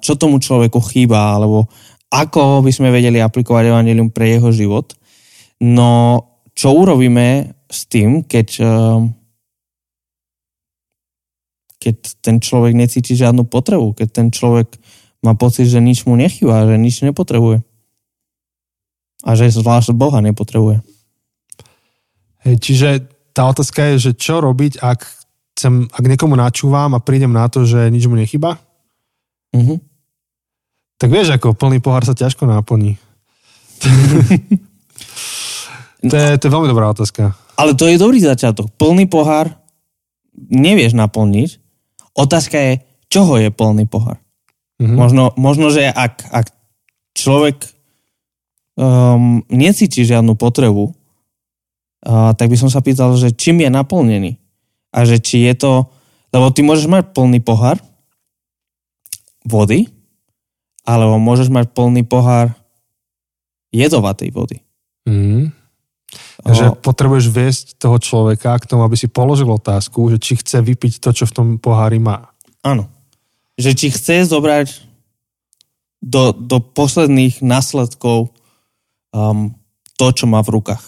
[0.00, 1.70] čo tomu človeku chýba, alebo
[2.10, 4.96] ako by sme vedeli aplikovať evanelium pre jeho život.
[5.62, 6.18] No,
[6.60, 9.16] čo urobíme s tým, keď, ehm,
[11.80, 14.76] keď ten človek necíti žiadnu potrebu, keď ten človek
[15.24, 17.64] má pocit, že nič mu nechýba, že nič nepotrebuje.
[19.24, 20.84] A že zvlášť Boha nepotrebuje.
[22.44, 22.88] Hej, čiže
[23.32, 25.00] tá otázka je, že čo robiť, ak,
[25.56, 28.60] chcem, ak niekomu načúvam a prídem na to, že nič mu nechyba?
[29.56, 29.78] Mm-hmm.
[31.00, 33.00] Tak vieš, ako plný pohár sa ťažko náplní.
[36.00, 37.36] to, je, to je veľmi dobrá otázka.
[37.60, 38.72] Ale to je dobrý začiatok.
[38.80, 39.52] Plný pohár
[40.32, 41.60] nevieš naplniť.
[42.16, 42.72] Otázka je,
[43.12, 44.16] čoho je plný pohár.
[44.80, 44.96] Mm-hmm.
[44.96, 46.46] Možno, možno, že ak, ak
[47.12, 47.68] človek
[48.80, 54.40] um, necíti žiadnu potrebu, uh, tak by som sa pýtal, že čím je naplnený.
[54.90, 55.72] A že či je to...
[56.32, 57.76] Lebo ty môžeš mať plný pohár
[59.44, 59.90] vody,
[60.86, 62.54] alebo môžeš mať plný pohár
[63.74, 64.62] jedovatej vody.
[65.04, 65.50] Mm.
[66.40, 70.98] Že potrebuješ viesť toho človeka k tomu, aby si položil otázku, že či chce vypiť
[70.98, 72.32] to, čo v tom pohári má.
[72.64, 72.88] Áno.
[73.60, 74.90] Že či chce zobrať
[76.00, 78.32] do, do posledných následkov
[79.12, 79.52] um,
[80.00, 80.82] to, čo má v rukách.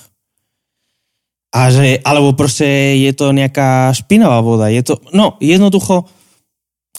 [1.53, 4.73] A že, alebo proste je to nejaká špinavá voda.
[4.73, 6.09] Je to, no, jednoducho,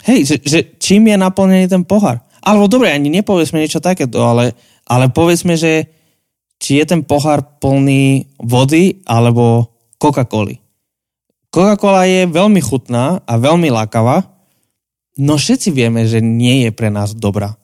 [0.06, 2.22] hej, že, že čím je naplnený ten pohár.
[2.46, 4.54] Alebo dobre, ani nepovedzme niečo takéto, ale,
[4.86, 5.90] ale povedzme, že
[6.64, 9.68] či je ten pohár plný vody alebo
[10.00, 10.64] Coca-Coly.
[11.52, 14.24] Coca-Cola je veľmi chutná a veľmi lákavá,
[15.20, 17.60] no všetci vieme, že nie je pre nás dobrá.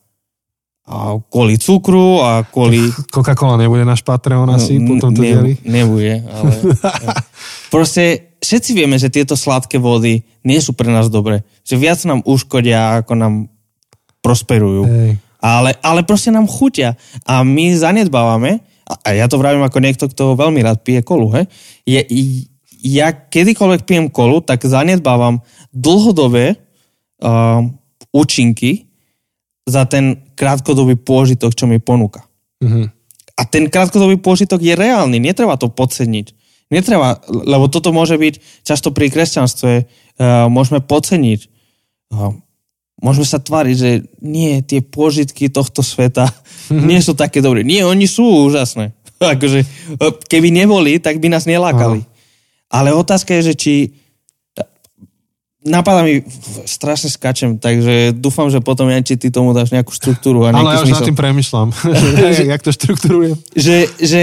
[0.89, 2.91] A kvôli cukru a kvôli...
[3.15, 5.51] Coca-Cola nebude náš Patreon asi po tomto ne, dieli?
[5.63, 6.51] Nebude, ale...
[7.73, 11.45] Proste všetci vieme, že tieto sladké vody nie sú pre nás dobré.
[11.63, 13.33] Že viac nám uškodia, ako nám
[14.25, 14.83] prosperujú.
[14.89, 15.11] Hej.
[15.39, 16.99] Ale, ale proste nám chutia.
[17.23, 18.59] A my zanedbávame,
[18.89, 21.43] a ja to vravím ako niekto, kto veľmi rád pije kolu, he?
[21.85, 22.01] Je,
[22.81, 26.57] ja kedykoľvek pijem kolu, tak zanedbávam dlhodobé
[27.21, 27.61] uh,
[28.09, 28.89] účinky
[29.69, 32.25] za ten krátkodobý pôžitok, čo mi ponúka.
[32.65, 32.85] Mm-hmm.
[33.37, 36.33] A ten krátkodobý pôžitok je reálny, netreba to podceniť.
[36.73, 41.39] Netreba, lebo toto môže byť často pri kresťanstve, uh, môžeme podceniť.
[42.09, 42.33] Uh,
[43.05, 43.91] môžeme sa tváriť, že
[44.25, 46.33] nie, tie pôžitky tohto sveta
[46.69, 46.87] mm-hmm.
[46.91, 47.65] nie sú také dobré.
[47.65, 48.93] Nie, oni sú úžasné.
[49.35, 49.65] akože,
[50.29, 52.05] keby neboli, tak by nás nelákali.
[52.05, 52.17] Aha.
[52.69, 53.73] Ale otázka je, že či
[55.65, 56.23] napadá mi,
[56.63, 60.47] strašne skačem, takže dúfam, že potom ja či ty tomu dáš nejakú štruktúru.
[60.47, 61.69] A Ale ja už nad tým premyšľam,
[62.55, 63.35] jak to štruktúrujem.
[63.53, 64.21] Že, že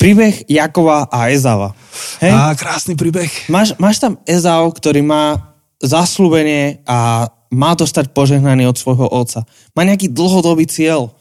[0.00, 1.76] príbeh Jakova a Ezava.
[2.22, 2.32] Hej?
[2.32, 3.28] Á, krásny príbeh.
[3.52, 5.52] Máš, máš tam Ezau, ktorý má
[5.82, 9.44] zaslúbenie a má dostať požehnanie od svojho otca.
[9.72, 11.12] Má nejaký dlhodobý cieľ.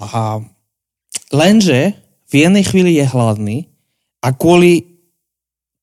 [0.00, 0.40] A
[1.28, 1.94] lenže
[2.32, 3.68] v jednej chvíli je hladný
[4.24, 4.98] a kvôli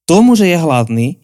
[0.09, 1.21] tomu, že je hladný,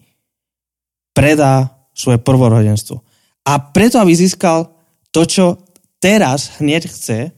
[1.14, 3.02] predá svoje prvorodenstvo.
[3.46, 4.70] A preto, aby získal
[5.14, 5.46] to, čo
[5.98, 7.30] teraz hneď chce,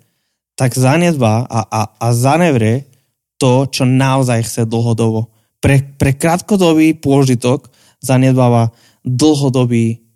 [0.56, 2.88] tak zanedbá a, a, a zanevrie
[3.36, 5.28] to, čo naozaj chce dlhodobo.
[5.60, 7.68] Pre, pre krátkodobý pôžitok
[8.00, 8.72] zanedbáva
[9.04, 10.06] dlhodobý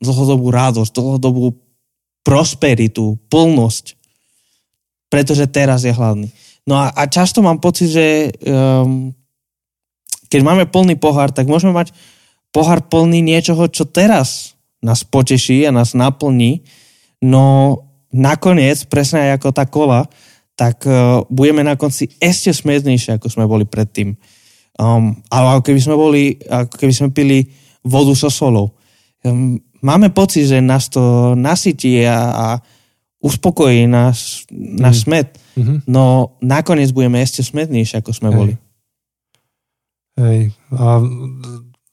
[0.00, 1.56] dlhodobú radosť, dlhodobú
[2.20, 3.95] prosperitu, plnosť.
[5.06, 6.28] Pretože teraz je hladný.
[6.66, 9.14] No a, a často mám pocit, že um,
[10.26, 11.94] keď máme plný pohár, tak môžeme mať
[12.50, 16.66] pohár plný niečoho, čo teraz nás poteší a nás naplní,
[17.22, 17.78] no
[18.10, 20.10] nakoniec, presne aj ako tá kola,
[20.58, 24.16] tak uh, budeme na konci ešte smednejšie, ako sme boli predtým.
[24.76, 27.48] Um, ale ako keby sme boli, ako keby sme pili
[27.86, 28.74] vodu so solou.
[29.22, 32.46] Um, máme pocit, že nás to nasytí a, a
[33.26, 35.04] uspokojí náš, náš mm.
[35.04, 35.28] smet,
[35.58, 35.78] mm-hmm.
[35.90, 38.36] no nakoniec budeme ešte smetnejšie, ako sme Hej.
[38.38, 38.54] boli.
[40.16, 40.40] Hej,
[40.72, 41.04] a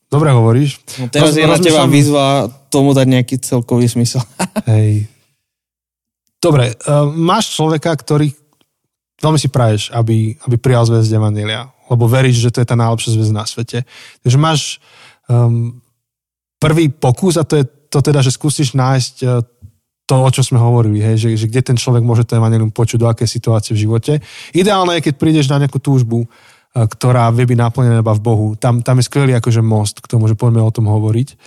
[0.07, 0.79] dobre hovoríš.
[1.01, 4.21] No teraz Roz, je na teba výzva tomu dať nejaký celkový smysl.
[4.71, 5.09] Hej.
[6.39, 8.31] Dobre, uh, máš človeka, ktorý
[9.19, 13.15] veľmi si praješ, aby, aby prijal zväzť Evangelia, lebo veríš, že to je tá najlepšia
[13.15, 13.79] zväzť na svete.
[14.23, 14.83] Takže máš
[15.31, 15.79] um,
[16.59, 19.25] prvý pokus a to je to teda, že skúsiš nájsť e,
[20.03, 22.99] to, o čo sme hovorili, hej, že, že kde ten človek môže to evanelium počuť,
[22.99, 24.13] do aké situácie v živote.
[24.51, 26.27] Ideálne je, keď prídeš na nejakú túžbu, e,
[26.75, 28.47] ktorá vie byť naplnená iba v Bohu.
[28.59, 31.39] Tam, tam je skvelý akože most k tomu, že poďme o tom hovoriť.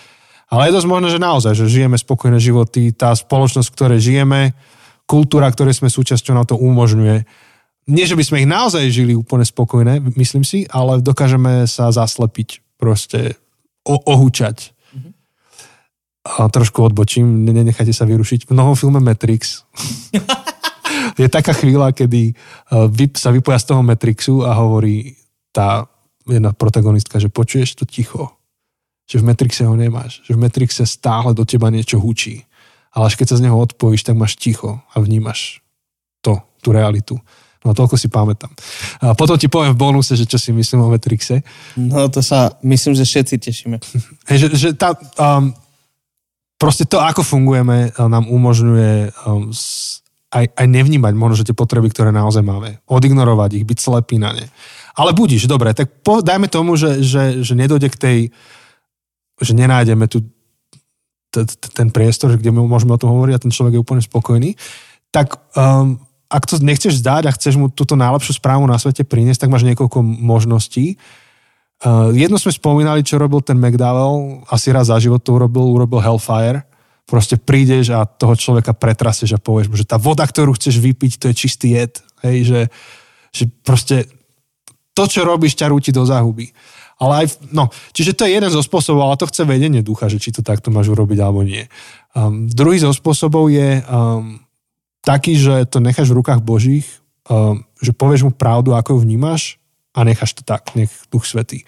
[0.49, 4.41] Ale je dosť možné, že naozaj, že žijeme spokojné životy, tá spoločnosť, v ktorej žijeme,
[5.05, 7.27] kultúra, ktorej sme súčasťou, na to umožňuje.
[7.87, 12.63] Nie, že by sme ich naozaj žili úplne spokojné, myslím si, ale dokážeme sa zaslepiť,
[12.79, 13.39] proste
[13.87, 14.76] ohúčať
[16.27, 18.51] a trošku odbočím, nenechajte sa vyrušiť.
[18.51, 19.63] V novom filme Matrix
[21.21, 25.15] je taká chvíľa, kedy e, sa vypoja z toho Matrixu a hovorí
[25.55, 25.87] tá
[26.27, 28.35] jedna protagonistka, že počuješ to ticho,
[29.07, 32.43] že v Matrixe ho nemáš, že v Matrixe stále do teba niečo hučí.
[32.91, 35.63] Ale až keď sa z neho odpojíš, tak máš ticho a vnímaš
[36.25, 37.15] to, tú realitu.
[37.67, 38.51] No toľko si pamätám.
[39.03, 41.43] A potom ti poviem v bonuse, že čo si myslím o Matrixe.
[41.75, 43.77] No to sa, myslím, že všetci tešíme.
[44.27, 44.91] Že, že tá,
[45.23, 45.55] um,
[46.57, 49.53] proste to, ako fungujeme, eh, nám umožňuje um,
[50.33, 52.83] aj, aj nevnímať možno, že tie potreby, ktoré naozaj máme.
[52.91, 54.47] Odignorovať ich, byť slepý na ne.
[54.97, 58.19] Ale budíš, dobre, tak po, dajme tomu, že, že, že nedojde k tej,
[59.41, 60.25] že nenájdeme tu
[61.77, 64.57] ten priestor, kde môžeme o tom hovoriť a ten človek je úplne spokojný,
[65.13, 66.01] tak um,
[66.33, 69.69] ak to nechceš zdať a chceš mu túto najlepšiu správu na svete priniesť, tak máš
[69.69, 70.97] niekoľko možností.
[70.97, 71.26] Uh,
[72.17, 76.65] jedno sme spomínali, čo robil ten McDowell, asi raz za život to urobil, urobil Hellfire.
[77.07, 81.13] Proste prídeš a toho človeka pretraseš a povieš mu, že tá voda, ktorú chceš vypiť,
[81.23, 82.03] to je čistý jed.
[82.25, 82.61] Hej, že,
[83.31, 84.11] že proste
[84.97, 86.51] to, čo robíš, ťa rúti do záhuby.
[86.97, 90.17] Ale aj, no, čiže to je jeden zo spôsobov, ale to chce vedenie ducha, že
[90.17, 91.69] či to takto máš urobiť alebo nie.
[92.17, 94.41] Um, druhý zo spôsobov je um,
[95.05, 96.89] taký, že to necháš v rukách Božích,
[97.29, 99.61] um, že povieš mu pravdu, ako ju vnímaš
[99.97, 101.65] a necháš to tak, nech Duch Svetý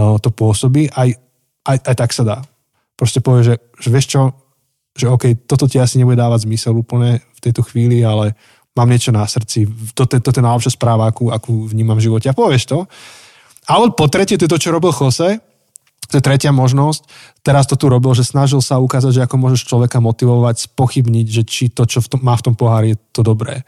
[0.00, 0.88] uh, to pôsobí.
[0.88, 1.12] Aj,
[1.68, 2.38] aj, aj tak sa dá.
[2.96, 4.20] Proste povie, že, že vieš čo,
[4.96, 8.34] že OK, toto ti asi nebude dávať zmysel úplne v tejto chvíli, ale
[8.74, 9.68] mám niečo na srdci.
[9.94, 12.26] Toto, toto je najlepšia správa, akú, akú vnímam v živote.
[12.26, 12.78] A povieš to.
[13.68, 15.38] Ale po tretie, to je to, čo robil Jose,
[16.08, 17.04] to je tretia možnosť.
[17.44, 21.42] Teraz to tu robil, že snažil sa ukázať, že ako môžeš človeka motivovať, spochybniť, že
[21.44, 23.62] či to, čo v tom, má v tom pohári, je to dobré.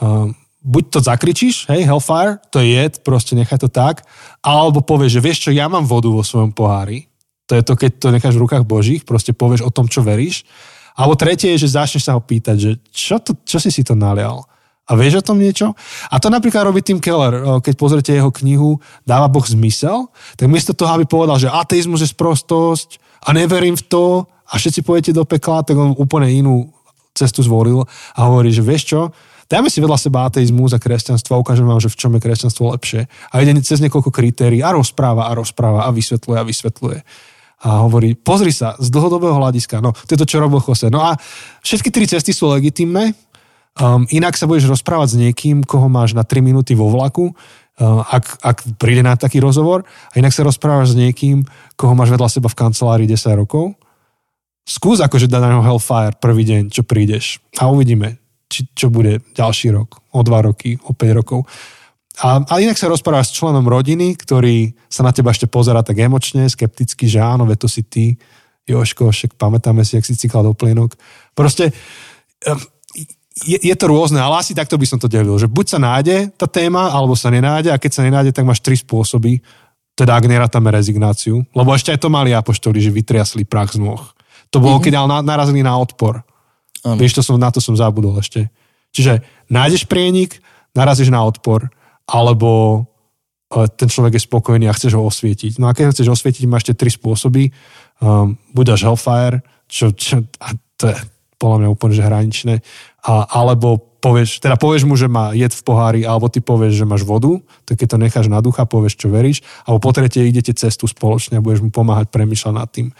[0.00, 0.32] Um,
[0.64, 4.00] buď to zakričíš, hej, Hellfire, to je jed, proste nechaj to tak,
[4.40, 7.06] alebo povieš, že vieš čo, ja mám vodu vo svojom pohári,
[7.44, 10.48] to je to, keď to necháš v rukách Božích, proste povieš o tom, čo veríš,
[10.94, 13.98] Alebo tretie je, že začneš sa ho pýtať, že čo, to, čo si si to
[13.98, 14.46] nalial?
[14.86, 15.74] A vieš o tom niečo?
[16.12, 20.06] A to napríklad robí Tim Keller, keď pozrite jeho knihu Dáva Boh zmysel,
[20.38, 24.04] tak miesto toho, aby povedal, že ateizmus je sprostosť a neverím v to
[24.46, 26.70] a všetci pojete do pekla, tak on úplne inú
[27.10, 27.82] cestu zvolil
[28.14, 29.00] a hovorí, že vieš čo,
[29.48, 32.72] dajme si vedľa seba ateizmus a kresťanstvo a ukážem vám, že v čom je kresťanstvo
[32.74, 33.06] lepšie.
[33.32, 36.98] A ide cez niekoľko kritérií a rozpráva a rozpráva a vysvetľuje a vysvetľuje
[37.64, 40.92] a hovorí, pozri sa, z dlhodobého hľadiska, no to je to, čo robil Jose.
[40.92, 41.16] No a
[41.64, 43.16] všetky tri cesty sú legitimné,
[43.80, 48.04] um, inak sa budeš rozprávať s niekým, koho máš na 3 minúty vo vlaku, uh,
[48.04, 51.40] ak, ak príde na taký rozhovor, a inak sa rozprávaš s niekým,
[51.80, 53.72] koho máš vedľa seba v kancelárii 10 rokov.
[54.68, 58.20] Skús akože dať na neho Hellfire prvý deň, čo prídeš a uvidíme,
[58.54, 61.42] či, čo bude ďalší rok, o 2 roky, o 5 rokov.
[62.22, 65.98] A, a inak sa rozprávaš s členom rodiny, ktorý sa na teba ešte pozera tak
[65.98, 68.14] emočne, skepticky, že áno, ve to si ty,
[68.70, 70.94] Joško, však pamätáme si, jak si cíkal do plynok.
[71.34, 71.74] Proste
[73.42, 76.30] je, je to rôzne, ale asi takto by som to delil, že buď sa nájde
[76.38, 79.42] tá téma, alebo sa nenájde a keď sa nenájde, tak máš tri spôsoby,
[79.98, 84.02] teda ak nerátame rezignáciu, lebo ešte aj to mali apoštoli, že vytriasli prach z nôh.
[84.54, 84.94] To bolo, mm-hmm.
[84.94, 86.22] keď narazili na odpor.
[86.84, 87.00] Ano.
[87.00, 88.52] Vieš, to som, na to som zabudol ešte.
[88.92, 90.38] Čiže nájdeš prienik,
[90.76, 91.72] narazíš na odpor,
[92.04, 92.84] alebo
[93.50, 95.56] e, ten človek je spokojný a chceš ho osvietiť.
[95.58, 97.50] No a keď ho chceš osvietiť, máš tie tri spôsoby.
[98.02, 99.40] Um, buď až Hellfire,
[99.70, 100.96] čo, čo a to je
[101.38, 102.54] podľa mňa úplne že hraničné,
[103.04, 106.88] a, alebo povieš, teda povieš mu, že má jed v pohári, alebo ty povieš, že
[106.88, 110.52] máš vodu, tak keď to necháš na ducha, povieš, čo veríš, alebo po tretie idete
[110.52, 112.92] cestu spoločne a budeš mu pomáhať premýšľať nad tým,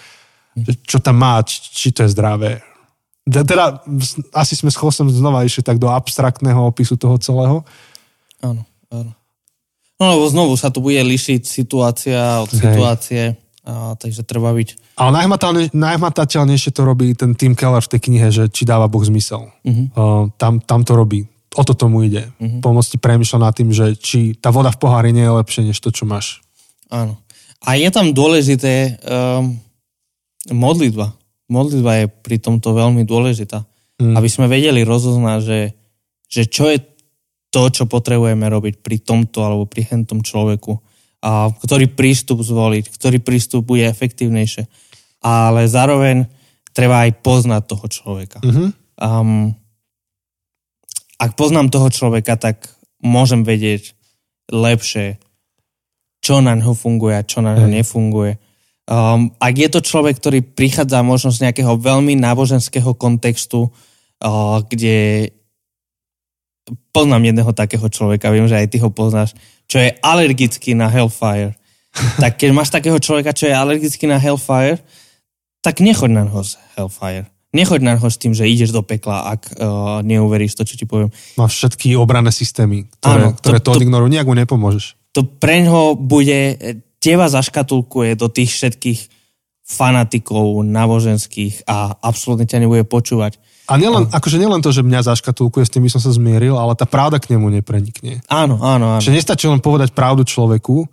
[0.85, 2.61] čo tam má, či to je zdravé.
[3.25, 3.81] Teda
[4.37, 7.65] asi sme s Chosem znova išli tak do abstraktného opisu toho celého.
[8.45, 8.69] Áno.
[9.95, 12.61] No lebo znovu sa tu bude lišiť situácia od Hej.
[12.61, 13.23] situácie,
[13.65, 14.99] a, takže treba byť...
[15.01, 15.25] Ale
[15.73, 19.49] najhmatateľnejšie to robí ten Tim Keller v tej knihe, že či dáva Boh zmysel.
[19.65, 19.87] Uh-huh.
[19.97, 21.25] Uh, tam, tam to robí.
[21.57, 22.29] O to tomu ide.
[22.37, 22.61] Uh-huh.
[22.61, 25.81] Pomôcť ti premyšľať nad tým, že či tá voda v pohári nie je lepšie, než
[25.81, 26.45] to, čo máš.
[26.93, 27.17] Áno.
[27.65, 29.57] A je tam dôležité um,
[30.53, 31.17] modlitba.
[31.55, 33.63] Modlitba je pri tomto veľmi dôležitá.
[34.03, 34.19] Mm.
[34.19, 35.61] Aby sme vedeli rozoznať, že,
[36.27, 36.83] že čo je
[37.55, 40.75] to, čo potrebujeme robiť pri tomto alebo pri hentom človeku.
[41.23, 44.67] A ktorý prístup zvoliť, ktorý prístup bude efektívnejšie.
[45.23, 46.27] Ale zároveň
[46.75, 48.43] treba aj poznať toho človeka.
[48.43, 48.69] Mm-hmm.
[48.99, 49.55] Um,
[51.23, 52.67] ak poznám toho človeka, tak
[52.99, 53.95] môžem vedieť
[54.51, 55.23] lepšie,
[56.21, 58.37] čo na ňo funguje a čo na ňo nefunguje.
[58.85, 65.33] Um, ak je to človek, ktorý prichádza možno z nejakého veľmi náboženského kontextu, uh, kde
[66.93, 69.33] poznám jedného takého človeka, viem, že aj ty ho poznáš,
[69.65, 71.57] čo je alergický na Hellfire.
[72.23, 74.83] tak keď máš takého človeka, čo je alergický na Hellfire,
[75.65, 77.31] tak nechoď na ho z Hellfire.
[77.55, 80.85] Nechoď na ho s tým, že ideš do pekla, ak uh, neuveríš to, čo ti
[80.91, 81.15] poviem.
[81.39, 84.11] Máš všetky obranné systémy, ktoré, Áno, to, ktoré to, to ignorujú.
[84.11, 84.99] Nijak mu nepomôžeš.
[85.15, 86.59] To preňho bude,
[87.05, 89.01] teba zaškatulkuje do tých všetkých
[89.65, 93.37] fanatikov náboženských a absolútne ťa nebude počúvať.
[93.69, 94.21] A nielen, a...
[94.21, 97.17] akože nielen to, že mňa zaškatulkuje, s tým by som sa zmieril, ale tá pravda
[97.17, 98.21] k nemu neprenikne.
[98.29, 99.01] Áno, áno, áno.
[99.01, 100.85] Že nestačí len povedať pravdu človeku,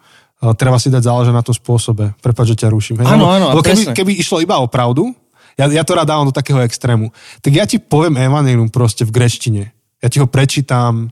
[0.55, 2.15] treba si dať záležať na tom spôsobe.
[2.23, 3.03] Prepač, že ťa ruším.
[3.03, 3.11] Hej?
[3.11, 5.11] Áno, áno, Lebo keby, keby išlo iba o pravdu,
[5.59, 7.11] ja, ja to rád dávam do takého extrému,
[7.43, 9.63] tak ja ti poviem evanelium proste v greštine.
[9.99, 11.11] Ja ti ho prečítam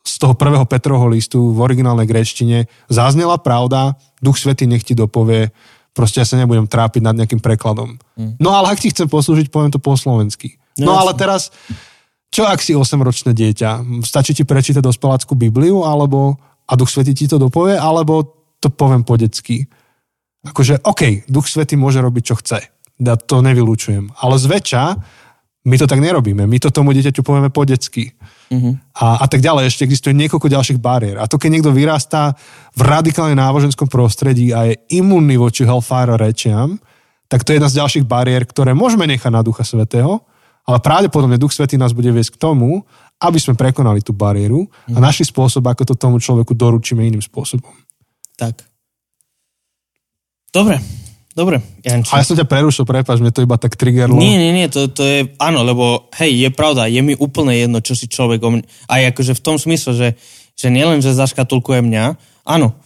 [0.00, 2.66] z toho prvého Petrovho listu v originálnej greštine.
[2.88, 5.52] Zaznela pravda, Duch Svetý nech ti dopovie,
[5.92, 8.00] proste ja sa nebudem trápiť nad nejakým prekladom.
[8.16, 8.40] Mm.
[8.40, 10.56] No ale ak ti chcem poslúžiť, poviem to po slovensky.
[10.80, 11.52] No, no ale teraz,
[12.32, 14.02] čo ak si 8-ročné dieťa?
[14.06, 16.40] Stačí ti prečítať dospeláckú Bibliu, alebo
[16.70, 18.22] a Duch Svetý ti to dopovie, alebo
[18.62, 19.66] to poviem po detsky.
[20.46, 22.64] Akože, OK, Duch Svetý môže robiť, čo chce.
[23.00, 24.12] Ja to nevylučujem.
[24.20, 24.82] Ale zväčša
[25.66, 26.48] my to tak nerobíme.
[26.48, 28.16] My to tomu dieťaťu povieme po detsky.
[28.50, 28.74] Uh-huh.
[28.98, 29.70] A, a tak ďalej.
[29.70, 31.22] Ešte existuje niekoľko ďalších bariér.
[31.22, 32.34] A to, keď niekto vyrastá
[32.74, 36.82] v radikálne náboženskom prostredí a je imunný voči Hellfire rečiam,
[37.30, 40.26] tak to je jedna z ďalších bariér, ktoré môžeme nechať na Ducha Svetého,
[40.66, 42.82] ale pravdepodobne Duch Svetý nás bude viesť k tomu,
[43.22, 45.02] aby sme prekonali tú bariéru a mhm.
[45.02, 47.70] našli spôsob, ako to tomu človeku doručíme iným spôsobom.
[48.34, 48.66] Tak.
[50.50, 50.82] Dobre,
[51.40, 51.64] dobre.
[51.80, 52.12] Janči.
[52.12, 54.20] A ja som ťa prerušil, prepáč, mne to iba tak triggerlo.
[54.20, 57.80] Nie, nie, nie, to, to je, áno, lebo hej, je pravda, je mi úplne jedno,
[57.80, 60.08] čo si človek o mňa, aj akože v tom smysle, že,
[60.52, 62.04] že nielen, že zaškatulkuje mňa,
[62.44, 62.76] áno,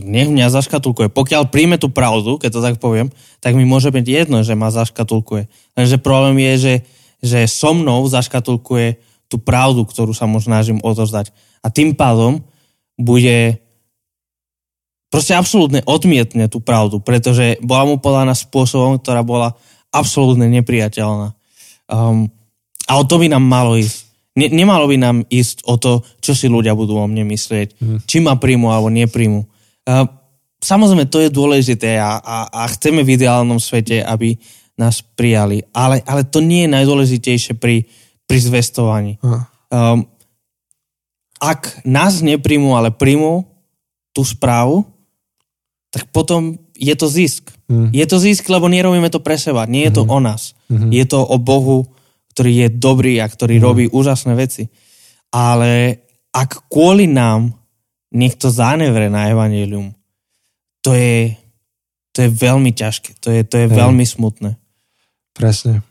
[0.00, 1.12] nech mňa zaškatulkuje.
[1.12, 3.12] Pokiaľ príjme tú pravdu, keď to tak poviem,
[3.42, 5.50] tak mi môže byť jedno, že ma zaškatulkuje.
[5.76, 6.74] Lenže problém je, že
[7.20, 8.96] že so mnou zaškatulkuje
[9.30, 11.30] tú pravdu, ktorú sa mu snažím odozdať.
[11.60, 12.40] A tým pádom
[12.96, 13.60] bude
[15.10, 19.58] proste absolútne odmietne tú pravdu, pretože bola mu podaná spôsobom, ktorá bola
[19.90, 21.34] absolútne nepriateľná.
[21.90, 22.30] Um,
[22.86, 24.06] a o to by nám malo ísť.
[24.38, 27.82] Ne, nemalo by nám ísť o to, čo si ľudia budú o mne myslieť.
[27.82, 27.98] Mm.
[28.06, 29.42] Či ma príjmu alebo nepríjmu.
[29.90, 30.06] Uh,
[30.62, 34.38] samozrejme, to je dôležité a, a, a chceme v ideálnom svete, aby
[34.78, 35.66] nás prijali.
[35.74, 37.90] Ale, ale to nie je najdôležitejšie pri,
[38.30, 39.18] pri zvestovaní.
[39.20, 40.06] Um,
[41.42, 43.50] ak nás nepríjmu, ale príjmu
[44.14, 44.86] tú správu,
[45.90, 47.50] tak potom je to zisk.
[47.66, 47.90] Mm.
[47.90, 49.66] Je to zisk, lebo nerobíme to pre seba.
[49.66, 50.10] Nie je to mm.
[50.10, 50.54] o nás.
[50.70, 50.90] Mm-hmm.
[50.94, 51.86] Je to o Bohu,
[52.32, 53.62] ktorý je dobrý a ktorý mm.
[53.62, 54.70] robí úžasné veci.
[55.34, 57.54] Ale ak kvôli nám
[58.14, 59.94] niekto zanevre na evanelium,
[60.80, 61.34] to je,
[62.14, 63.18] to je veľmi ťažké.
[63.20, 64.56] To je, to je veľmi smutné.
[65.34, 65.82] Presne.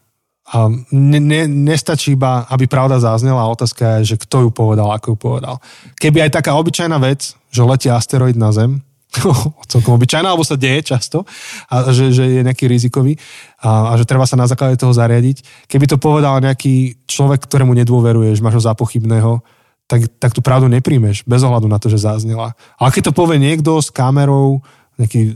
[0.50, 5.14] A ne, ne, nestačí iba, aby pravda záznela, otázka je, že kto ju povedal, ako
[5.14, 5.56] ju povedal.
[6.02, 8.82] Keby aj taká obyčajná vec, že letí asteroid na Zem,
[9.72, 11.26] celkom obyčajná, alebo sa deje často,
[11.69, 13.18] a že, že je nejaký rizikový
[13.61, 15.65] a, a že treba sa na základe toho zariadiť.
[15.65, 19.41] Keby to povedal nejaký človek, ktorému nedôveruješ, máš ho za pochybného,
[19.90, 22.53] tak, tak tú pravdu nepríjmeš, bez ohľadu na to, že zaznela.
[22.77, 24.61] Ale keď to povie niekto s kamerou,
[25.02, 25.34] nejaký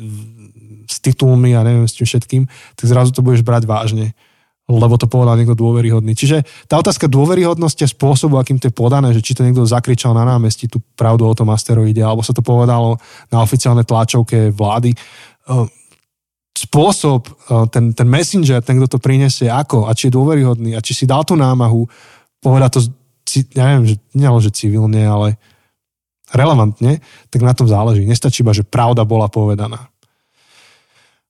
[0.85, 2.43] s titulmi a neviem s tým všetkým,
[2.77, 4.13] tak zrazu to budeš brať vážne
[4.63, 6.15] lebo to povedal niekto dôveryhodný.
[6.15, 10.15] Čiže tá otázka dôveryhodnosti a spôsobu, akým to je podané, že či to niekto zakričal
[10.15, 12.95] na námestí tú pravdu o tom asteroide, alebo sa to povedalo
[13.27, 14.95] na oficiálnej tlačovke vlády.
[15.51, 15.67] Ehm,
[16.55, 20.83] spôsob, ehm, ten, ten messenger, ten, kto to prinesie, ako a či je dôveryhodný a
[20.83, 21.83] či si dal tú námahu
[22.39, 22.81] povedať to,
[23.55, 25.35] ja neviem, že, nielen, že civilne, ale
[26.33, 28.07] relevantne, tak na tom záleží.
[28.07, 29.92] Nestačí iba, že pravda bola povedaná.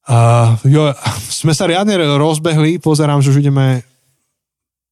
[0.03, 0.91] Uh, jo,
[1.31, 3.87] sme sa riadne rozbehli, pozerám, že už ideme,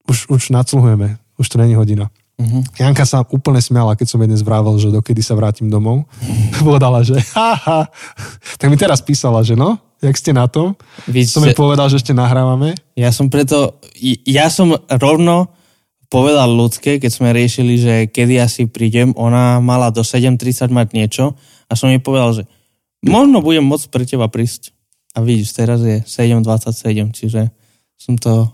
[0.07, 2.07] už, už nacluhujeme, už to není hodina.
[2.41, 2.63] Uh-huh.
[2.79, 6.09] Janka sa úplne smiala, keď som jej dnes vravel, že dokedy sa vrátim domov.
[6.63, 7.91] Povedala, že haha.
[8.57, 10.73] Tak mi teraz písala, že no, jak ste na tom?
[11.05, 12.73] Víš, som jej povedal, že ešte nahrávame.
[12.97, 13.77] Ja som preto,
[14.25, 15.53] ja som rovno
[16.11, 21.37] povedal ľudské, keď sme riešili, že kedy asi prídem, ona mala do 7.30 mať niečo
[21.69, 22.43] a som jej povedal, že
[23.05, 24.75] možno budem môcť pre teba prísť.
[25.11, 27.51] A vidíš, teraz je 7.27, čiže
[27.99, 28.47] som to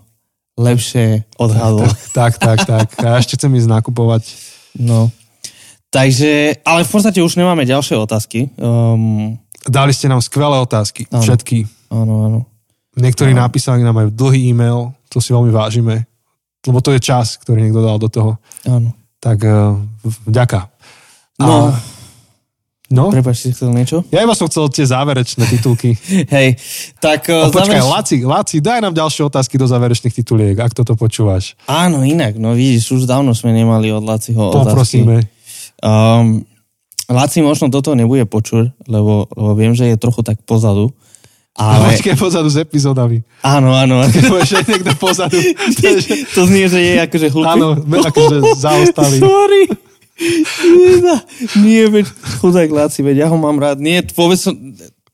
[0.58, 1.86] lepšie odhadol.
[2.10, 2.66] Tak, tak, tak.
[2.66, 2.86] tak.
[3.06, 4.26] A ešte chcem ísť nakupovať.
[4.74, 5.08] No.
[5.88, 8.52] Takže, ale v podstate už nemáme ďalšie otázky.
[8.58, 11.06] Um, Dali ste nám skvelé otázky.
[11.08, 11.24] Áno.
[11.24, 11.64] Všetky.
[11.94, 12.40] Áno, áno.
[12.98, 13.46] Niektorí áno.
[13.46, 16.04] napísali nám aj dlhý e-mail, to si veľmi vážime,
[16.66, 18.36] lebo to je čas, ktorý niekto dal do toho.
[18.68, 18.92] Áno.
[19.22, 19.78] Tak uh,
[20.26, 20.68] vďaka.
[21.38, 21.78] No, a
[22.88, 23.12] No?
[23.12, 24.00] Prepač, si chcel niečo?
[24.08, 25.92] Ja iba som chcel tie záverečné titulky.
[26.34, 26.56] Hej,
[27.04, 27.28] tak...
[27.28, 27.92] Uh, počkaj, závereš...
[27.92, 31.52] Laci, Laci, daj nám ďalšie otázky do záverečných tituliek, ak toto počúvaš.
[31.68, 35.04] Áno, inak, no vidíš, už dávno sme nemali od Laciho otázky.
[35.04, 35.16] Poprosíme.
[35.84, 36.48] Um,
[37.12, 40.88] Laci možno toto nebude počuť, lebo, lebo viem, že je trochu tak pozadu.
[41.58, 41.92] Ale...
[41.92, 43.20] Počkaj, pozadu s epizódami.
[43.42, 44.00] Áno, áno.
[44.08, 45.36] Keď povieš, že niekto pozadu.
[45.36, 47.52] To, je, to znie, že je akože hlupý.
[47.52, 49.18] Áno, akože zaostalý.
[49.20, 49.87] Sorry.
[51.62, 52.06] Nie, veď
[52.42, 53.78] chudák Láci, veď ja ho mám rád.
[53.78, 54.54] Nie, vôbec som,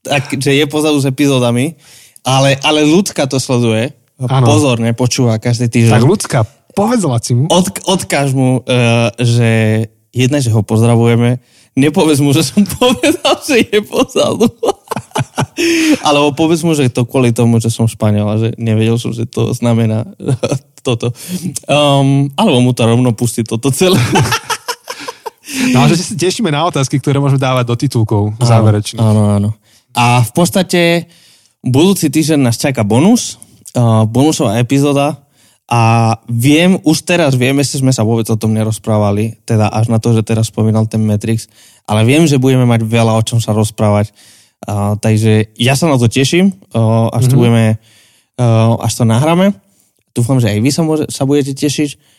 [0.01, 1.77] tak, že je pozadu s epizódami,
[2.25, 3.93] ale, ale ľudská to sleduje.
[4.17, 4.47] Ano.
[4.47, 5.95] Pozorne počúva každý týždeň.
[5.99, 6.39] Tak ľudská,
[6.73, 7.51] povedz Lacimu.
[7.51, 11.43] Od, odkáž mu, uh, že jedna, že ho pozdravujeme,
[11.75, 14.47] nepovedz mu, že som povedal, že je pozadu.
[16.07, 19.27] Alebo povedz mu, že to kvôli tomu, že som Španiel a že nevedel som, že
[19.27, 20.07] to znamená
[20.87, 21.11] toto.
[21.65, 23.97] Um, alebo mu to rovno pustí toto celé.
[25.77, 29.01] No, že sa tešíme na otázky, ktoré môžeme dávať do titulkov záverečných.
[29.01, 29.51] Áno, áno.
[29.93, 31.07] A v podstate
[31.61, 33.37] budúci týždeň nás čaká bonus,
[33.77, 35.25] uh, bonusová epizóda
[35.69, 39.97] a viem, už teraz viem, ešte sme sa vôbec o tom nerozprávali, teda až na
[39.97, 41.49] to, že teraz spomínal ten Matrix,
[41.89, 44.13] ale viem, že budeme mať veľa o čom sa rozprávať.
[44.65, 47.33] Uh, takže ja sa na to teším, uh, až, mm-hmm.
[47.33, 47.41] to mhm.
[47.41, 47.65] budeme,
[48.41, 49.47] uh, až to nahráme.
[50.17, 52.14] Dúfam, že aj vy sa, môže, sa budete tešiť.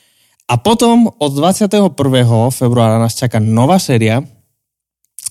[0.45, 1.89] A potom od 21.
[2.53, 4.21] februára nás čaká nová séria.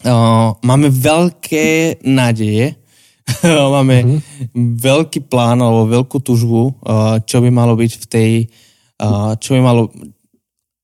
[0.02, 2.74] Uh, máme veľké nádeje,
[3.78, 4.74] máme mm-hmm.
[4.74, 8.32] veľký plán alebo veľkú tužbu, uh, čo by malo byť v tej,
[9.00, 9.88] uh, čo by malo,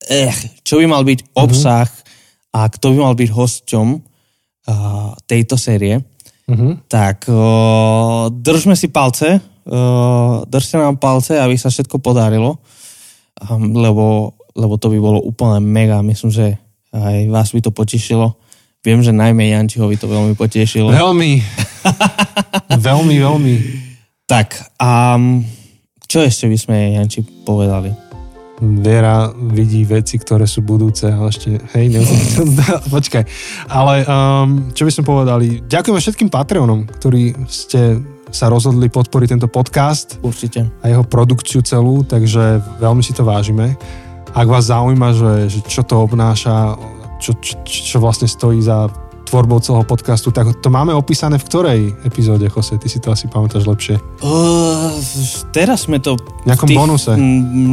[0.06, 0.32] eh,
[0.62, 1.30] čo by mal byť mhm.
[1.34, 2.54] obsah mm-hmm.
[2.54, 5.98] a kto by mal byť hosťom uh, tejto série.
[6.46, 6.86] Mm-hmm.
[6.86, 12.62] Tak uh, držme si palce, uh, držte nám palce, aby sa všetko podarilo
[13.58, 16.04] lebo, lebo to by bolo úplne mega.
[16.04, 16.46] Myslím, že
[16.92, 18.36] aj vás by to potešilo.
[18.80, 20.88] Viem, že najmä Jančiho by to veľmi potešilo.
[20.88, 21.44] Veľmi.
[22.88, 23.54] veľmi, veľmi.
[24.24, 25.44] Tak, a um,
[26.08, 27.92] čo ešte by sme Janči povedali?
[28.60, 31.96] Viera vidí veci, ktoré sú budúce, ale ešte, hej,
[32.94, 33.24] počkaj.
[33.68, 38.00] Ale um, čo by sme povedali, ďakujeme všetkým Patreonom, ktorí ste
[38.30, 40.70] sa rozhodli podporiť tento podcast Určite.
[40.80, 42.40] a jeho produkciu celú, takže
[42.78, 43.74] veľmi si to vážime.
[44.30, 46.78] Ak vás zaujíma, že, že čo to obnáša,
[47.18, 48.86] čo, čo, čo vlastne stojí za
[49.26, 52.74] tvorbou celého podcastu, tak to máme opísané v ktorej epizóde, Jose?
[52.74, 53.94] Ty si to asi pamätáš lepšie.
[54.18, 54.90] Uh,
[55.50, 56.18] teraz sme to...
[56.18, 57.14] V nejakom bonuse.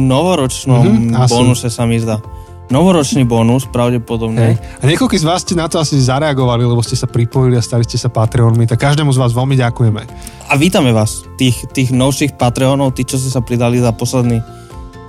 [0.06, 1.30] Novoročnom Mhm, asi.
[1.32, 2.22] bonuse sa mi zdá.
[2.68, 4.52] Novoročný bonus, pravdepodobne.
[4.52, 4.54] Hej.
[4.60, 7.80] A niekoľkí z vás ste na to asi zareagovali, lebo ste sa pripojili a stali
[7.80, 10.02] ste sa Patreonmi, tak každému z vás veľmi ďakujeme.
[10.48, 14.44] A vítame vás, tých, tých novších Patreonov, tí, čo ste sa pridali za posledný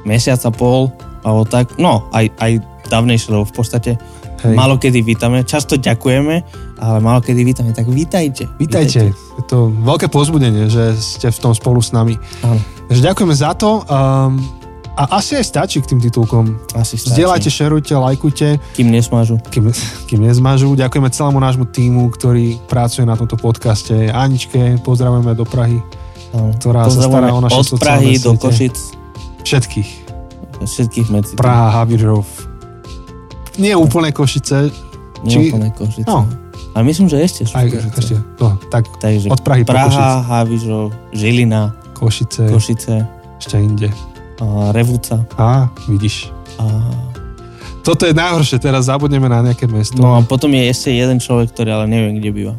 [0.07, 0.87] mesiac a pol,
[1.27, 2.51] alebo tak, no, aj, aj
[2.87, 3.91] dávnejšie, lebo v podstate
[4.39, 4.55] Hej.
[4.55, 6.35] málo kedy vítame, často ďakujeme,
[6.79, 8.47] ale málo kedy vítame, tak vítajte.
[8.55, 9.11] Vítajte.
[9.11, 12.15] Je to veľké pozbudenie, že ste v tom spolu s nami.
[12.39, 13.83] Áno, Takže ďakujeme za to.
[13.85, 14.58] Um,
[14.99, 16.59] a asi aj stačí k tým titulkom.
[16.75, 17.15] asi stačí.
[17.15, 19.39] Zdieľajte, šerujte, lajkujte, Kým nesmažu.
[19.47, 19.71] kým,
[20.05, 20.75] kým nezmažú.
[20.75, 23.95] Ďakujeme celému nášmu týmu, ktorý pracuje na tomto podcaste.
[24.05, 25.79] Aničke, pozdravujeme do Prahy,
[26.29, 26.51] Áno.
[26.53, 28.43] ktorá sa stará o naše Od Prahy sociálne do siete.
[28.43, 28.75] Košic,
[29.41, 29.89] všetkých.
[30.59, 31.33] všetkých medzi.
[31.33, 32.27] Praha, Havířov.
[33.55, 34.67] Nie úplne Košice.
[35.23, 36.03] Nie či- úplne Košice.
[36.05, 36.27] No.
[36.69, 37.95] A myslím, že ešte sú Aj, Košice.
[37.97, 43.03] ešte, no, tak Takže od Prahy po Praha, Havižov, Žilina, Košice, Košice,
[43.35, 43.87] ešte inde.
[44.71, 45.23] Revúca.
[45.35, 46.31] Á, vidíš.
[46.59, 46.65] A...
[47.83, 49.99] Toto je najhoršie, teraz zabudneme na nejaké mesto.
[49.99, 52.55] No a potom je ešte jeden človek, ktorý ale neviem, kde býva.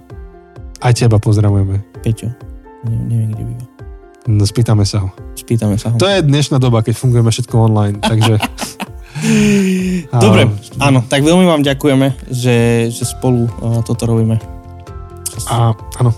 [0.80, 1.80] Aj teba pozdravujeme.
[2.00, 2.32] Peťo.
[2.88, 3.64] Ne, neviem, kde býva.
[4.28, 5.08] No, spýtame sa ho.
[5.36, 5.96] Spýtame sa ho.
[5.96, 8.36] To je dnešná doba, keď fungujeme všetko online, takže...
[10.24, 10.48] Dobre,
[10.80, 14.40] áno, tak veľmi vám ďakujeme, že, že spolu uh, toto robíme.
[15.50, 16.12] A, áno.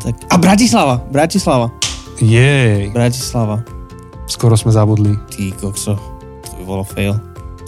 [0.00, 0.16] Tak.
[0.32, 1.68] A Bratislava, Bratislava,
[2.20, 3.79] Jej, Bratislava.
[4.30, 5.12] Skoro sme zabudli.
[5.28, 5.98] Ty kokso,
[6.40, 7.18] to by bolo fail.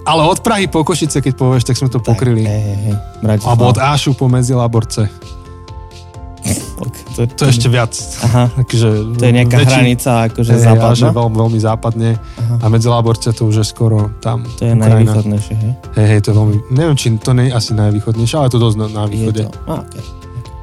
[0.03, 2.43] Ale od Prahy po Košice, keď povieš, tak sme to pokryli.
[2.43, 2.97] Tak, hej, hej, hej.
[3.41, 5.07] Alebo od Ášu po Medzilaborce.
[7.13, 7.95] To, To je ešte viac.
[8.25, 11.11] Aha, Takže to je nejaká väčší- hranica akože Hej, ale že západná.
[11.15, 12.11] veľmi, veľmi západne.
[12.17, 12.55] Aha.
[12.59, 14.43] A Medzilaborce to už je skoro tam.
[14.59, 14.91] To je Ukrajina.
[14.91, 15.73] najvýchodnejšie, hej?
[15.95, 16.55] Hej, hej, to je veľmi...
[16.73, 19.43] Neviem, či to nie je asi najvýchodnejšie, ale je to dosť na, na Je východe.
[19.45, 19.51] to.
[19.65, 20.03] A, okay.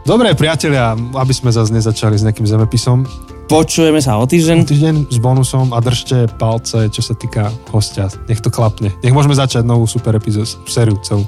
[0.01, 3.07] Dobre, priatelia, aby sme zase nezačali s nejakým zemepisom.
[3.49, 4.57] Počujeme sa o týždeň.
[4.61, 8.05] Týždeň s bonusom a držte palce, čo sa týka hostia.
[8.29, 8.93] Nech to klapne.
[9.01, 11.25] Nech môžeme začať novú super epizódu, sériu celú.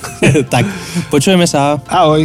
[0.52, 0.64] tak,
[1.12, 1.76] počujeme sa.
[1.92, 2.24] Ahoj!